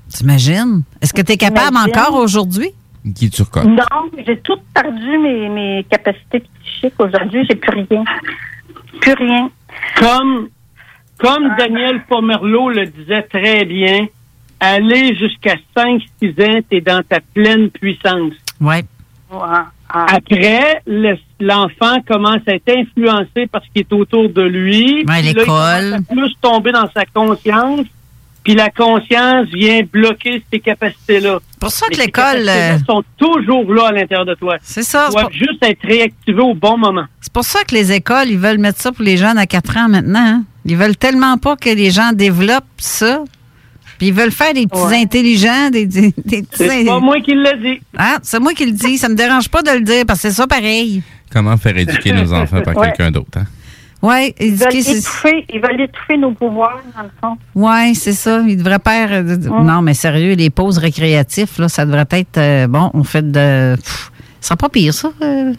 [0.09, 0.83] T'imagines?
[1.01, 2.71] Est-ce que tu es capable encore aujourd'hui?
[3.05, 3.65] Guy Turcotte.
[3.65, 6.93] Non, j'ai tout perdu mes, mes capacités psychiques.
[6.99, 8.03] Aujourd'hui, j'ai plus rien.
[9.01, 9.49] Plus rien.
[9.97, 10.49] Comme,
[11.17, 14.07] comme Daniel Pomerleau le disait très bien,
[14.59, 15.97] aller jusqu'à 5-6
[16.43, 18.33] ans, tu es dans ta pleine puissance.
[18.59, 18.83] Ouais.
[19.91, 25.03] Après, le- l'enfant commence à être influencé par ce qui est autour de lui.
[25.07, 25.45] Ouais, l'école.
[25.45, 27.85] commence à plus tomber dans sa conscience.
[28.43, 31.39] Puis la conscience vient bloquer ces capacités-là.
[31.59, 34.57] pour ça que Mais ces l'école, capacités-là euh, sont toujours là à l'intérieur de toi.
[34.63, 35.07] C'est ça.
[35.09, 37.05] Tu dois juste être réactivé au bon moment.
[37.21, 39.77] C'est pour ça que les écoles, ils veulent mettre ça pour les jeunes à 4
[39.77, 40.19] ans maintenant.
[40.25, 40.43] hein.
[40.65, 43.23] Ils veulent tellement pas que les gens développent ça.
[43.97, 45.01] Puis ils veulent faire des petits Ouais.
[45.01, 46.47] intelligents, des, des, des petits...
[46.55, 47.81] C'est pas moi qui l'ai dit.
[47.97, 48.97] Ah, c'est moi qui le dis.
[48.97, 51.03] Ça me dérange pas de le dire parce que c'est ça pareil.
[51.33, 52.87] Comment faire éduquer nos enfants par Ouais.
[52.87, 53.37] quelqu'un d'autre?
[53.37, 53.43] Hein?
[54.01, 57.37] Oui, Ils veulent, étouffer, ils veulent étouffer nos pouvoirs, dans le fond.
[57.55, 58.41] Ouais, c'est ça.
[58.47, 59.09] Ils devraient faire...
[59.11, 62.37] euh, Non, mais sérieux, les pauses récréatives, là, ça devrait être...
[62.37, 63.75] euh, bon, on fait de...
[63.75, 65.11] Pff, ce sera pas pire, ça.
[65.21, 65.53] euh,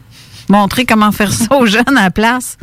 [0.48, 2.56] montrer comment faire ça aux jeunes à la place.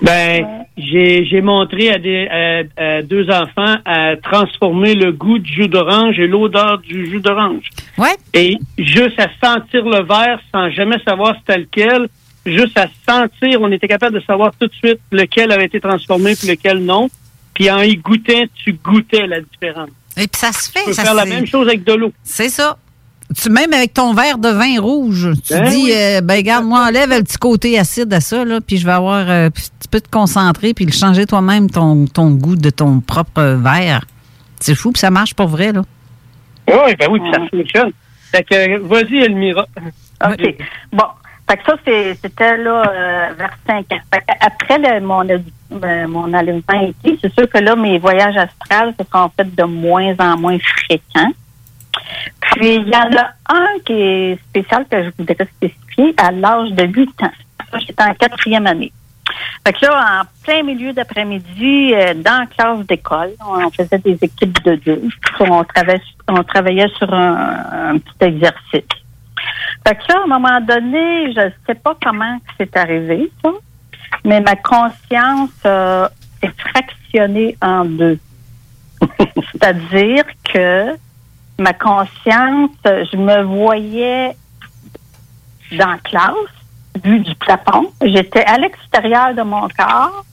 [0.00, 0.46] Ben,
[0.78, 5.68] j'ai j'ai montré à, des, à- à deux enfants à transformer le goût du jus
[5.68, 7.68] d'orange et l'odeur du jus d'orange.
[7.98, 8.14] Ouais.
[8.32, 12.08] Et juste à sentir le verre sans jamais savoir c'était lequel,
[12.54, 16.34] juste à sentir, on était capable de savoir tout de suite lequel avait été transformé
[16.36, 17.08] puis lequel non.
[17.54, 19.88] Puis en y goûtant, tu goûtais la différence.
[20.16, 20.80] Et puis ça se fait.
[20.80, 22.12] Tu peux ça faire la même chose avec de l'eau.
[22.22, 22.76] C'est ça.
[23.36, 25.92] Tu, même avec ton verre de vin rouge, tu Ben dis, oui.
[25.92, 28.92] euh, ben regarde, moi, enlève le petit côté acide à ça, là, puis je vais
[28.92, 29.48] avoir, euh,
[29.80, 34.04] tu peux te concentrer, puis le changer toi-même ton, ton goût de ton propre verre.
[34.60, 35.82] C'est fou, puis ça marche pour vrai, là.
[36.68, 37.90] Oui, ben oui, puis ça fonctionne.
[38.30, 39.66] Fait que, vas-y, Elmira.
[40.24, 40.54] OK.
[40.92, 41.04] Bon.
[41.48, 41.76] Fait que ça,
[42.20, 43.98] c'était là euh, vers 5 ans.
[44.12, 48.94] Fait après le- mon, euh, mon allèvement été, c'est sûr que là, mes voyages astrales
[48.98, 51.30] se sont faits de moins en moins fréquents.
[52.40, 56.70] Puis, il y en a un qui est spécial que je voudrais spécifier à l'âge
[56.72, 57.30] de 8 ans.
[57.70, 58.92] Ça, J'étais en quatrième année.
[59.66, 64.16] Fait que là, en plein milieu d'après-midi, euh, dans la classe d'école, on faisait des
[64.22, 65.02] équipes de deux.
[65.40, 68.82] On travaillait, on travaillait sur un, un petit exercice.
[69.86, 73.50] Fait que là, à un moment donné, je ne sais pas comment c'est arrivé, ça,
[74.24, 75.50] mais ma conscience
[76.42, 78.18] est fractionnée en deux.
[79.52, 80.96] C'est-à-dire que
[81.60, 84.36] ma conscience, je me voyais
[85.78, 86.34] dans la classe,
[87.04, 87.92] vue du plafond.
[88.02, 90.24] J'étais à l'extérieur de mon corps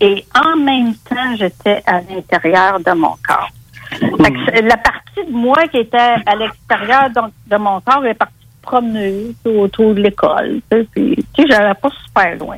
[0.00, 3.50] et en même temps, j'étais à l'intérieur de mon corps.
[3.90, 8.14] Fait que la partie de moi qui était à l'extérieur donc, de mon corps est
[8.14, 10.60] partie promener autour de l'école.
[10.70, 12.56] Tu sais, puis, tu sais, j'allais pas super loin.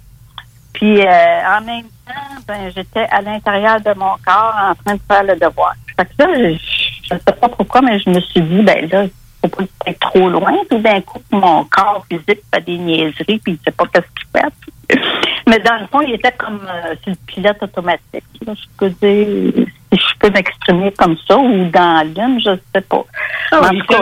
[0.72, 5.00] Puis euh, en même temps, ben, j'étais à l'intérieur de mon corps en train de
[5.08, 5.74] faire le devoir.
[5.96, 9.06] Fait que là, je, sais pas pourquoi, mais je me suis dit, ben là,
[9.40, 10.52] faut pas être trop loin.
[10.68, 14.28] Tout d'un coup, mon corps physique fait des niaiseries, puis il sait pas qu'est-ce qu'il
[14.34, 15.00] fait.
[15.48, 18.24] Mais dans le fond, il était comme euh, sur le pilote automatique.
[18.46, 18.52] là.
[18.54, 23.04] je peux dire, si je peux m'exprimer comme ça, ou dans l'une, je sais pas.
[23.52, 24.00] Ah en tout cas,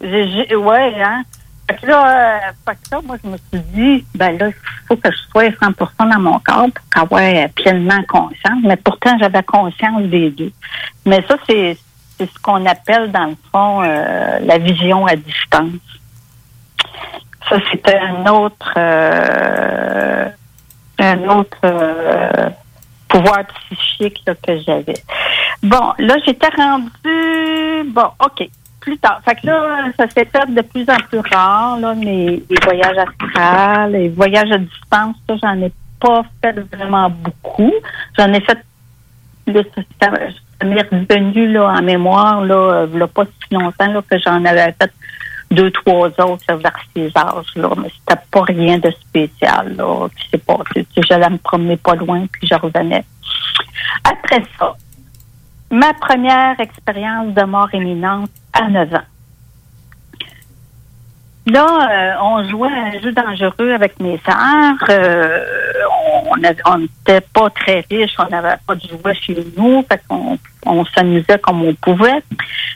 [0.00, 1.22] ouais, hein.
[1.68, 4.54] Fait que là, euh, que moi, je me suis dit, ben là, il
[4.86, 8.62] faut que je sois 100% dans mon corps pour avoir euh, pleinement conscience.
[8.62, 10.52] Mais pourtant, j'avais conscience des deux.
[11.04, 11.76] Mais ça, c'est
[12.20, 15.72] ce qu'on appelle, dans le fond, euh, la vision à distance.
[17.48, 18.72] Ça, c'était un autre,
[20.98, 22.52] un autre
[23.08, 25.00] pouvoir psychique que j'avais.
[25.62, 28.48] Bon, là, j'étais rendue, bon, OK,
[28.86, 29.20] plus tard.
[29.24, 32.96] Fait que là, ça s'est fait de plus en plus rare, là, mes, les voyages
[32.96, 37.72] astrales, les voyages à distance, ça, j'en ai pas fait vraiment beaucoup.
[38.16, 38.58] J'en ai fait,
[39.48, 39.62] là,
[40.00, 40.10] ça,
[40.64, 44.72] m'est revenu là, en mémoire, là, euh, a pas si longtemps là, que j'en avais
[44.80, 44.92] fait
[45.50, 50.06] deux, trois autres là, vers ces âges, là, mais c'était pas rien de spécial là,
[50.16, 50.86] qui s'est passé.
[50.94, 53.04] Tu J'allais me promener pas loin, puis je revenais.
[54.04, 54.76] Après ça,
[55.70, 59.00] ma première expérience de mort imminente à 9 ans.
[61.46, 64.84] Là, euh, on jouait à un jeu dangereux avec mes sœurs.
[64.88, 65.44] Euh,
[66.64, 70.84] on n'était pas très riches, on n'avait pas de jouets chez nous, fait qu'on on
[70.86, 72.20] s'amusait comme on pouvait.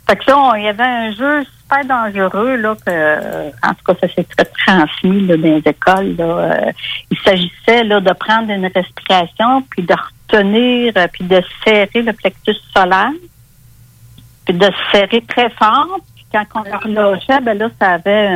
[0.09, 3.85] Fait que là, il y avait un jeu super dangereux, là, que, euh, en tout
[3.87, 6.17] cas, ça s'est très transmis dans les écoles.
[6.19, 6.73] Euh,
[7.11, 12.13] il s'agissait là, de prendre une respiration, puis de retenir, euh, puis de serrer le
[12.13, 13.13] plexus solaire,
[14.45, 15.99] puis de se serrer très fort.
[16.15, 18.29] Puis quand on relâchait, ben là, ça avait,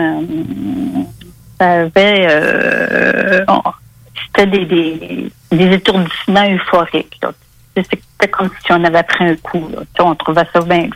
[1.59, 3.45] ça avait,
[4.27, 7.19] c'était des, des, étourdissements euphoriques.
[7.23, 7.33] Là.
[8.25, 9.69] C'était comme si on avait pris un coup.
[9.71, 9.83] Là.
[9.99, 10.89] On trouvait ça bien.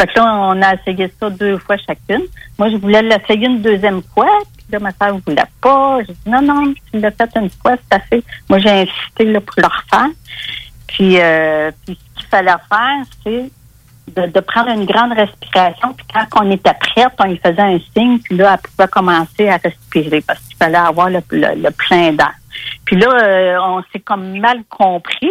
[0.00, 2.24] Fait que là, on a essayé ça deux fois chacune.
[2.58, 4.26] Moi, je voulais l'essayer une deuxième fois.
[4.56, 5.98] Puis là, ma soeur ne voulait pas.
[6.00, 8.24] J'ai dit non, non, tu l'as fait une fois, c'est assez.
[8.48, 10.10] Moi, j'ai insisté là, pour le refaire.
[10.88, 13.50] Puis, euh, ce qu'il fallait faire, c'est
[14.16, 15.92] de, prendre une grande respiration.
[15.92, 18.18] Puis quand on était prête, on lui faisait un signe.
[18.18, 21.20] Puis là, elle pouvait commencer à respirer parce qu'il fallait avoir le
[21.70, 22.34] plein d'air.
[22.84, 25.30] Puis là, euh, on s'est comme mal compris.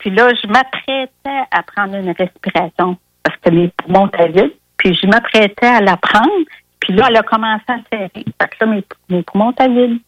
[0.00, 4.54] Puis là, je m'apprêtais à prendre une respiration parce que mes poumons étaient vides.
[4.78, 6.44] Puis je m'apprêtais à la prendre.
[6.80, 8.10] Puis là, elle a commencé à serrer.
[8.14, 10.00] Fait que là, mes, mes poumons étaient vides.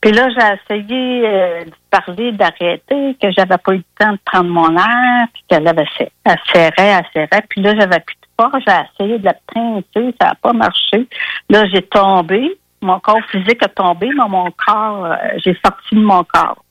[0.00, 4.18] Puis là, j'ai essayé euh, de parler, d'arrêter, que j'avais pas eu le temps de
[4.24, 5.86] prendre mon air, puis qu'elle avait.
[6.24, 7.44] Elle serrait, elle serrait.
[7.48, 8.64] Puis là, j'avais plus de force.
[8.66, 11.06] J'ai essayé de la pincer, ça n'a pas marché.
[11.48, 12.58] Là, j'ai tombé.
[12.80, 16.64] Mon corps physique a tombé, mais mon corps, euh, j'ai sorti de mon corps.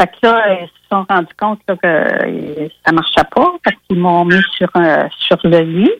[0.00, 3.52] Fait que là, ils se sont rendus compte là, que euh, ça marchait pas.
[3.64, 5.90] Fait qu'ils m'ont mis sur, un- sur le lit.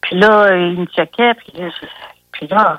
[0.00, 1.34] Puis là, ils me checkaient.
[1.34, 1.86] Puis, là, je-
[2.32, 2.78] puis là,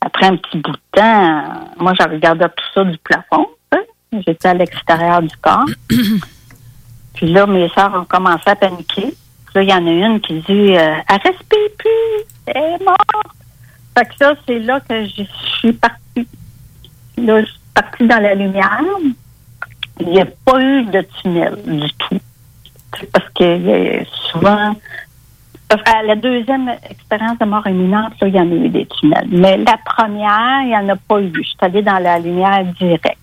[0.00, 1.44] après un petit bout de temps,
[1.78, 3.46] moi, je regardais tout ça du plafond.
[3.72, 3.82] hein.
[4.26, 5.64] J'étais à l'extérieur du corps.
[7.14, 9.14] puis là, mes soeurs ont commencé à paniquer.
[9.46, 12.84] Puis là, il y en a une qui dit euh, Elle respire plus, elle est
[12.84, 13.00] morte.
[13.96, 15.22] Fait que là, c'est là que je
[15.58, 16.28] suis partie.
[17.16, 18.82] Là, je suis partie dans la lumière.
[20.00, 22.20] Il n'y a pas eu de tunnel du tout.
[23.12, 24.74] Parce que souvent,
[25.68, 28.86] parce qu'à la deuxième expérience de mort imminente, là, il y en a eu des
[28.86, 29.28] tunnels.
[29.30, 31.32] Mais la première, il n'y en a pas eu.
[31.34, 33.18] Je suis allée dans la lumière directe.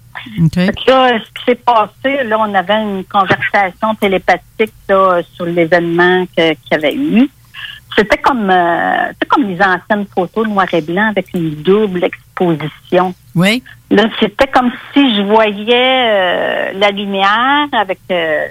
[0.87, 6.55] Là, ce qui s'est passé, là, on avait une conversation télépathique là, sur l'événement qu'il
[6.71, 7.29] y avait eu.
[7.95, 13.13] C'était comme, euh, comme les anciennes photos noir et blanc avec une double exposition.
[13.35, 13.63] Oui.
[13.91, 18.47] Là, c'était comme si je voyais euh, la lumière avec euh,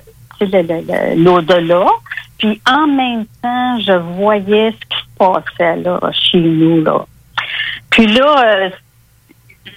[1.16, 1.86] l'au-delà.
[2.38, 6.82] Puis en même temps, je voyais ce qui se passait là, chez nous.
[6.82, 7.06] Là.
[7.90, 8.70] Puis là, euh,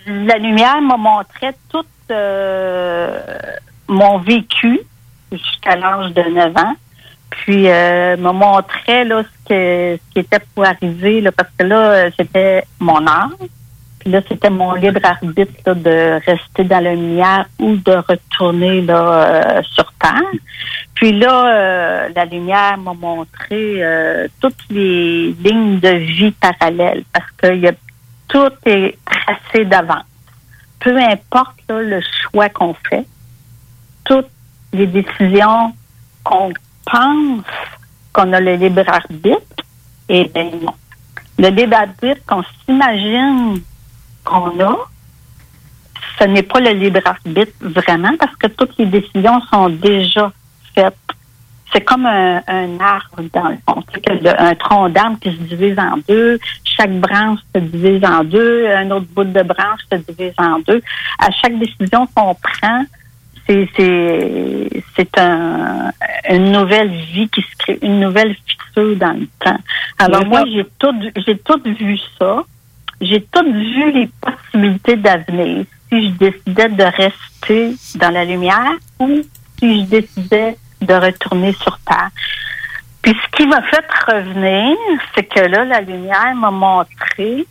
[0.08, 3.20] la lumière me montrait tout euh,
[3.88, 4.80] mon vécu
[5.32, 6.76] jusqu'à l'âge de 9 ans.
[7.30, 11.64] Puis euh, me montrait là, ce, que, ce qui était pour arriver, là, parce que
[11.66, 13.50] là, c'était mon âge.
[14.00, 18.82] Puis là, c'était mon libre arbitre là, de rester dans la lumière ou de retourner
[18.82, 20.22] là, euh, sur Terre.
[20.94, 27.32] Puis là, euh, la lumière m'a montré euh, toutes les lignes de vie parallèles parce
[27.38, 27.74] que y a,
[28.28, 30.06] tout est tracé d'avance.
[30.80, 33.06] Peu importe là, le choix qu'on fait,
[34.04, 34.30] toutes
[34.72, 35.74] les décisions
[36.24, 36.54] qu'on
[36.86, 37.44] pense
[38.14, 39.64] qu'on a le libre arbitre,
[40.10, 40.74] et bien non.
[41.38, 43.62] Le libre arbitre qu'on s'imagine
[44.24, 44.78] qu'on a,
[46.20, 50.32] ce n'est pas le libre arbitre vraiment parce que toutes les décisions sont déjà
[50.74, 50.96] faites.
[51.74, 53.84] C'est comme un, un arbre dans le fond.
[54.40, 58.90] Un tronc d'arbre qui se divise en deux, chaque branche se divise en deux, un
[58.92, 60.82] autre bout de branche se divise en deux.
[61.20, 62.86] À chaque décision qu'on prend,
[63.48, 65.92] c'est un,
[66.30, 69.60] une nouvelle vie qui se crée, une nouvelle fissure dans le temps.
[70.00, 70.94] Alors moi j'ai tout
[71.26, 72.44] j'ai tout vu ça.
[73.02, 75.66] J'ai tout vu les possibilités d'avenir.
[75.90, 79.22] Si je décidais de rester dans la lumière ou
[79.60, 82.10] si je décidais de retourner sur Terre.
[83.02, 84.76] Puis ce qui m'a fait revenir,
[85.14, 87.46] c'est que là, la lumière m'a montré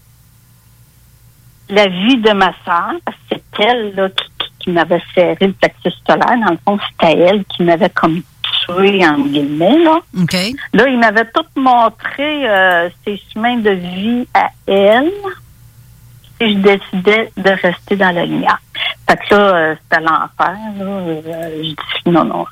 [1.68, 4.24] la vie de ma sœur, parce que c'est elle là, qui,
[4.64, 6.36] qui- m'avait serré le plexus solaire.
[6.44, 8.22] Dans le fond, c'était elle qui m'avait comme
[8.66, 9.78] tué, en guillemets.
[9.78, 9.98] Là.
[10.72, 15.10] Là, il m'avait tout montré euh, ses chemins de vie à elle
[16.40, 18.60] si je décidais de rester dans la lumière.
[19.08, 20.56] Fait que là, euh, c'était l'enfer.
[20.80, 21.20] Euh,
[21.62, 21.76] je dis
[22.10, 22.44] non, non.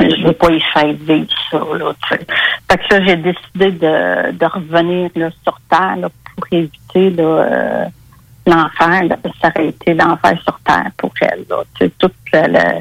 [0.00, 1.92] je veux pas y faire vivre ça, là.
[2.08, 2.18] Fait
[2.78, 7.84] que là, j'ai décidé de, de revenir, là, sur Terre, là, pour éviter, là, euh,
[8.48, 9.02] l'enfer,
[9.40, 11.62] ça aurait été l'enfer sur Terre pour elle, là,
[11.98, 12.80] tout le,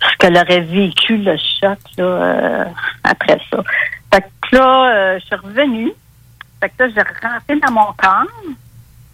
[0.00, 2.64] ce qu'elle aurait vécu, le choc, là, euh,
[3.04, 3.62] après ça.
[4.12, 5.92] Fait que là, euh, je suis revenue.
[6.60, 8.26] Fait que là, j'ai rentré dans mon corps.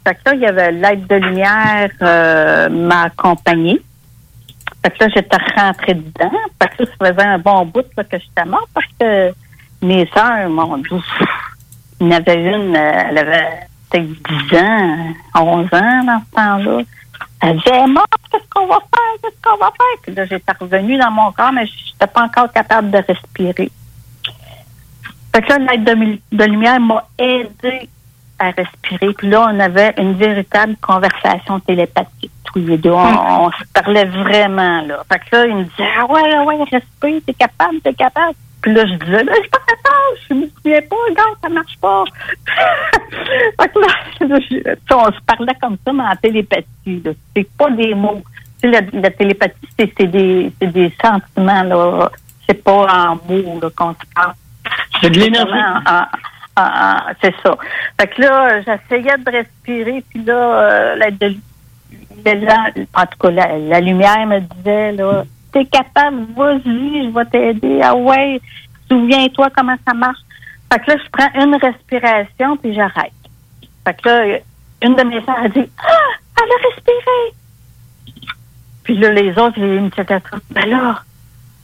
[0.06, 3.80] Fait que là, il y avait l'aide de lumière euh, m'a accompagnée.
[4.82, 6.30] Fait que là, j'étais rentrée dedans.
[6.62, 9.32] Fait que ça faisait un bon bout que j'étais morte parce que
[9.82, 10.98] mes sœurs, mon Dieu,
[12.00, 16.34] il y en avait une, euh, elle avait peut-être 10 ans, 11 ans dans ce
[16.36, 16.82] temps-là.
[17.42, 17.84] Elle disait,
[18.30, 19.14] qu'est-ce qu'on va faire?
[19.22, 20.02] Qu'est-ce qu'on va faire?
[20.02, 23.70] Puis là, j'étais revenue dans mon corps, mais je n'étais pas encore capable de respirer.
[25.34, 27.88] Fait que là, l'aide de, de lumière m'a aidé
[28.38, 29.12] à respirer.
[29.14, 32.90] Puis là, on avait une véritable conversation télépathique, tous les deux.
[32.90, 35.02] On, on se parlait vraiment, là.
[35.10, 38.34] Fait que là, il me disait, ah ouais, ouais, respire, t'es capable, t'es capable.
[38.66, 39.58] Puis là, je disais, là, je suis pas
[40.28, 42.02] je me souviens pas, regarde, ça marche pas.
[43.60, 47.02] fait que là, je- on se parlait comme ça, mais en télépathie.
[47.36, 48.22] C'est pas des mots.
[48.60, 52.10] Tu sais, la, la télépathie, c'est des, des sentiments, là.
[52.48, 54.32] C'est pas en mots, qu'on se parle.
[55.00, 55.52] C'est de l'énergie.
[57.22, 57.56] C'est ça.
[58.00, 61.36] Fait que là, j'essayais de respirer, puis là, euh, la, de-
[62.24, 62.70] la-
[63.00, 65.22] en tout cas, la, la lumière me disait, là,
[65.64, 67.80] capable, vas-y, je vais t'aider.
[67.82, 68.40] Ah ouais,
[68.90, 70.20] souviens-toi comment ça marche.
[70.72, 73.12] Fait que là, je prends une respiration, puis j'arrête.
[73.84, 74.38] Fait que là,
[74.82, 77.34] une de mes soeurs a dit, ah, elle a respiré.
[78.82, 81.02] Puis là, les autres, ils me disaient, ben là,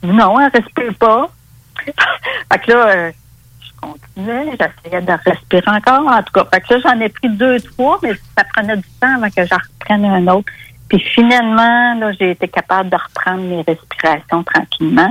[0.02, 1.30] non, elle respire pas.
[1.86, 3.12] fait que là, euh,
[3.60, 6.44] je continuais, j'essayais de respirer encore, en tout cas.
[6.52, 9.46] Fait que là, j'en ai pris deux, trois, mais ça prenait du temps avant que
[9.46, 10.50] j'en reprenne un autre.
[10.92, 15.10] Puis finalement, là, j'ai été capable de reprendre mes respirations tranquillement.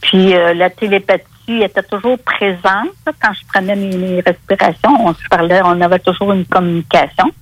[0.00, 4.94] Puis euh, la télépathie était toujours présente quand je prenais mes, respirations.
[5.04, 7.32] On se parlait, on avait toujours une communication.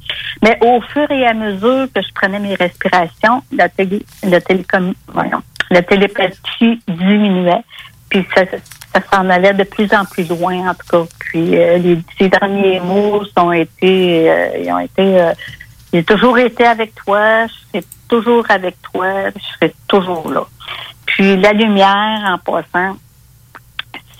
[0.42, 4.94] Mais au fur et à mesure que je prenais mes respirations, la télé, le télécom,
[5.08, 7.62] voyons, la télépathie diminuait.
[8.08, 8.44] Puis ça,
[8.94, 11.12] ça s'en allait de plus en plus loin, en tout cas.
[11.18, 15.32] Puis euh, les, ces derniers mots ont été, euh, ils ont été, euh,
[15.92, 20.46] j'ai toujours été avec toi, je serai toujours avec toi, je serai toujours là.
[21.06, 22.96] Puis la lumière, en passant,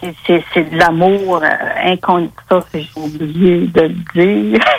[0.01, 1.49] c'est- c'est c'est de l'amour euh,
[1.85, 4.61] inconditionnel, ça, j'ai oublié de le dire.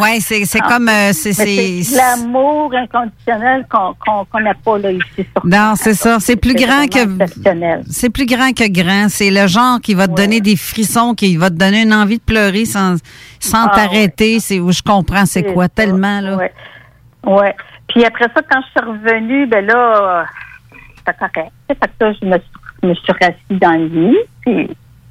[0.00, 0.88] Oui, c'est c'est comme.
[0.90, 1.44] euh, c'est- Ah.
[1.82, 6.20] C'est- l'amour inconditionnel qu'on qu'on connaît pas là, ici sur Non, c'est ça.
[6.20, 7.82] C'est plus C'est grand que.
[7.90, 9.08] C'est plus grand que grand.
[9.08, 12.18] C'est le genre qui va te donner des frissons, qui va te donner une envie
[12.18, 12.96] de pleurer sans,
[13.40, 14.38] sans Ah, t'arrêter.
[14.38, 15.70] C'est où je comprends c'est quoi ça.
[15.70, 16.36] tellement là.
[16.36, 16.52] Ouais.
[17.24, 17.56] ouais.
[17.88, 20.24] Puis après ça, quand je suis revenue, ben là, euh,
[20.98, 21.52] c'était correct.
[21.68, 22.50] Fait que là, je me suis,
[22.82, 24.70] je me suis rassise dans le lit, puis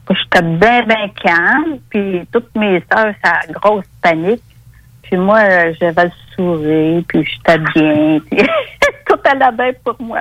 [0.09, 4.43] j'étais bien, bien calme, puis toutes mes soeurs, ça a grosse panique.
[5.03, 8.45] Puis moi, j'avais le sourire, puis j'étais bien, puis
[9.07, 10.19] tout allait bien pour moi.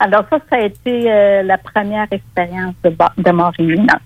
[0.00, 4.00] Alors ça, ça a été euh, la première expérience de, de mort imminente.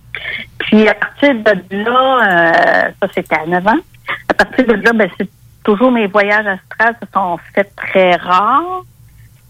[0.58, 3.80] Puis à partir de là, euh, ça c'était à 9 ans,
[4.28, 5.28] à partir de là, ben, c'est
[5.64, 8.82] toujours mes voyages astrales se sont faits très rares.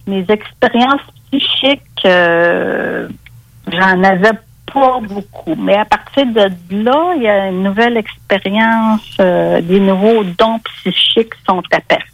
[0.06, 1.00] Mes expériences
[1.30, 3.08] psychiques, euh,
[3.72, 4.38] j'en avais
[4.72, 5.54] pas beaucoup.
[5.56, 10.58] Mais à partir de là, il y a une nouvelle expérience, euh, des nouveaux dons
[10.60, 12.12] psychiques sont apparus.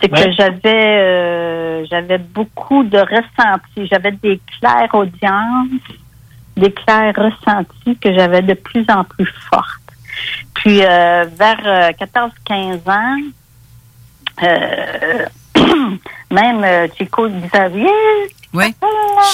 [0.00, 3.86] C'est que j'avais euh, j'avais beaucoup de ressentis.
[3.90, 5.68] J'avais des clairs audiences,
[6.56, 9.66] des clairs ressentis que j'avais de plus en plus fortes.
[10.54, 13.18] Puis euh, vers euh, 14-15 ans,
[16.30, 17.88] même Chico Xavier.
[18.52, 18.74] Oui.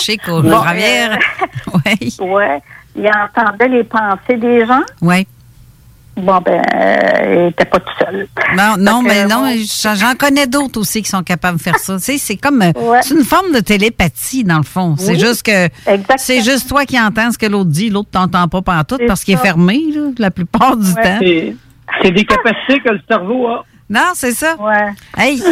[0.00, 1.08] Chico Bon, Javier.
[1.74, 2.16] oui.
[2.20, 2.62] Ouais.
[2.94, 4.82] Il entendait les pensées des gens?
[5.00, 5.26] Oui.
[6.16, 8.26] Bon, ben, euh, il était pas tout seul.
[8.56, 9.44] Non, non, mais euh, non,
[9.94, 11.96] j'en connais d'autres aussi qui sont capables de faire ça.
[11.96, 13.00] Tu sais, c'est comme euh, Ouais.
[13.02, 14.96] c'est une forme de télépathie dans le fond.
[14.98, 15.68] C'est Oui, juste que
[16.16, 19.34] c'est juste toi qui entends ce que l'autre dit, l'autre t'entend pas pantoute parce qu'il
[19.34, 21.02] est fermé là, la plupart du Ouais.
[21.02, 21.18] temps.
[22.02, 23.64] C'est- des capacités que le cerveau a.
[23.90, 24.56] Non, c'est ça.
[24.58, 24.92] Ouais.
[25.18, 25.42] Hey.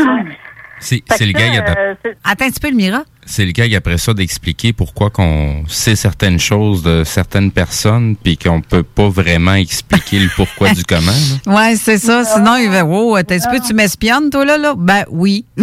[0.80, 3.02] C'est le gars qui a- euh, Attends un petit peu le Mira.
[3.26, 8.16] C'est le gars qui, après ça d'expliquer pourquoi qu'on sait certaines choses de certaines personnes
[8.16, 11.12] puis qu'on peut pas vraiment expliquer le pourquoi du comment.
[11.46, 11.54] là.
[11.54, 12.24] Ouais, c'est ça.
[12.24, 14.74] Sinon, il va, wow, t'as un petit peu, tu m'espionnes, toi, là, là?
[14.76, 15.44] Ben, oui.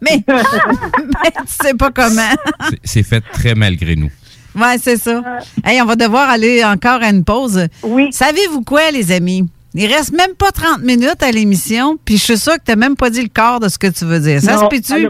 [0.00, 2.30] mais, mais tu sais pas comment.
[2.70, 4.10] C'est- C'est fait très malgré nous.
[4.56, 5.20] Ouais, c'est ça.
[5.64, 7.66] Hey, on va devoir aller encore à une pause.
[7.82, 8.08] Oui.
[8.12, 9.48] Savez-vous quoi, les amis?
[9.76, 12.94] Il reste même pas 30 minutes à l'émission, puis je suis sûre que tu même
[12.94, 14.40] pas dit le quart de ce que tu veux dire.
[14.40, 15.08] Ça Non, se peut-tu?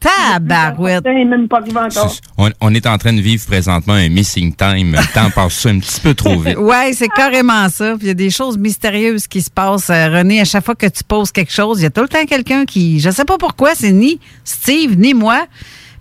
[0.00, 1.02] Tabarouette.
[2.36, 4.92] On, on est en train de vivre présentement un missing time.
[4.92, 6.56] Le temps passe un petit peu trop vite.
[6.58, 7.94] Oui, c'est carrément ça.
[7.96, 9.88] Puis il y a des choses mystérieuses qui se passent.
[9.90, 12.08] Euh, René, à chaque fois que tu poses quelque chose, il y a tout le
[12.08, 13.00] temps quelqu'un qui.
[13.00, 15.46] Je sais pas pourquoi, c'est ni Steve ni moi,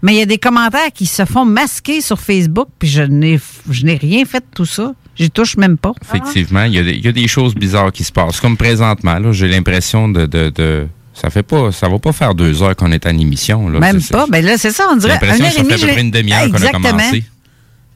[0.02, 3.40] mais il y a des commentaires qui se font masquer sur Facebook, puis je n'ai
[3.70, 4.94] je n'ai rien fait de tout ça.
[5.20, 5.92] J'y touche même pas.
[6.02, 8.40] Effectivement, il y, a des, il y a des choses bizarres qui se passent.
[8.40, 11.72] Comme présentement, là, j'ai l'impression de, de, de- Ça fait pas.
[11.74, 13.68] Ça va pas faire deux heures qu'on est en émission.
[13.68, 13.80] Là.
[13.80, 14.26] Même C'est- pas.
[14.30, 16.02] Ben là, c'est ça, on J'ai dirait l'impression une que ça fait à peu près
[16.02, 17.24] une demi-heure qu'on a commencé.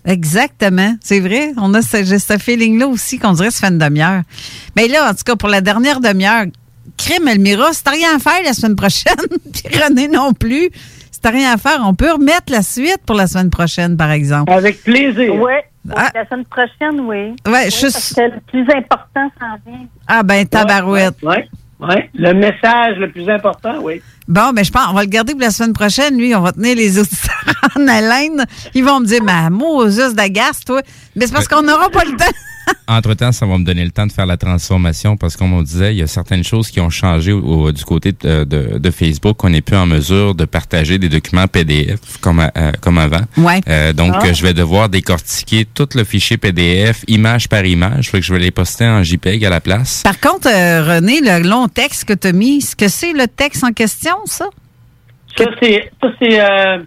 [0.05, 0.95] Exactement.
[1.01, 1.51] C'est vrai.
[1.57, 4.21] On a ce, j'ai ce feeling-là aussi qu'on dirait que ça fait une demi-heure.
[4.75, 6.45] Mais là, en tout cas, pour la dernière demi-heure,
[6.97, 9.15] Crime Elmira, si t'as rien à faire la semaine prochaine,
[9.53, 10.69] puis René non plus,
[11.11, 14.11] si t'as rien à faire, on peut remettre la suite pour la semaine prochaine, par
[14.11, 14.51] exemple.
[14.51, 15.33] Avec plaisir.
[15.35, 15.53] Oui.
[15.93, 16.09] Ah.
[16.15, 17.35] La semaine prochaine, oui.
[17.45, 19.85] Ouais, Oui, je- parce que le plus important s'en vient.
[20.07, 21.15] Ah ben, tabarouette.
[21.23, 21.35] Oui,
[21.81, 22.09] ouais.
[22.13, 24.01] Le message le plus important, oui.
[24.27, 26.17] Bon, ben je pense, on va le garder pour la semaine prochaine.
[26.17, 27.35] Lui, on va tenir les auditeurs
[27.77, 28.45] en haleine.
[28.73, 30.81] Ils vont me dire, mais Moses d'agace, toi.
[31.15, 32.25] Mais c'est parce qu'on n'aura pas le temps.
[32.87, 35.93] Entre-temps, ça va me donner le temps de faire la transformation parce qu'on me disait,
[35.93, 38.91] il y a certaines choses qui ont changé au- au- du côté de, de- de
[38.91, 39.43] Facebook.
[39.43, 43.19] On n'est plus en mesure de partager des documents PDF comme, euh, comme avant.
[43.35, 43.59] Ouais.
[43.67, 44.25] Euh, donc, Ah.
[44.27, 48.09] euh, je vais devoir décortiquer tout le fichier PDF, image par image.
[48.09, 50.01] Fait que je vais les poster en JPEG à la place.
[50.03, 53.27] Par contre, euh, René, le long texte que tu as mis, est-ce que c'est le
[53.27, 54.45] texte en question, ça?
[55.37, 56.77] Ça, c'est ça, c'est euh,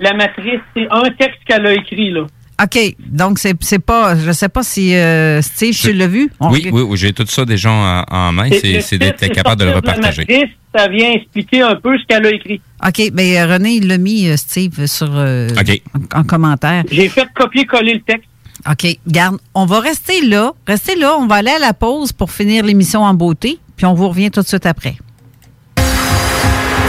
[0.00, 0.60] la matrice.
[0.76, 2.26] C'est un texte qu'elle a écrit, là.
[2.62, 2.78] OK.
[3.08, 4.16] Donc, c'est c'est pas.
[4.16, 6.30] Je sais pas si euh, Steve, tu l'as vu?
[6.40, 8.50] On- Oui, oui, oui, j'ai tout ça déjà en, en main.
[8.52, 10.22] C'est d'être capable de le sortir la repartager.
[10.28, 12.60] matrice, ça vient expliquer un peu ce qu'elle a écrit.
[12.86, 13.10] OK.
[13.12, 15.08] Ben, René, il l'a mis, euh, Steve, sur.
[15.12, 15.82] euh, OK.
[16.14, 16.82] En, en commentaire.
[16.90, 18.28] J'ai fait copier-coller le texte.
[18.68, 18.98] OK.
[19.06, 20.52] Garde, on va rester là.
[20.66, 21.16] Restez là.
[21.16, 23.58] On va aller à la pause pour finir l'émission en beauté.
[23.76, 24.96] Puis on vous revient tout de suite après.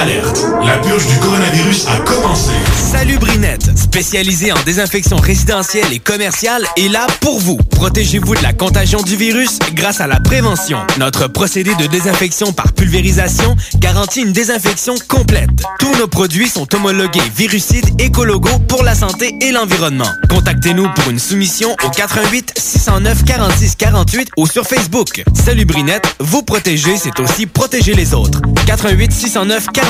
[0.00, 2.52] Alerte, la purge du coronavirus a commencé.
[2.74, 7.58] Salut Brinette, spécialisée en désinfection résidentielle et commerciale, est là pour vous.
[7.58, 10.78] Protégez-vous de la contagion du virus grâce à la prévention.
[10.98, 15.50] Notre procédé de désinfection par pulvérisation garantit une désinfection complète.
[15.78, 20.08] Tous nos produits sont homologués virucides écologos pour la santé et l'environnement.
[20.30, 25.22] Contactez-nous pour une soumission au 88 609 46 48 ou sur Facebook.
[25.34, 28.40] Salut Brinette, vous protéger, c'est aussi protéger les autres.
[28.66, 29.89] 88 609 46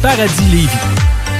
[0.00, 1.23] Paradis Lévis.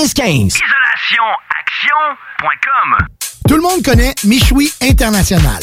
[0.00, 0.56] 1515.
[0.56, 2.96] IsolationAction.com
[3.46, 5.62] Tout le monde connaît Michoui International.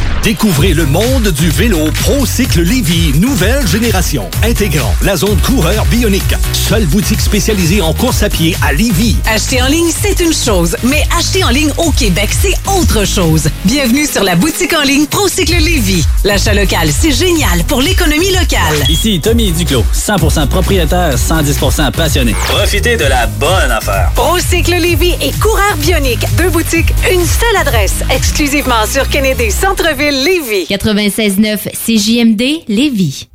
[0.23, 6.35] Découvrez le monde du vélo ProCycle Lévy, nouvelle génération, intégrant la zone coureur bionique.
[6.53, 9.17] Seule boutique spécialisée en course à pied à Lévy.
[9.25, 13.49] Acheter en ligne, c'est une chose, mais acheter en ligne au Québec, c'est autre chose.
[13.65, 16.05] Bienvenue sur la boutique en ligne Procycle Lévis.
[16.23, 18.77] L'achat local, c'est génial pour l'économie locale.
[18.89, 22.35] Ici Tommy Duclos, 100% propriétaire, 110% passionné.
[22.47, 24.11] Profitez de la bonne affaire.
[24.13, 26.27] Procycle Lévis et Coureur Bionique.
[26.37, 27.95] Deux boutiques, une seule adresse.
[28.11, 30.65] Exclusivement sur Kennedy Centre-Ville Lévis.
[30.69, 33.30] 96.9 CJMD Lévis.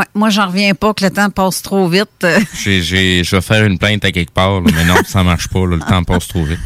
[0.00, 0.06] Ouais.
[0.14, 2.26] Moi, j'en reviens pas que le temps passe trop vite.
[2.62, 5.48] J'ai- j'ai- je vais faire une plainte à quelque part, là, mais non, ça marche
[5.48, 5.60] pas.
[5.66, 6.58] là, le temps passe trop vite.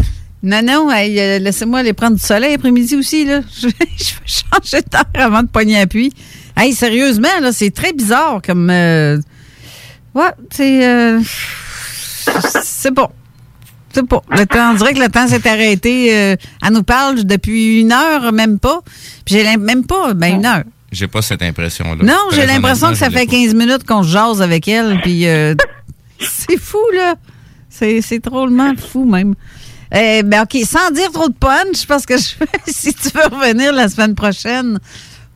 [0.43, 3.41] Non, non, hey, euh, laissez-moi aller prendre du soleil après-midi aussi, là.
[3.61, 6.13] Je vais, je vais changer de terre avant de pogner appui.
[6.57, 8.69] Hey, sérieusement, là, c'est très bizarre comme.
[8.71, 9.19] euh,
[10.15, 10.87] Ouais, c'est.
[10.87, 11.21] euh,
[12.63, 13.11] C'est pas.
[13.93, 14.23] C'est pas.
[14.31, 16.15] Le temps, on dirait que le temps s'est arrêté.
[16.17, 18.81] euh, elle nous parle depuis une heure, même pas.
[19.25, 20.65] Puis j'ai même pas, ben une heure.
[20.95, 22.03] J'ai pas cette impression-là.
[22.05, 25.01] Non, j'ai l'impression que ça fait je l'ai 15 minutes qu'on se jase avec elle,
[25.03, 25.55] puis euh,
[26.21, 27.15] c'est fou, là.
[27.69, 29.35] C'est c'est drôlement fou, même.
[29.93, 32.35] Eh ben, OK, sans dire trop de punch, parce que je-
[32.67, 34.79] si tu veux revenir la semaine prochaine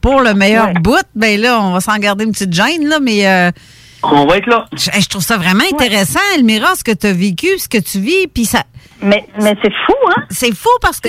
[0.01, 3.26] pour le meilleur bout, ben là, on va s'en garder une petite gêne, là, mais...
[3.26, 3.51] euh,
[4.03, 4.66] on va être là.
[4.73, 7.99] Je, je trouve ça vraiment intéressant, Elmira, ce que tu as vécu, ce que tu
[8.01, 8.65] vis, puis ça...
[9.01, 10.25] Mais, mais c'est fou, hein?
[10.29, 11.09] C'est fou parce que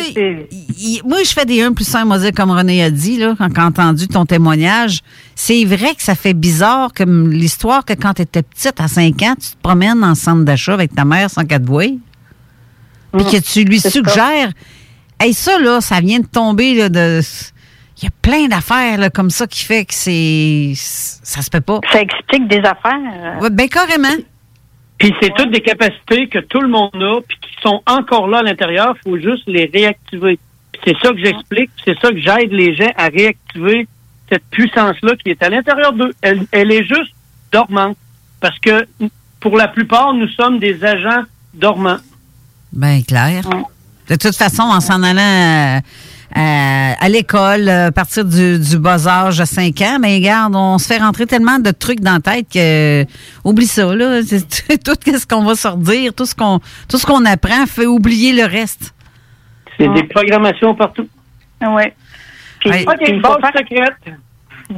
[1.07, 3.49] moi, je fais des 1 plus 1, moi, dire, comme René a dit, là, quand
[3.55, 4.99] j'ai entendu ton témoignage.
[5.33, 9.21] C'est vrai que ça fait bizarre, comme l'histoire que quand tu étais petite, à 5
[9.23, 11.87] ans, tu te promènes en centre d'achat avec ta mère sans qu'elle te voie,
[13.13, 14.51] puis que tu lui suggères.
[15.19, 17.21] Hey, ça, là, ça vient de tomber, là, de.
[18.01, 20.71] Il y a plein d'affaires, là, comme ça, qui fait que c'est.
[20.75, 21.81] Ça se peut pas.
[21.91, 23.41] Ça explique des affaires.
[23.41, 24.07] Ouais, ben, carrément.
[24.97, 28.39] Puis c'est toutes des capacités que tout le monde a, puis qui sont encore là
[28.39, 28.95] à l'intérieur.
[28.97, 30.39] Il faut juste les réactiver.
[30.85, 33.87] C'est ça que j'explique, puis c'est ça que j'aide les gens à réactiver
[34.29, 36.13] cette puissance-là qui est à l'intérieur d'eux.
[36.21, 37.13] Elle, elle est juste
[37.51, 37.97] dormante.
[38.39, 38.87] Parce que
[39.39, 41.23] pour la plupart, nous sommes des agents
[41.53, 41.99] dormants.
[42.71, 43.43] Ben clair.
[44.09, 45.79] De toute façon, en s'en allant euh,
[46.35, 50.55] à, à l'école, euh, à partir du, du bas âge de 5 ans, mais regarde,
[50.55, 53.05] on se fait rentrer tellement de trucs dans la tête que
[53.43, 54.21] oublie ça, là.
[54.25, 58.33] C'est- Tout ce qu'on va sortir, tout ce qu'on tout ce qu'on apprend fait oublier
[58.33, 58.93] le reste.
[59.77, 61.07] C'est des programmations partout.
[61.61, 61.83] Oui.
[62.59, 62.85] Puis, Hey.
[62.85, 64.17] Secrète.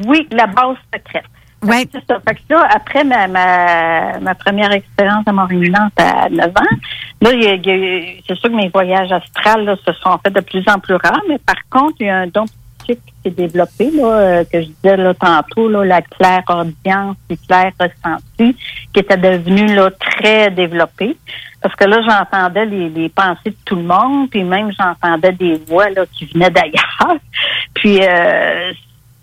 [0.07, 1.26] Oui, la base secrète.
[1.64, 1.88] Ouais.
[1.92, 2.20] C'est ça.
[2.28, 6.76] Fait que là, après ma, ma, ma première expérience à Montréal à 9 ans,
[7.22, 10.64] là, y a- c'est sûr que mes voyages astrales là, se sont faits de plus
[10.68, 12.46] en plus rares, mais par contre, il y a un don
[12.86, 17.36] qui s'est développé, là, euh, que je disais là, tantôt, là, la claire audience, le
[17.48, 18.58] clair ressenti,
[18.92, 21.16] qui était devenu là, très développé.
[21.62, 25.62] Parce que là, j'entendais les, les pensées de tout le monde, puis même j'entendais des
[25.68, 27.18] voix là, qui venaient d'ailleurs.
[27.76, 28.72] Puis euh,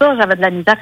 [0.01, 0.77] ça, j'avais de la misère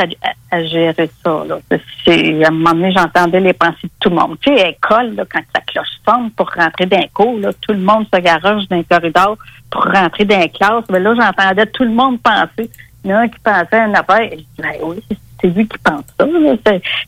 [0.50, 1.44] à, gérer ça.
[1.46, 1.58] Là.
[1.70, 4.36] À un moment donné, j'entendais les pensées de tout le monde.
[4.40, 7.50] Tu sais, à l'école, là, quand la cloche sonne pour rentrer dans un cours, là,
[7.60, 9.38] tout le monde se garoche dans les corridors
[9.70, 10.84] pour rentrer dans les classes.
[10.90, 12.70] Mais là, j'entendais tout le monde penser.
[13.04, 14.30] Il y en a un qui pensait à une affaire.
[14.32, 16.26] Je ben oui, c'est- lui qui pense ça.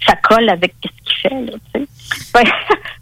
[0.07, 1.51] Ça colle avec ce qu'il fait.
[1.51, 2.45] Là, tu sais.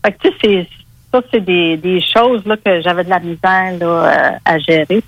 [0.04, 0.68] Fait, que, tu sais, c'est,
[1.12, 5.02] ça, c'est des, des choses là, que j'avais de la misère là, euh, à gérer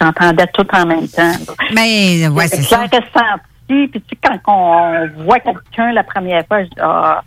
[0.00, 1.32] j'entendais tout en même temps.
[1.74, 2.82] Mais ouais, c'est ça.
[2.82, 7.22] Ressenti, puis tu sais, quand on voit quelqu'un la première fois, je dis, ah,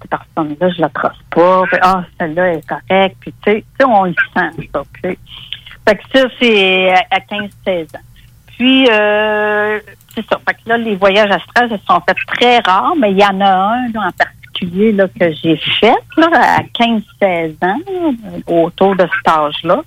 [0.00, 4.04] cette personne-là, je la trosse pas, puis ah, celle-là est correcte, puis tu sais, on
[4.04, 4.82] le sent, ça.
[5.88, 8.00] Fait que ça, c'est à à 15-16 ans.
[8.56, 9.78] Puis, euh,
[10.14, 10.40] c'est ça.
[10.48, 13.40] Fait que là, les voyages astrales se sont faits très rares, mais il y en
[13.40, 17.80] a un là, en particulier là, que j'ai fait là, à 15-16 ans,
[18.46, 19.82] autour de cet âge-là.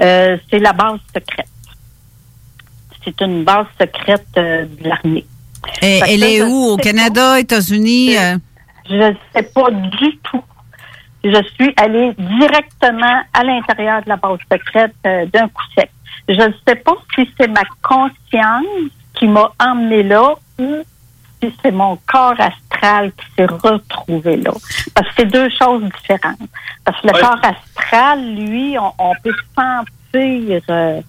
[0.00, 1.48] Euh, c'est la base secrète.
[3.06, 5.24] C'est une base secrète euh, de l'armée.
[5.80, 6.72] Et- elle est où?
[6.72, 8.16] Au Canada, États-Unis?
[8.18, 8.36] euh?
[8.88, 10.42] Je ne sais pas du tout.
[11.24, 15.90] Je suis allée directement à l'intérieur de la base secrète euh, d'un coup sec.
[16.28, 20.82] Je ne sais pas si c'est ma conscience qui m'a emmenée là ou
[21.40, 24.52] puis c'est mon corps astral qui s'est retrouvé là.
[24.94, 26.38] Parce que c'est deux choses différentes.
[26.84, 27.20] Parce que le Ouais.
[27.20, 29.86] corps astral, lui, on, on peut sentir.
[30.14, 31.00] euh, euh,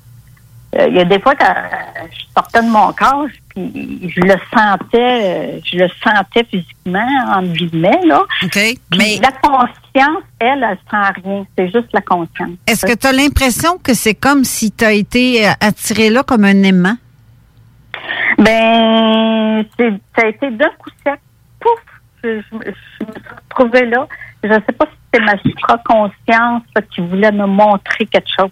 [0.73, 4.35] Il y a des fois que euh, je sortais de mon corps, puis je le
[4.53, 8.21] sentais, euh, je le sentais physiquement, en guillemets, là.
[8.43, 8.59] OK.
[8.97, 11.45] Mais la conscience, elle, elle sent rien.
[11.57, 12.51] C'est juste la conscience.
[12.67, 16.23] Est-ce que tu as l'impression que c'est comme si tu as été euh, attiré là
[16.23, 16.97] comme un aimant?
[18.37, 19.65] Ben,
[20.15, 21.19] ça a été d'un coup sec.
[21.59, 21.79] Pouf!
[22.23, 24.07] Je, je, me- je me suis retrouvée là.
[24.43, 26.63] Je ne sais pas si c'était ma supraconscience
[26.93, 28.51] qui voulait me montrer quelque chose.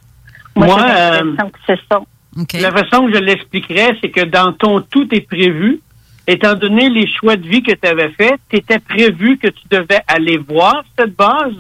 [0.56, 1.34] Moi, Moi, j'ai euh,
[1.68, 2.02] c'est ça.
[2.62, 5.80] La façon que je l'expliquerais, c'est que dans ton tout est prévu.
[6.28, 9.62] Étant donné les choix de vie que tu avais faits, tu étais prévu que tu
[9.70, 11.54] devais aller voir cette base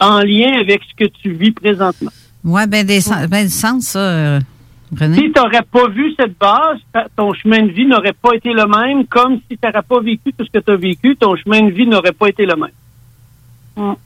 [0.00, 2.10] en lien avec ce que tu vis présentement.
[2.42, 4.40] Ouais, ben, des sens- ben, du sens, ça, euh,
[4.98, 5.16] René.
[5.16, 6.78] Si tu n'aurais pas vu cette base,
[7.16, 10.32] ton chemin de vie n'aurait pas été le même, comme si tu n'aurais pas vécu
[10.32, 12.70] tout ce que tu as vécu, ton chemin de vie n'aurait pas été le même.
[13.76, 13.90] Mm.
[13.90, 13.96] Ouais,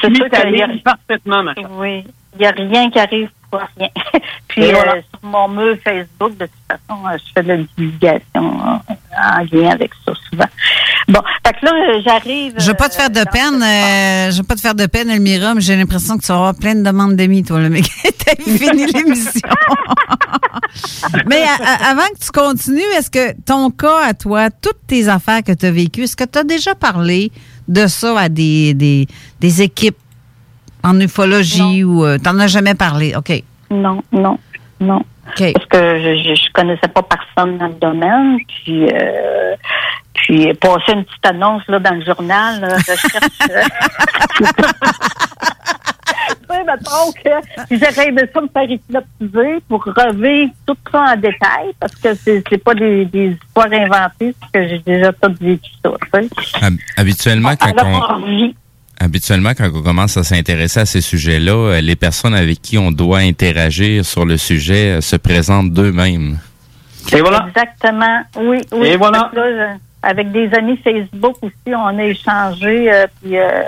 [0.00, 1.68] c'est suis sûr ta qu'il y a- ligne parfaitement, ma chère.
[1.72, 2.04] Oui.
[2.34, 3.30] Il n'y a rien qui arrive
[3.76, 3.88] rien.
[4.48, 4.96] Puis voilà.
[4.96, 8.94] euh, sur mon mur Facebook, de toute façon, euh, je fais de la divulgation euh,
[9.16, 10.44] en lien avec ça souvent.
[11.08, 12.54] Bon, fait que là, euh, j'arrive.
[12.58, 15.10] Je veux pas te faire de peine, euh, je veux pas te faire de peine,
[15.10, 17.84] Elmira, mais j'ai l'impression que tu vas avoir plein de demandes d'amis, toi, le mec.
[18.24, 19.40] T'as fini l'émission.
[21.26, 25.08] mais à- à- avant que tu continues, est-ce que ton cas à toi, toutes tes
[25.08, 27.30] affaires que tu as vécues, est-ce que tu as déjà parlé
[27.68, 29.06] de ça à des, des,
[29.40, 29.96] des équipes
[30.82, 33.14] en ufologie ou euh, t'en as jamais parlé?
[33.16, 33.42] OK.
[33.70, 34.38] Non, non,
[34.80, 35.02] non.
[35.24, 38.36] Parce que je, je, je connaissais pas personne dans le domaine.
[38.46, 39.54] Puis, euh,
[40.14, 43.50] puis passer une petite annonce là, dans le journal, là, je cherche.
[43.50, 43.62] euh,
[46.66, 47.30] mettons que
[47.70, 52.42] j'aurais aimé ça me faire hypnotiser pour revivre tout ça en détail parce que c'est
[52.48, 55.90] c'est pas des, des histoires inventées, c'est que j'ai déjà tout vécu ça.
[56.12, 56.64] tu sais.
[56.64, 58.52] Hab- Habituellement, quand Alors, on, on.
[59.02, 62.90] Habituellement, quand on commence à s'intéresser à ces sujets-là, euh, les personnes avec qui on
[62.90, 66.38] doit interagir sur le sujet euh, se présentent d'eux-mêmes.
[67.12, 67.46] Et voilà.
[67.48, 68.22] Exactement.
[68.36, 68.86] Oui, oui.
[68.88, 69.30] Et voilà.
[69.34, 69.42] Là,
[69.74, 73.62] je- avec des amis Facebook aussi, on a échangé euh, puis, euh,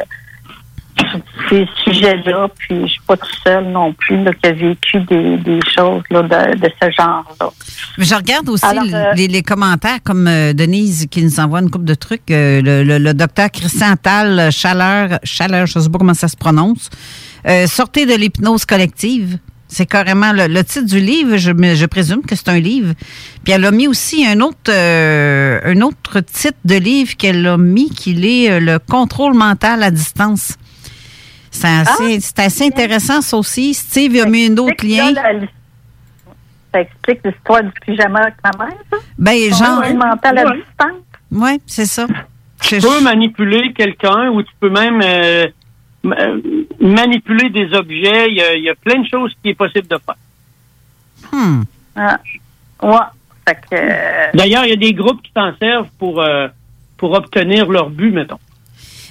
[1.49, 2.49] ces sujets-là.
[2.59, 6.03] Puis je suis pas tout seul non plus là, qui a vécu des, des choses
[6.11, 7.51] là, de, de ce genre-là.
[7.99, 11.61] Mais je regarde aussi Alors, euh, les, les commentaires comme euh, Denise qui nous envoie
[11.61, 12.31] une couple de trucs.
[12.31, 16.29] euh, le, le- le docteur Christian Tal, Chaleur, Chaleur, je ne sais pas comment ça
[16.29, 16.91] se prononce.
[17.66, 19.39] Sortez de l'hypnose collective.
[19.69, 21.37] C'est carrément le, le titre du livre.
[21.37, 22.95] Je, je présume que c'est un livre.
[23.43, 27.91] Puis elle a mis aussi un autre, un autre titre de livre qu'elle a mis,
[27.91, 30.55] qu'il est le contrôle mental à distance.
[31.55, 33.72] C'est assez, assez intéressant, ça aussi.
[33.74, 35.12] Steve a mis un autre lien.
[35.12, 35.40] Là, la-
[36.72, 38.97] ça explique l'histoire du pyjama avec ma mère, ça?
[39.16, 39.81] Ben, genre.
[39.81, 39.89] À
[40.32, 40.62] Ouais.
[41.31, 42.06] Oui, c'est ça.
[42.60, 45.47] Tu peux manipuler quelqu'un ou tu peux même euh,
[46.06, 46.40] euh,
[46.81, 48.26] manipuler des objets.
[48.31, 51.31] Il y, a, il y a plein de choses qui est possible de faire.
[51.32, 51.62] Hmm.
[51.94, 52.18] Ah.
[52.82, 52.97] Ouais.
[53.47, 56.48] Fait que, euh, D'ailleurs, il y a des groupes qui s'en servent pour, euh,
[56.97, 58.39] pour obtenir leur but, mettons.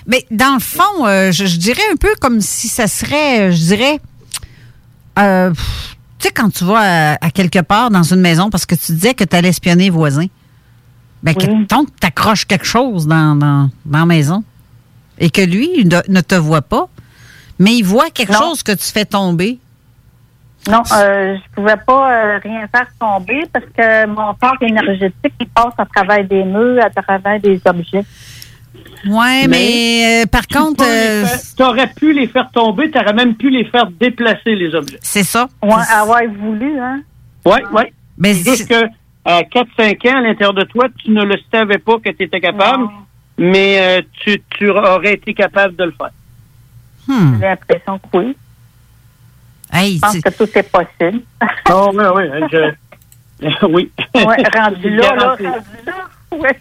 [0.08, 3.52] Mais dans le fond, euh, je, je dirais un peu comme si ça serait, euh,
[3.52, 4.00] je dirais,
[5.20, 5.52] euh,
[6.20, 8.92] tu sais, quand tu vas à, à quelque part dans une maison parce que tu
[8.94, 10.28] disais que tu allais espionner les voisins,
[11.22, 14.44] ben, que donc tu accroches quelque chose dans, dans, dans la maison
[15.20, 16.90] et que lui il ne, ne te voit pas,
[17.60, 18.40] mais il voit quelque Non.
[18.40, 19.60] chose que tu fais tomber.
[20.70, 25.48] Non, euh, je pouvais pas euh, rien faire tomber parce que mon corps énergétique il
[25.50, 28.06] passe à travers des murs, à travers des objets.
[29.06, 31.26] Ouais, mais, euh, par contre, euh,
[31.58, 35.00] tu aurais pu les faire tomber, tu aurais même pu les faire déplacer, les objets.
[35.02, 35.48] c'est ça.
[35.62, 37.02] Ouais, avoir voulu, hein?
[37.46, 37.84] Oui, oui.
[38.18, 38.86] Mais C'est juste que
[39.26, 42.40] à 4-5 ans, à l'intérieur de toi, tu ne le savais pas que tu étais
[42.40, 42.88] capable,
[43.38, 46.12] mais euh, tu, tu aurais été capable de le faire.
[47.08, 47.36] Hmm.
[47.40, 48.38] J'ai l'impression que oui.
[49.72, 51.22] Hey, je pense que tout est possible.
[51.72, 52.48] Oh, oui, oui.
[52.52, 53.68] Je...
[53.68, 53.92] oui.
[54.16, 55.58] Ouais, rendu là, là, rendu là.
[56.32, 56.60] Ouais.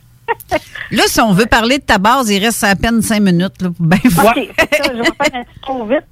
[0.91, 3.59] Là, si on veut parler de ta base, il reste à peine cinq minutes.
[3.59, 6.05] Pour bien OK, c'est ça, je vais faire trop vite.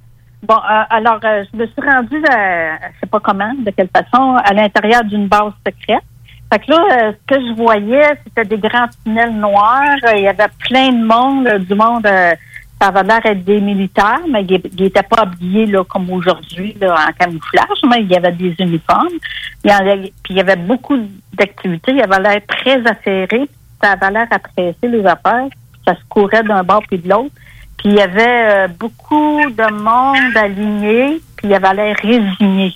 [0.43, 3.89] Bon, euh, alors, euh, je me suis rendue, à, je sais pas comment, de quelle
[3.95, 6.01] façon, à l'intérieur d'une base secrète.
[6.51, 9.97] Fait que là, euh, ce que je voyais, c'était des grands tunnels noirs.
[10.07, 12.33] Euh, Il y avait plein de monde, euh, du monde, euh,
[12.81, 17.11] ça avait l'air d'être des militaires, mais ils n'étaient pas habillés là, comme aujourd'hui, en
[17.13, 19.13] camouflage, mais il y avait des uniformes.
[19.63, 20.97] Il y avait- puis il y avait beaucoup
[21.33, 21.91] d'activités.
[21.91, 23.47] Il avait l'air très affairé.
[23.81, 25.47] Ça avait l'air presser les affaires.
[25.85, 27.33] Ça se courait d'un bord puis de l'autre.
[27.77, 32.75] Puis il y avait euh, beaucoup de monde aligné, puis il avait l'air résigné.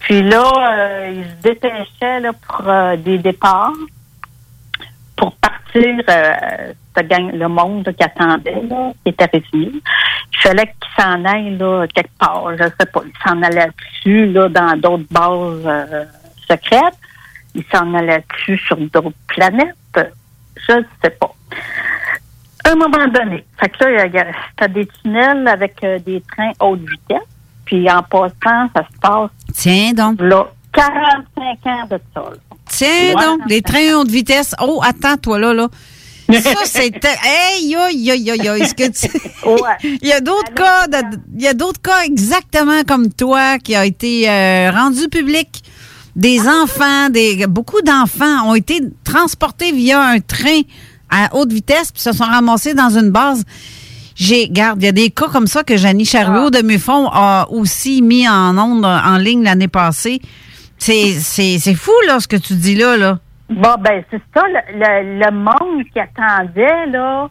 [0.00, 3.72] Puis là, euh, il se dépêchait là, pour euh, des départs.
[6.96, 9.72] cette gang- le monde qui attendait, là, qui était résigné.
[10.32, 12.50] Il fallait qu'il s'en aille là, quelque part.
[12.56, 13.02] Je sais pas.
[13.04, 16.06] Il s'en allait dessus là, dans d'autres bases
[16.48, 16.98] secrètes.
[17.54, 19.76] Il s'en allait dessus sur d'autres planètes?
[19.96, 21.32] Je ne sais pas.
[22.64, 24.26] À un moment donné, fait que là, il y a-
[24.56, 27.28] t'as des tunnels avec euh, des trains haute vitesse.
[27.66, 29.30] Puis en passant, ça se passe.
[29.54, 30.20] Tiens donc.
[30.20, 32.22] Là, 45 ans de ça.
[32.66, 33.24] Tiens Ouais.
[33.24, 34.54] donc, les trains haute vitesse.
[34.60, 35.68] Oh, attends, toi là, là.
[36.40, 37.14] Ça, c'était.
[37.22, 38.62] Hey, aïe, aïe, aïe, aïe.
[38.62, 39.18] Est-ce que tu.
[40.02, 43.74] Il y a d'autres cas, de- il y a d'autres cas exactement comme toi qui
[43.76, 45.62] a été euh, rendu public.
[46.16, 50.60] Des enfants, des beaucoup d'enfants ont été transportés via un train
[51.10, 53.44] à haute vitesse puis se sont ramassés dans une base.
[54.14, 57.46] J'ai, garde, il y a des cas comme ça que Janie Chariot de Muffon a
[57.50, 60.20] aussi mis en onde, en ligne l'année passée.
[60.78, 63.18] C'est, c'est, c'est fou, là, ce que tu dis là, là.
[63.48, 67.28] Bon, ben, c'est ça, le, le, le monde qui attendait, là.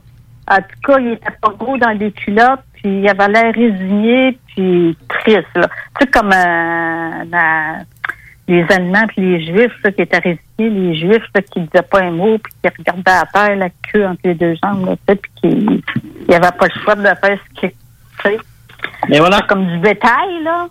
[0.49, 4.37] En tout cas, il était pas gros dans les culottes, puis il avait l'air résigné,
[4.47, 5.69] puis triste, là.
[5.99, 7.85] Tu sais, comme euh, dans
[8.47, 12.01] les Allemands puis les Juifs, là, qui étaient résignés, les Juifs, là, qui disaient pas
[12.01, 15.13] un mot, puis qui regardaient à terre, la queue entre les deux jambes, là, tu
[15.13, 15.83] sais, puis qui
[16.27, 17.75] il avait pas le choix de faire ce qu'il, tu
[18.23, 18.37] sais.
[19.09, 19.41] Mais voilà.
[19.41, 20.67] Comme du bétail, là.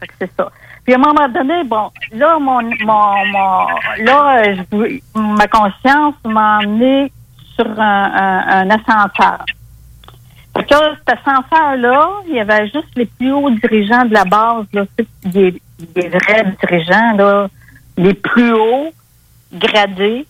[0.00, 0.50] Que c'est ça.
[0.84, 3.66] Puis à un moment donné, bon, là, mon, mon, mon
[4.04, 7.10] là, euh, je voulais- ma conscience m'a emmené
[7.56, 9.44] sur un, un, un ascenseur.
[10.56, 14.24] Fait que là, cet ascenseur-là, il y avait juste les plus hauts dirigeants de la
[14.24, 17.48] base, là, tu sais, des, des vrais dirigeants, là,
[17.96, 18.92] les plus hauts
[19.52, 20.26] gradés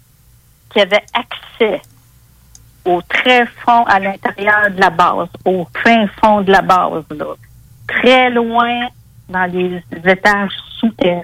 [0.70, 1.80] qui avaient accès
[2.84, 7.34] au très fond à l'intérieur de la base, au fin fond de la base, là,
[7.88, 8.86] très loin
[9.28, 11.22] dans les étages souterrains.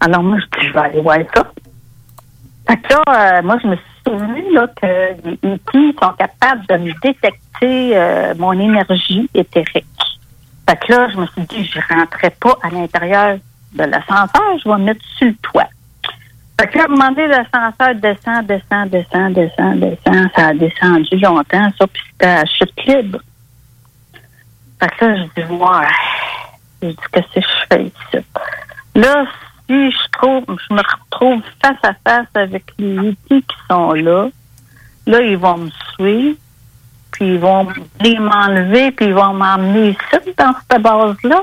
[0.00, 1.50] Alors moi, je dis, je vais aller voir ça.
[2.66, 4.86] Fait que là, euh, moi, je me suis souvenu là, que
[5.24, 5.94] les E.T.
[6.00, 9.86] sont capables de me détecter euh, mon énergie éthérique.
[10.70, 13.38] Fait que là, je me suis dit, je rentrais pas à l'intérieur
[13.72, 15.66] de l'ascenseur, je vais me mettre sur le toit.
[16.60, 20.30] Fait que là, à l'ascenseur descend, descend, descend, descend, descend.
[20.36, 23.18] Ça a descendu longtemps, ça, puis c'était à chute libre.
[24.78, 25.86] Fait que là, je dis, ouais.
[26.82, 27.92] Je dis, qu'est-ce que je fais?
[28.94, 29.24] Là,
[29.66, 34.28] si je trouve, je me retrouve face à face avec les outils qui sont là,
[35.08, 36.36] là, ils vont me suivre,
[37.12, 37.66] puis ils vont
[37.98, 41.42] venir m'enlever, puis ils vont m'emmener ici, dans cette base-là.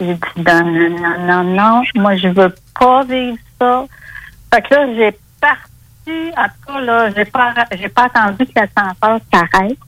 [0.00, 3.84] J'ai dit, non, non, non, non, non, moi, je veux pas vivre ça.
[4.52, 8.52] Fait que là, j'ai parti, en tout cas, là, j'ai pas, j'ai pas attendu que
[8.54, 9.78] l'ascenseur s'arrête.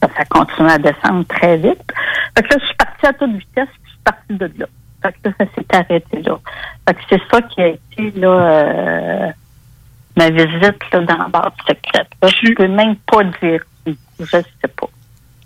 [0.00, 1.82] Ça, ça continue à descendre très vite.
[2.36, 4.66] Fait que là, je suis partie à toute vitesse, puis je suis partie de là.
[5.02, 6.38] Fait que là, ça s'est arrêté là.
[6.86, 9.32] Fait que c'est ça qui a été, là, euh,
[10.16, 12.08] ma visite, là, dans la barre secrète.
[12.22, 13.62] Là, je peux même pas dire.
[14.20, 14.42] Je sais
[14.76, 14.88] pas.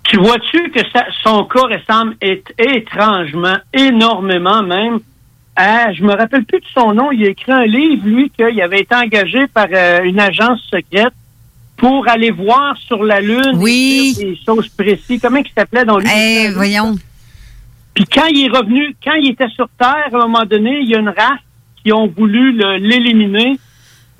[0.04, 2.16] Tu vois-tu que ça- son cas ressemble
[2.58, 5.00] étrangement, énormément même,
[5.56, 8.60] à, je me rappelle plus de son nom, il a écrit un livre, lui, qu'il
[8.60, 11.12] avait été engagé par euh, une agence secrète
[11.76, 14.14] pour aller voir sur la Lune oui.
[14.18, 15.20] des choses précises.
[15.20, 16.08] Comment il s'appelait dans lui?
[16.14, 16.96] Eh, voyons.
[17.94, 20.88] Puis quand il est revenu, quand il était sur Terre, à un moment donné, il
[20.88, 21.40] y a une race
[21.84, 23.58] qui ont voulu le- l'éliminer.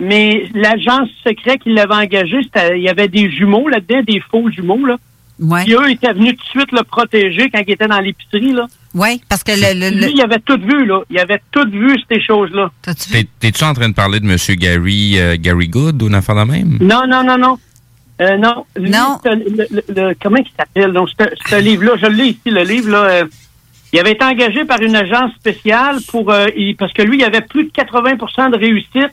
[0.02, 4.50] Mais l'agence secrète qui l'avait engagé, c'était- il y avait des jumeaux là-dedans, des faux
[4.50, 4.96] jumeaux, là.
[5.40, 5.64] Ouais.
[5.64, 8.66] Puis eux étaient venus tout de suite le protéger quand il était dans l'épicerie, là.
[8.94, 9.78] Oui, parce que le.
[9.78, 11.00] le- le- Lui, il avait tout vu, là.
[11.10, 12.70] Il avait tout vu, ces choses-là.
[12.82, 14.36] T'es- T'es-tu en train de parler de M.
[14.56, 16.78] Gary, euh, Gary Good ou une affaire de même?
[16.80, 17.58] Non, non, non, non.
[18.20, 18.66] Euh, non.
[18.76, 18.90] Lui,
[19.24, 20.92] c'est Le, le- le- comment il s'appelle?
[20.92, 23.02] Donc, ce ce livre-là, je l'ai ici, le livre, là.
[23.04, 23.24] euh,
[23.92, 27.24] il avait été engagé par une agence spéciale pour, euh, il- parce que lui, il
[27.24, 29.10] avait plus de 80% de réussite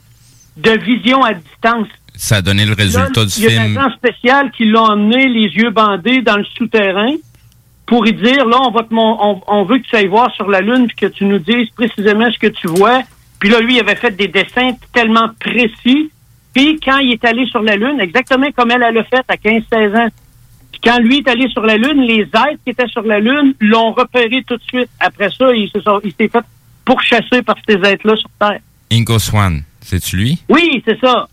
[0.58, 1.88] de vision à distance.
[2.16, 3.78] Ça a donné le résultat Là, du il y a film.
[3.78, 7.14] agence spéciale qui l'a emmené les yeux bandés dans le souterrain
[7.86, 10.50] pour y dire, là, on va te on, on veut que tu ailles voir sur
[10.50, 13.02] la Lune puis que tu nous dises précisément ce que tu vois.
[13.40, 16.12] Puis là, lui, il avait fait des dessins tellement précis.
[16.54, 19.36] Puis quand il est allé sur la Lune, exactement comme elle, elle l'a fait à
[19.36, 20.10] 15-16 ans.
[20.72, 23.54] Puis quand lui est allé sur la Lune, les êtres qui étaient sur la Lune
[23.60, 24.90] l'ont repéré tout de suite.
[25.00, 26.46] Après ça, il se s'est fait
[26.86, 28.60] pourchasser par ces êtres-là sur Terre.
[28.92, 30.44] Ingo Swan, c'est-tu lui?
[30.50, 31.28] Oui, c'est ça.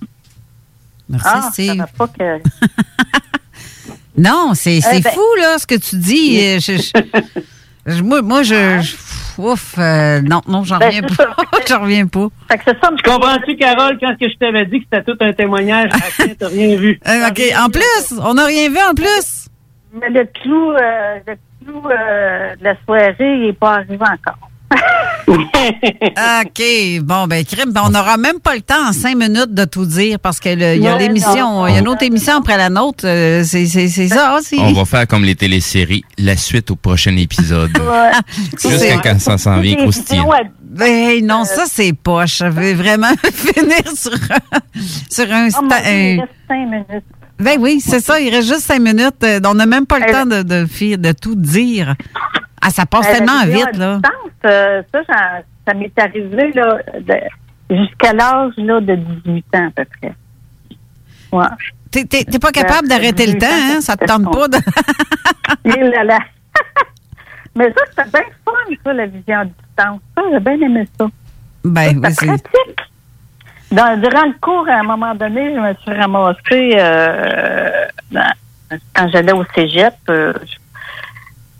[1.09, 1.85] Merci, ah, Steve.
[1.97, 2.41] pas que...
[4.19, 6.41] Non, c'est c'est Eh ben- fou, là, ce que tu dis.
[6.41, 8.81] Euh, je- je- je- moi, moi, je.
[8.81, 8.97] je-
[9.43, 11.37] ouf, euh, non, non, j'en Ben, reviens pas.
[11.69, 12.29] j'en reviens pas.
[12.51, 15.91] Tu comprends-tu, Carole, quand que je t'avais dit que c'était tout un témoignage,
[16.39, 16.99] t'as rien vu?
[17.07, 19.49] Euh, OK, en plus, on n'a rien vu en plus.
[19.93, 24.49] Mais le clou, euh, le clou euh, de la soirée, il n'est pas arrivé encore.
[25.29, 26.63] OK.
[27.03, 29.85] Bon, ben, crime, ben, on n'aura même pas le temps en cinq minutes de tout
[29.87, 33.05] dire parce qu'il y a l'émission, il y a une autre émission après la nôtre.
[33.07, 34.57] euh, C'est c'est- c'est ça aussi.
[34.61, 37.71] On va faire comme les téléséries, la suite au prochain épisode.
[38.61, 40.29] Jusqu'à quand ça s'en vient croustillant.
[40.63, 42.39] Ben non, ça c'est poche.
[42.39, 44.59] Je vais vraiment finir sur un,
[45.11, 47.05] sur un, Oh, sta- Dieu, un- cinq minutes.
[47.39, 48.19] Ben oui, c'est ça.
[48.21, 49.23] Il reste juste cinq minutes.
[49.25, 51.95] Euh, On n'a même pas le temps de, de, de tout dire.
[52.63, 53.97] Ah, ça passe Euh, tellement vite, là.
[53.97, 55.15] distance, euh, ça, ça,
[55.67, 56.79] ça m'est arrivé là,
[57.71, 60.13] jusqu'à l'âge là, de 18 ans à peu près.
[61.33, 61.45] Ouais.
[61.91, 63.47] T'es, t'es- t'es pas capable Euh, d'arrêter le 18 temps,
[63.77, 63.81] hein?
[63.81, 64.57] Ça te tente pas de...
[65.65, 66.19] Et là là.
[67.55, 70.01] Mais ça, c'était bien fun, ça, la vision à distance.
[70.15, 71.07] Ça, j'ai bien aimé ça.
[71.65, 72.27] Ben oui, C'était c'est...
[72.27, 72.81] pratique.
[73.73, 78.33] Dans- durant le cours, à un moment donné, je me suis ramassée euh, dans-
[78.95, 79.95] quand j'allais au cégep.
[80.09, 80.57] euh, je-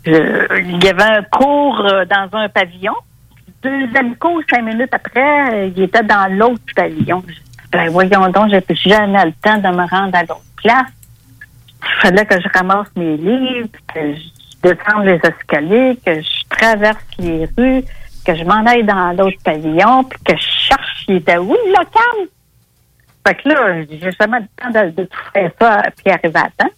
[0.07, 2.95] il y avait un cours euh, dans un pavillon.
[3.61, 7.23] Deuxième cours, cinq minutes après, euh, il était dans l'autre pavillon.
[7.27, 7.33] Je
[7.71, 10.91] Ben, voyons donc, j'ai jamais le temps de me rendre à l'autre place.
[11.83, 14.21] Il fallait que je ramasse mes livres, que je
[14.63, 17.83] descende les escaliers, que je traverse les rues,
[18.25, 21.69] que je m'en aille dans l'autre pavillon, puis que je cherche s'il était où le
[21.69, 22.29] local?
[23.27, 26.71] Fait que là, j'ai jamais le temps de, tout faire ça puis arriver à temps.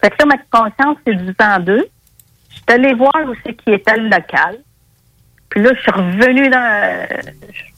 [0.00, 1.86] Fait que là, ma conscience s'est divisée en deux.
[2.56, 4.58] Je suis allée voir où c'est qui était le local.
[5.48, 7.06] Puis là, je suis revenue dans...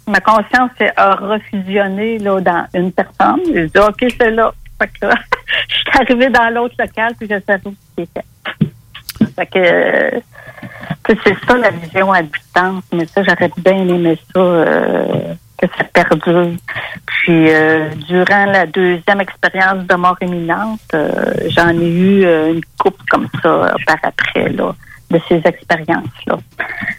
[0.06, 3.40] ma conscience a refusionné là, dans une personne.
[3.52, 4.52] J'ai dit, OK, c'est là.
[4.78, 4.86] Que
[5.68, 8.22] je suis arrivée dans l'autre local, puis je savais où c'était.
[9.34, 10.22] Fait que,
[11.24, 15.84] c'est ça la vision à distance, mais ça, j'aurais bien aimé ça, euh, que ça
[15.84, 16.52] perdure.
[17.06, 22.60] Puis, euh, durant la deuxième expérience de mort imminente, euh, j'en ai eu euh, une
[22.78, 24.74] coupe comme ça par après, là,
[25.10, 26.38] de ces expériences-là.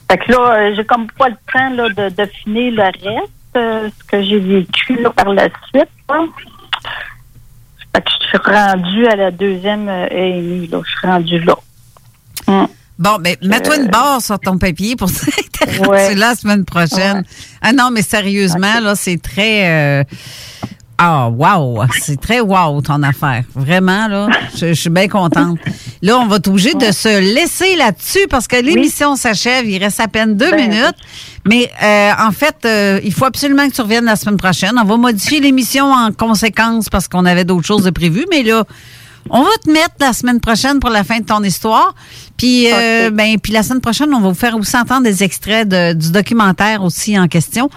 [0.09, 3.31] Fait que là, euh, j'ai comme pas le temps là, de, de finir le reste,
[3.57, 5.89] euh, ce que j'ai vécu là, par la suite.
[6.09, 6.25] là.
[7.95, 10.81] Fait que je suis rendue à la deuxième AMI, là.
[10.85, 11.55] Je suis rendue là.
[12.47, 12.67] Hum.
[12.99, 15.09] Bon, ben, mets-toi une barre sur ton papier pour
[15.87, 16.15] Ouais.
[16.15, 17.23] la semaine prochaine.
[17.61, 19.67] Ah non, mais sérieusement, là, c'est très...
[19.69, 20.03] euh,
[20.97, 21.83] Ah, wow!
[22.01, 23.43] C'est très wow, ton affaire.
[23.55, 25.57] Vraiment, là, je, je suis bien contente.
[26.01, 29.65] Là, on va être obligé de se laisser là-dessus parce que l'émission s'achève.
[29.65, 30.95] Il reste à peine deux Ben, minutes.
[31.47, 34.73] Mais euh, en fait, euh, il faut absolument que tu reviennes la semaine prochaine.
[34.77, 38.25] On va modifier l'émission en conséquence parce qu'on avait d'autres choses de prévues.
[38.29, 38.65] Mais là,
[39.29, 41.93] on va te mettre la semaine prochaine pour la fin de ton histoire.
[42.37, 45.67] Puis, euh, ben, puis la semaine prochaine, on va vous faire aussi entendre des extraits
[45.67, 47.69] de- du documentaire aussi en question.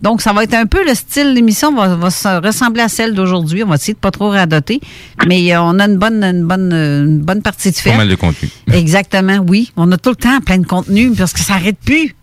[0.00, 2.88] Donc, ça va être un peu le style de l'émission va, va se ressembler à
[2.88, 3.64] celle d'aujourd'hui.
[3.64, 4.80] On va essayer de pas trop radoter,
[5.26, 7.90] mais euh, on a une bonne, une bonne, une bonne partie de fait.
[7.90, 8.48] Pas mal de contenu.
[8.72, 9.72] Exactement, oui.
[9.76, 12.14] On a tout le temps plein de contenu parce que ça n'arrête plus.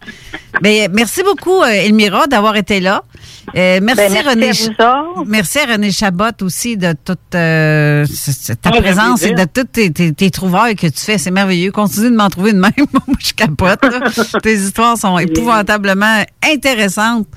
[0.61, 3.03] Ben, merci beaucoup, euh, Elmira, d'avoir été là.
[3.55, 4.49] Euh, merci, Ben, merci René.
[4.79, 5.03] à.
[5.27, 8.05] Merci à René Chabot aussi de toute euh,
[8.61, 11.17] ta Ah, présence et de toutes tes, tes- tes trouvailles que tu fais.
[11.17, 11.71] C'est merveilleux.
[11.71, 12.71] Continue de m'en trouver de même.
[12.93, 13.79] Moi, je capote.
[14.43, 17.27] tes histoires sont épouvantablement intéressantes.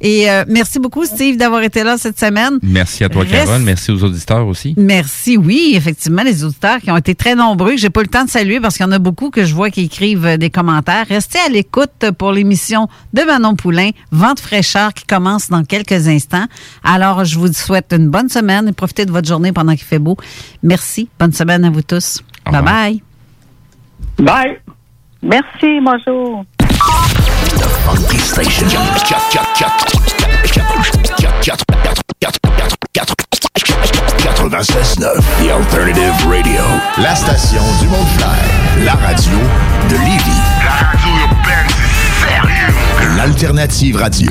[0.00, 2.58] Et euh, merci beaucoup, Steve, d'avoir été là cette semaine.
[2.62, 3.62] Merci à toi, Reste- Carole.
[3.62, 4.74] Merci aux auditeurs aussi.
[4.78, 7.76] Merci, oui, effectivement, les auditeurs qui ont été très nombreux.
[7.76, 9.54] J'ai pas eu le temps de saluer parce qu'il y en a beaucoup que je
[9.54, 11.06] vois qui écrivent euh, des commentaires.
[11.08, 16.46] Restez à l'écoute pour l'émission de Manon Poulain, Vente fraîcheur, qui commence dans quelques instants.
[16.82, 19.98] Alors, je vous souhaite une bonne semaine et profitez de votre journée pendant qu'il fait
[19.98, 20.16] beau.
[20.62, 21.08] Merci.
[21.18, 22.22] Bonne semaine à vous tous.
[22.50, 23.02] Bye bye.
[24.18, 24.58] Bye.
[25.22, 26.44] Merci, bonjour.
[27.96, 28.66] Station.
[34.18, 36.62] 96.9, The Alternative Radio.
[36.98, 38.84] La station du Mont-Clair.
[38.84, 39.38] La radio
[39.88, 40.40] de Lévis.
[40.64, 41.10] La radio.
[43.16, 44.30] L'alternative radio.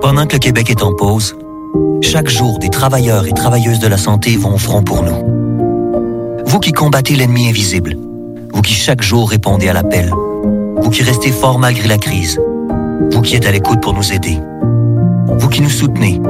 [0.00, 1.36] Pendant que le Québec est en pause,
[2.02, 6.42] chaque jour, des travailleurs et travailleuses de la santé vont au front pour nous.
[6.44, 7.96] Vous qui combattez l'ennemi invisible,
[8.52, 10.10] vous qui chaque jour répondez à l'appel,
[10.76, 12.38] vous qui restez fort malgré la crise,
[13.10, 14.38] vous qui êtes à l'écoute pour nous aider,
[15.26, 16.20] vous qui nous soutenez,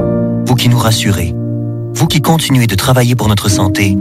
[0.45, 1.35] vous qui nous rassurez,
[1.93, 3.97] vous qui continuez de travailler pour notre santé,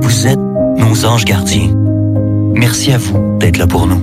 [0.00, 0.40] vous êtes
[0.78, 1.70] nos anges gardiens.
[2.54, 4.02] Merci à vous d'être là pour nous.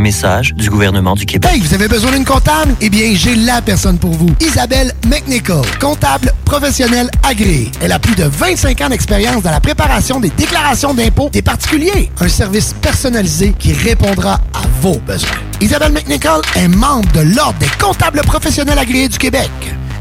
[0.00, 1.50] Message du gouvernement du Québec.
[1.52, 2.74] Hey, vous avez besoin d'une comptable?
[2.80, 4.28] Eh bien, j'ai la personne pour vous.
[4.40, 7.70] Isabelle McNichol, comptable professionnelle agréée.
[7.80, 12.10] Elle a plus de 25 ans d'expérience dans la préparation des déclarations d'impôts des particuliers.
[12.20, 15.30] Un service personnalisé qui répondra à vos besoins.
[15.60, 19.50] Isabelle McNichol est membre de l'Ordre des comptables professionnels agréés du Québec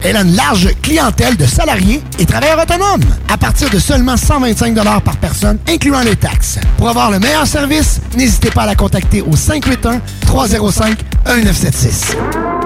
[0.04, 4.76] elle a une large clientèle de salariés et travailleurs autonomes à partir de seulement 125
[5.04, 6.60] par personne, incluant les taxes.
[6.78, 12.57] Pour avoir le meilleur service, n'hésitez pas à la contacter au 581 305 1976.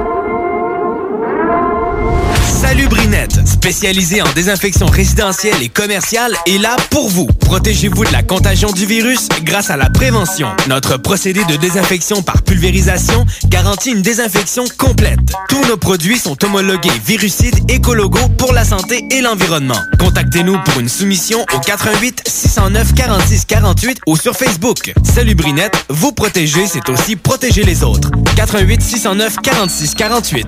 [2.71, 7.25] Salubrinette, spécialisée en désinfection résidentielle et commerciale, est là pour vous.
[7.25, 10.47] Protégez-vous de la contagion du virus grâce à la prévention.
[10.69, 15.19] Notre procédé de désinfection par pulvérisation garantit une désinfection complète.
[15.49, 19.79] Tous nos produits sont homologués virucides écologaux pour la santé et l'environnement.
[19.99, 24.93] Contactez-nous pour une soumission au 88 609 46 48 ou sur Facebook.
[25.13, 28.09] Salubrinette, vous protéger, c'est aussi protéger les autres.
[28.37, 30.47] 88 609 46 48.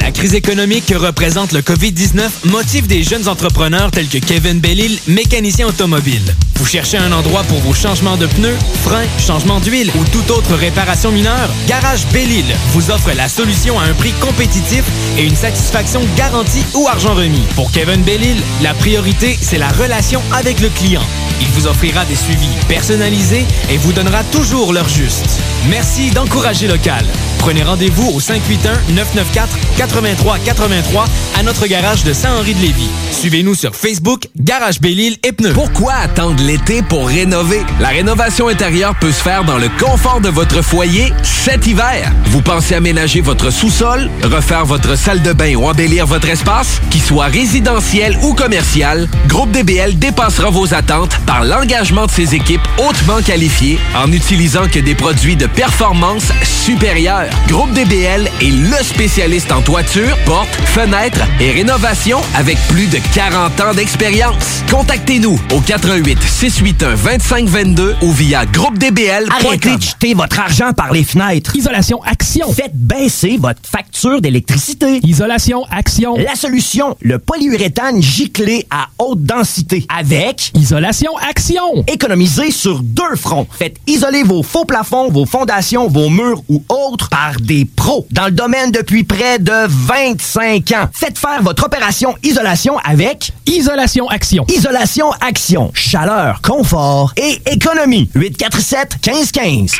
[0.00, 5.66] La crise économique représente le COVID-19 motive des jeunes entrepreneurs tels que Kevin Bellil, mécanicien
[5.66, 6.34] automobile.
[6.56, 10.54] Vous cherchez un endroit pour vos changements de pneus, freins, changements d'huile ou toute autre
[10.54, 11.48] réparation mineure?
[11.66, 14.84] Garage Bellil vous offre la solution à un prix compétitif
[15.18, 17.42] et une satisfaction garantie ou argent remis.
[17.56, 21.02] Pour Kevin Bellil, la priorité, c'est la relation avec le client.
[21.40, 25.40] Il vous offrira des suivis personnalisés et vous donnera toujours l'heure juste.
[25.68, 27.04] Merci d'encourager local.
[27.38, 31.06] Prenez rendez-vous au 581-994-8383
[31.36, 32.90] à notre garage de Saint-Henri-de-Lévis.
[33.12, 35.52] Suivez-nous sur Facebook, Garage et Pneus.
[35.54, 37.60] Pourquoi attendre l'été pour rénover?
[37.80, 42.12] La rénovation intérieure peut se faire dans le confort de votre foyer cet hiver.
[42.26, 46.80] Vous pensez aménager votre sous-sol, refaire votre salle de bain ou embellir votre espace?
[46.90, 52.66] Qu'il soit résidentiel ou commercial, Groupe DBL dépassera vos attentes par l'engagement de ses équipes
[52.78, 57.30] hautement qualifiées en utilisant que des produits de performance supérieure.
[57.48, 63.60] Groupe DBL est le spécialiste en toiture, portes, fenêtres et rénovation avec plus de 40
[63.60, 64.62] ans d'expérience.
[64.70, 69.46] Contactez-nous au 88 681 2522 ou via groupedbl.com.
[69.46, 71.56] Arrêtez de jeter votre argent par les fenêtres.
[71.56, 72.52] Isolation Action.
[72.52, 75.00] Faites baisser votre facture d'électricité.
[75.02, 76.16] Isolation Action.
[76.16, 81.84] La solution, le polyuréthane giclé à haute densité avec Isolation Action.
[81.86, 83.46] Économisez sur deux fronts.
[83.50, 88.26] Faites isoler vos faux plafonds, vos fondations, vos murs ou autres par des pros dans
[88.26, 90.88] le domaine depuis près de 25 ans.
[90.92, 94.44] Faites faire votre opération isolation avec Isolation Action.
[94.48, 95.70] Isolation Action.
[95.74, 98.10] Chaleur, confort et économie.
[98.14, 99.72] 847 1515.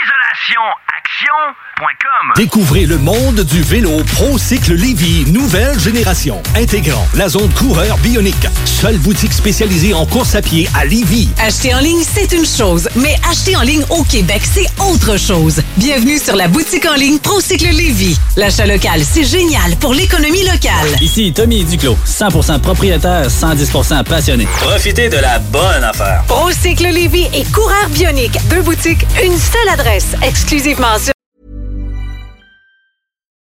[2.36, 8.47] Découvrez le monde du vélo ProCycle Lévy, nouvelle génération, intégrant la zone coureur bionique.
[8.64, 11.28] Seule boutique spécialisée en course à pied à Lévy.
[11.38, 15.62] Acheter en ligne, c'est une chose, mais acheter en ligne au Québec, c'est autre chose.
[15.76, 18.18] Bienvenue sur la boutique en ligne Procycle Lévy.
[18.36, 20.97] L'achat local, c'est génial pour l'économie locale.
[21.01, 24.47] Ici Tommy Duclos, 100% propriétaire, 110% passionné.
[24.59, 26.24] Profitez de la bonne affaire.
[26.26, 28.38] Procycle Lévy et Coureur Bionique.
[28.48, 31.10] Deux boutiques, une seule adresse, exclusivement sur